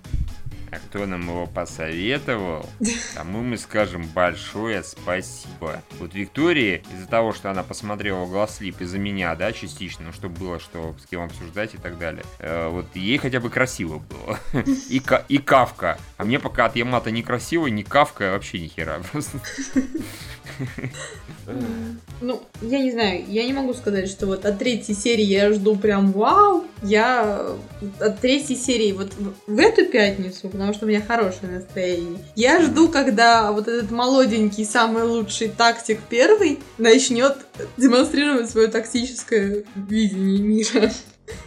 А 0.72 0.78
кто 0.78 1.06
нам 1.06 1.22
его 1.22 1.46
посоветовал, 1.46 2.68
тому 3.14 3.42
мы 3.42 3.58
скажем 3.58 4.04
большое 4.08 4.84
спасибо. 4.84 5.82
Вот 6.00 6.14
Виктории, 6.16 6.84
из-за 6.92 7.08
того, 7.08 7.34
что 7.34 7.52
она 7.52 7.64
посмотрела 7.64 8.26
Гласлип 8.26 8.82
из-за 8.82 8.98
меня, 8.98 9.36
да, 9.36 9.52
частично, 9.52 10.06
ну, 10.08 10.12
чтобы 10.14 10.38
было 10.40 10.60
что 10.60 10.96
с 11.00 11.06
кем 11.06 11.22
обсуждать 11.22 11.76
и 11.76 11.78
так 11.78 11.98
далее, 12.00 12.26
э, 12.40 12.68
вот 12.70 12.88
ей 12.96 13.18
хотя 13.20 13.40
бы 13.40 13.50
красиво 13.50 14.00
было. 14.00 14.40
И, 14.90 15.00
Ка- 15.00 15.24
и 15.30 15.38
Кавка. 15.38 15.98
А 16.18 16.26
мне 16.26 16.40
пока 16.40 16.66
от 16.66 16.76
Ямата 16.76 17.12
не 17.12 17.22
красиво, 17.24 17.68
ни 17.68 17.84
Кавка 17.84 18.32
вообще 18.32 18.60
ни 18.60 18.68
хера. 18.68 19.00
Просто. 19.12 19.40
Ну, 22.22 22.42
я 22.62 22.80
не 22.80 22.92
знаю, 22.92 23.24
я 23.28 23.46
не 23.46 23.54
могу 23.54 23.74
сказать, 23.74 24.10
что 24.10 24.26
вот 24.26 24.46
от 24.46 24.58
третьей 24.58 24.96
серии 24.96 25.24
я 25.26 25.52
жду 25.52 25.76
прям 25.76 26.12
вау. 26.12 26.64
Я 26.82 27.48
от 28.00 28.20
третьей 28.20 28.56
серии 28.56 28.92
вот 28.94 29.12
в- 29.48 29.60
эту 29.60 29.86
пятницу, 29.86 30.50
потому 30.50 30.74
что 30.74 30.86
у 30.86 30.88
меня 30.90 31.02
хорошее 31.02 31.52
настроение. 31.52 32.20
Я 32.36 32.62
жду, 32.62 32.88
когда 32.88 33.52
вот 33.52 33.68
этот 33.68 33.92
молоденький, 33.92 34.66
самый 34.66 35.04
лучший 35.04 35.50
тактик 35.50 36.00
первый 36.10 36.60
начнет 36.78 37.36
демонстрировать 37.78 38.50
свое 38.50 38.68
тактическое 38.68 39.64
видение 39.76 40.40
мира. 40.40 40.92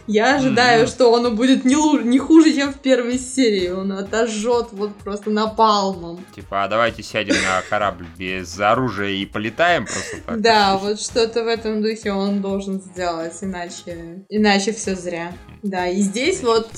Я 0.07 0.35
ожидаю, 0.37 0.87
что 0.87 1.13
оно 1.15 1.31
будет 1.31 1.65
не, 1.65 1.75
лу- 1.75 2.03
не 2.03 2.19
хуже, 2.19 2.53
чем 2.53 2.73
в 2.73 2.79
первой 2.79 3.17
серии. 3.17 3.69
Он 3.69 3.91
отожжет 3.91 4.67
вот 4.71 4.95
просто 4.95 5.29
напалмом. 5.29 6.23
Типа, 6.35 6.63
а 6.63 6.67
давайте 6.67 7.03
сядем 7.03 7.35
на 7.35 7.61
корабль 7.69 8.05
без 8.17 8.59
оружия 8.59 9.09
и 9.09 9.25
полетаем 9.25 9.85
просто 9.85 10.17
так. 10.25 10.41
Да, 10.41 10.77
вот 10.77 10.99
что-то 10.99 11.43
в 11.43 11.47
этом 11.47 11.81
духе 11.81 12.11
он 12.11 12.41
должен 12.41 12.81
сделать, 12.81 13.33
иначе, 13.41 14.25
иначе 14.29 14.73
все 14.73 14.95
зря. 14.95 15.31
Да, 15.61 15.87
и 15.87 15.99
здесь 15.99 16.41
вот, 16.41 16.69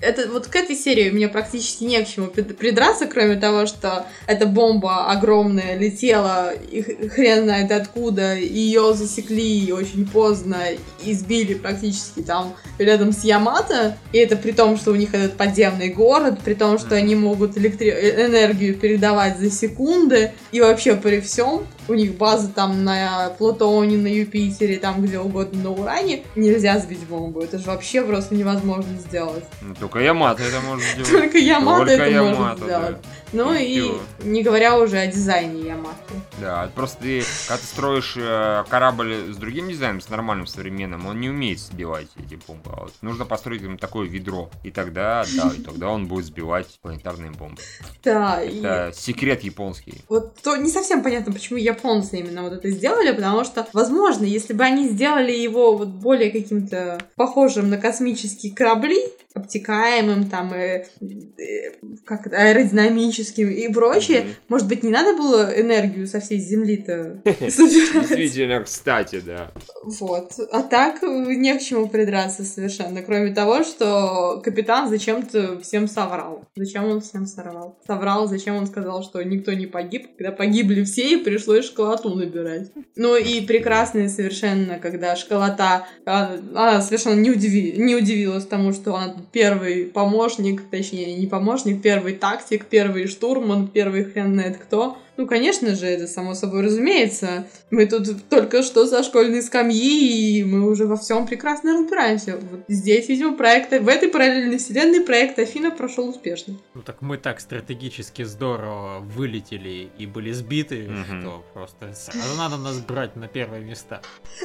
это, 0.00 0.30
вот 0.30 0.46
к 0.46 0.56
этой 0.56 0.74
серии 0.74 1.10
мне 1.10 1.28
практически 1.28 1.84
не 1.84 2.02
к 2.02 2.08
чему 2.08 2.28
прид- 2.28 2.54
придраться, 2.54 3.06
кроме 3.06 3.36
того, 3.36 3.66
что 3.66 4.06
эта 4.26 4.46
бомба 4.46 5.10
огромная 5.10 5.76
летела, 5.76 6.50
и 6.52 6.80
хрен 6.80 7.44
знает 7.44 7.70
откуда, 7.70 8.34
ее 8.34 8.94
засекли 8.94 9.70
очень 9.72 10.08
поздно, 10.08 10.56
и 11.04 11.12
сбили 11.12 11.52
практически 11.52 12.20
там 12.20 12.54
рядом 12.78 13.12
с 13.12 13.24
Ямато, 13.24 13.98
и 14.12 14.18
это 14.18 14.36
при 14.36 14.52
том, 14.52 14.78
что 14.78 14.92
у 14.92 14.96
них 14.96 15.12
этот 15.12 15.36
подземный 15.36 15.90
город, 15.90 16.38
при 16.42 16.54
том, 16.54 16.78
что 16.78 16.94
они 16.94 17.14
могут 17.14 17.58
электри- 17.58 17.90
э- 17.90 18.26
энергию 18.26 18.74
передавать 18.74 19.38
за 19.38 19.50
секунды, 19.50 20.32
и 20.50 20.62
вообще 20.62 20.94
при 20.96 21.20
всем, 21.20 21.66
у 21.88 21.94
них 21.94 22.16
база 22.16 22.48
там 22.48 22.84
на 22.84 23.30
Плутоне, 23.36 23.98
на 23.98 24.06
Юпитере, 24.06 24.78
там 24.78 25.02
где 25.04 25.18
угодно 25.18 25.62
на 25.64 25.70
Уране, 25.72 26.22
нельзя 26.36 26.78
сбить 26.78 27.00
бомбу, 27.00 27.40
это 27.40 27.58
же 27.58 27.66
вообще 27.66 28.00
просто 28.02 28.29
невозможно 28.34 28.96
сделать. 28.98 29.44
Ну, 29.62 29.74
только 29.74 30.00
Ямато 30.00 30.42
это 30.42 30.60
может 30.60 30.84
сделать. 30.92 31.10
Только 31.10 31.38
Ямато 31.38 31.90
это 31.92 32.02
может 32.22 32.36
Ямато, 32.38 32.64
сделать. 32.64 32.96
да. 33.02 33.08
Ну 33.32 33.54
И 33.54 33.62
и 33.64 33.92
не 34.24 34.42
говоря 34.42 34.76
уже 34.78 34.98
о 34.98 35.06
дизайне 35.06 35.62
Ямато. 35.68 35.96
Да, 36.40 36.68
просто 36.74 37.02
ты, 37.02 37.22
когда 37.46 37.60
ты 37.60 37.66
строишь 37.66 38.14
э, 38.16 38.64
корабль 38.68 39.32
с 39.32 39.36
другим 39.36 39.68
дизайном, 39.68 40.00
с 40.00 40.08
нормальным 40.08 40.46
современным, 40.48 41.06
он 41.06 41.20
не 41.20 41.28
умеет 41.28 41.60
сбивать 41.60 42.08
эти 42.16 42.38
бомбы. 42.46 42.70
А 42.72 42.80
вот 42.82 42.92
нужно 43.02 43.24
построить 43.24 43.62
им 43.62 43.78
такое 43.78 44.08
ведро. 44.08 44.50
И 44.64 44.70
тогда, 44.72 45.24
да, 45.36 45.52
и 45.56 45.60
тогда 45.62 45.88
он 45.90 46.06
будет 46.08 46.24
сбивать 46.26 46.66
планетарные 46.82 47.30
бомбы. 47.30 47.60
Да, 48.02 48.42
и 48.42 48.58
Это 48.62 48.92
секрет 48.98 49.44
японский. 49.44 50.00
вот 50.08 50.34
то 50.42 50.56
не 50.56 50.70
совсем 50.70 51.02
понятно, 51.02 51.32
почему 51.32 51.58
японцы 51.58 52.18
именно 52.18 52.42
вот 52.42 52.52
это 52.52 52.68
сделали, 52.70 53.12
потому 53.12 53.44
что, 53.44 53.66
возможно, 53.72 54.24
если 54.24 54.54
бы 54.54 54.64
они 54.64 54.88
сделали 54.88 55.30
его 55.32 55.76
вот 55.76 55.88
более 55.88 56.30
каким-то 56.30 56.98
похожим 57.14 57.70
на 57.70 57.76
космические 58.20 58.54
корабли, 58.54 58.98
обтекаемым 59.34 60.28
там, 60.28 60.52
и, 60.54 60.84
и, 61.00 61.72
как 62.04 62.26
это, 62.26 62.36
аэродинамическим 62.36 63.48
и 63.48 63.72
прочее, 63.72 64.20
Мгм. 64.22 64.30
может 64.48 64.68
быть, 64.68 64.82
не 64.82 64.90
надо 64.90 65.16
было 65.16 65.50
энергию 65.56 66.06
со 66.06 66.20
всей 66.20 66.38
Земли-то 66.38 67.22
собирать? 67.24 68.08
Действительно, 68.08 68.62
кстати, 68.64 69.20
да. 69.24 69.52
Вот. 69.84 70.32
А 70.52 70.62
так 70.62 71.02
э, 71.02 71.06
не 71.06 71.56
к 71.56 71.60
чему 71.62 71.88
придраться 71.88 72.44
совершенно, 72.44 73.02
кроме 73.02 73.32
того, 73.32 73.62
что 73.62 74.40
капитан 74.44 74.88
зачем-то 74.88 75.60
всем 75.60 75.86
соврал. 75.88 76.44
Зачем 76.56 76.84
он 76.86 77.00
всем 77.00 77.26
соврал? 77.26 77.78
Соврал, 77.86 78.26
зачем 78.26 78.56
он 78.56 78.66
сказал, 78.66 79.02
что 79.02 79.22
никто 79.22 79.52
не 79.52 79.66
погиб, 79.66 80.08
когда 80.16 80.32
погибли 80.32 80.82
все 80.84 81.12
и 81.12 81.16
пришлось 81.16 81.66
школоту 81.66 82.10
набирать. 82.14 82.70
Ну 82.96 83.16
и 83.16 83.40
прекрасно 83.40 84.08
совершенно, 84.08 84.78
когда 84.78 85.14
школота, 85.16 85.86
а, 86.04 86.34
она 86.54 86.82
совершенно 86.82 87.14
не, 87.20 87.30
удиви- 87.30 87.76
не 87.76 87.94
удивилась 87.94 88.46
тому, 88.46 88.72
что 88.72 88.96
она 88.96 89.19
первый 89.32 89.86
помощник, 89.86 90.62
точнее 90.70 91.14
не 91.16 91.26
помощник, 91.26 91.82
первый 91.82 92.14
тактик, 92.14 92.66
первый 92.66 93.06
штурман, 93.06 93.68
первый 93.68 94.04
хрен 94.04 94.32
знает 94.34 94.56
кто. 94.58 94.96
Ну, 95.16 95.26
конечно 95.26 95.74
же, 95.76 95.84
это 95.84 96.06
само 96.06 96.34
собой 96.34 96.62
разумеется. 96.64 97.46
Мы 97.70 97.84
тут 97.84 98.26
только 98.30 98.62
что 98.62 98.86
со 98.86 99.02
школьной 99.02 99.42
скамьи, 99.42 100.38
и 100.38 100.44
мы 100.44 100.66
уже 100.66 100.86
во 100.86 100.96
всем 100.96 101.26
прекрасно 101.26 101.74
разбираемся. 101.78 102.38
Вот 102.50 102.60
здесь, 102.68 103.08
видимо, 103.10 103.36
проект, 103.36 103.70
в 103.70 103.86
этой 103.88 104.08
параллельной 104.08 104.56
вселенной 104.56 105.02
проект 105.02 105.38
Афина 105.38 105.70
прошел 105.72 106.08
успешно. 106.08 106.54
Ну 106.74 106.80
так 106.80 107.02
мы 107.02 107.18
так 107.18 107.40
стратегически 107.40 108.22
здорово 108.22 109.00
вылетели 109.00 109.90
и 109.98 110.06
были 110.06 110.32
сбиты, 110.32 110.88
Мгм. 110.88 111.20
что 111.20 111.44
просто 111.52 111.92
сразу 111.92 112.38
надо 112.38 112.56
нас 112.56 112.78
брать 112.78 113.14
на 113.16 113.28
первые 113.28 113.62
места. 113.62 114.00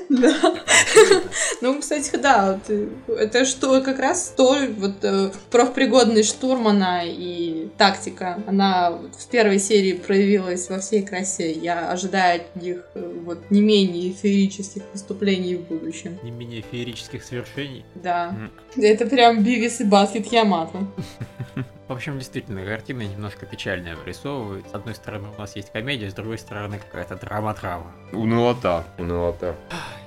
Да. 0.10 0.36
Ну, 1.62 1.80
кстати, 1.80 2.16
да, 2.18 2.60
э, 2.68 2.88
это 3.08 3.46
что 3.46 3.82
как 3.82 4.00
раз 4.00 4.34
то, 4.36 4.58
вот 4.68 5.04
э, 5.04 5.32
профпригодность 5.52 6.30
штурмана 6.30 7.02
и 7.06 7.70
тактика, 7.78 8.42
она 8.48 8.92
вот 8.92 9.16
в 9.16 9.28
первой 9.28 9.60
серии 9.60 9.94
проявилась 9.94 10.70
во 10.70 10.80
всей 10.80 11.04
красе. 11.04 11.52
Я 11.52 11.90
ожидаю 11.90 12.42
от 12.42 12.62
них 12.62 12.86
э, 12.96 13.14
вот 13.24 13.50
не 13.50 13.62
менее 13.62 14.14
феерических 14.14 14.84
выступлений 14.94 15.56
в 15.56 15.68
будущем. 15.68 16.18
Не 16.24 16.32
менее 16.32 16.64
феерических 16.70 17.24
свершений. 17.24 17.86
Да. 17.96 18.32
Мгм. 18.32 18.84
Это 18.84 19.06
прям 19.06 19.44
Бивис 19.44 19.82
и 19.82 19.84
Баскет 19.84 20.28
Ямато. 20.28 20.88
В 21.88 21.92
общем, 21.92 22.18
действительно, 22.18 22.66
картина 22.66 23.04
немножко 23.04 23.46
печальная 23.46 23.96
вырисовывает. 23.96 24.68
С 24.68 24.74
одной 24.74 24.96
стороны, 24.96 25.28
у 25.36 25.40
нас 25.40 25.56
есть 25.56 25.72
комедия, 25.72 26.10
с 26.10 26.16
другой 26.16 26.40
стороны, 26.40 26.80
какая-то 26.80 27.16
драма-трава. 27.16 27.86
Унылота. 28.12 28.86
Унылота. 28.98 29.56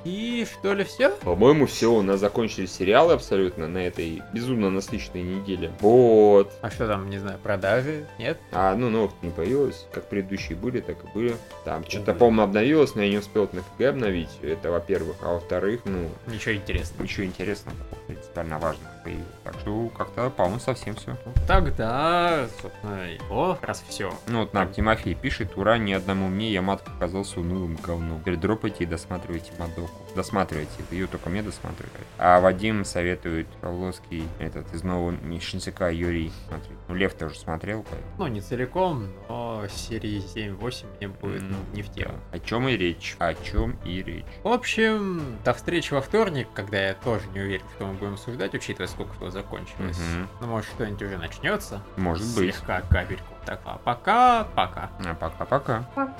И 0.04 0.44
что 0.50 0.74
ли 0.74 0.82
все? 0.82 1.10
По-моему, 1.10 1.66
все, 1.66 1.92
у 1.92 2.02
нас 2.02 2.18
закончились 2.18 2.72
сериалы 2.72 3.12
абсолютно 3.12 3.68
на 3.68 3.78
этой 3.78 4.22
безумно 4.32 4.70
насыщенной 4.70 5.22
неделе. 5.22 5.70
Вот. 5.80 6.52
А 6.62 6.70
что 6.70 6.88
там, 6.88 7.08
не 7.10 7.18
знаю, 7.18 7.38
продажи? 7.40 8.06
Нет? 8.18 8.38
А, 8.50 8.74
ну, 8.74 8.90
новых 8.90 9.12
не 9.22 9.30
появилось. 9.30 9.86
Как 9.92 10.08
предыдущие 10.08 10.56
были, 10.56 10.80
так 10.80 10.96
и 11.04 11.06
были. 11.14 11.36
Там 11.64 11.84
что-то, 11.88 12.12
по-моему, 12.12 12.42
обновилось, 12.42 12.96
но 12.96 13.02
я 13.02 13.10
не 13.10 13.18
успел 13.18 13.44
это 13.44 13.54
на 13.56 13.62
КГ 13.62 13.90
обновить. 13.90 14.30
Это, 14.42 14.72
во-первых. 14.72 15.16
А 15.22 15.34
во-вторых, 15.34 15.82
ну, 15.84 16.08
Ничего 16.26 16.54
интересного. 16.56 17.02
ничего 17.04 17.24
интересного, 17.24 17.76
принципиально 18.18 18.58
важного 18.58 18.90
появилось. 19.04 19.26
Так 19.44 19.54
что, 19.60 19.88
как-то, 19.90 20.30
по-моему, 20.30 20.60
совсем 20.60 20.94
все. 20.94 21.16
Тогда, 21.46 22.46
собственно, 22.60 23.06
о, 23.30 23.56
раз 23.62 23.84
все. 23.88 24.12
Ну, 24.26 24.40
вот 24.40 24.52
нам 24.52 24.72
Тимофей 24.72 25.14
пишет, 25.14 25.56
ура, 25.56 25.78
ни 25.78 25.92
одному 25.92 26.28
мне 26.28 26.52
Ямат 26.52 26.84
показался 26.84 27.40
унылым 27.40 27.76
говном. 27.76 28.20
Теперь 28.20 28.36
дропайте 28.36 28.84
и 28.84 28.86
досматривайте 28.86 29.52
Мадоку. 29.58 29.90
Досматривайте, 30.14 30.70
ее 30.90 31.06
только 31.06 31.30
мне 31.30 31.42
досматривать. 31.42 31.92
А 32.18 32.40
Вадим 32.40 32.84
советует 32.84 33.46
Павловский, 33.60 34.24
этот, 34.38 34.72
из 34.74 34.82
нового 34.82 35.14
Шинсика 35.40 35.90
Юрий 35.90 36.32
смотреть. 36.48 36.78
Ну, 36.88 36.94
Лев 36.94 37.14
тоже 37.14 37.36
смотрел, 37.36 37.84
поэтому. 37.88 38.12
Ну, 38.18 38.26
не 38.26 38.40
целиком, 38.40 39.08
но 39.28 39.66
серии 39.68 40.22
7-8 40.34 40.86
мне 40.98 41.08
будет 41.08 41.42
ну, 41.42 41.56
не 41.72 41.82
в 41.82 41.90
тему. 41.90 42.14
О 42.32 42.38
чем 42.38 42.68
и 42.68 42.76
речь. 42.76 43.16
О 43.18 43.34
чем 43.34 43.78
и 43.84 44.02
речь. 44.02 44.24
В 44.42 44.48
общем, 44.48 45.38
до 45.44 45.54
встречи 45.54 45.92
во 45.92 46.00
вторник, 46.00 46.48
когда 46.54 46.88
я 46.88 46.94
тоже 46.94 47.26
не 47.34 47.40
уверен, 47.40 47.64
что 47.76 47.86
мы 47.86 47.94
будем 47.94 48.07
обсуждать, 48.14 48.54
учитывая, 48.54 48.88
сколько 48.88 49.12
всего 49.14 49.30
закончилось. 49.30 49.98
Мгм. 49.98 50.28
Ну, 50.40 50.46
может, 50.46 50.70
что-нибудь 50.70 51.02
уже 51.02 51.18
начнется. 51.18 51.82
Может 51.96 52.26
быть. 52.34 52.54
Слегка 52.54 52.82
капельку. 52.82 53.34
Так, 53.44 53.60
а 53.64 53.78
пока, 53.78 54.44
пока. 54.54 54.90
А 55.04 55.14
пока-пока. 55.14 55.88
Пока. 55.94 56.14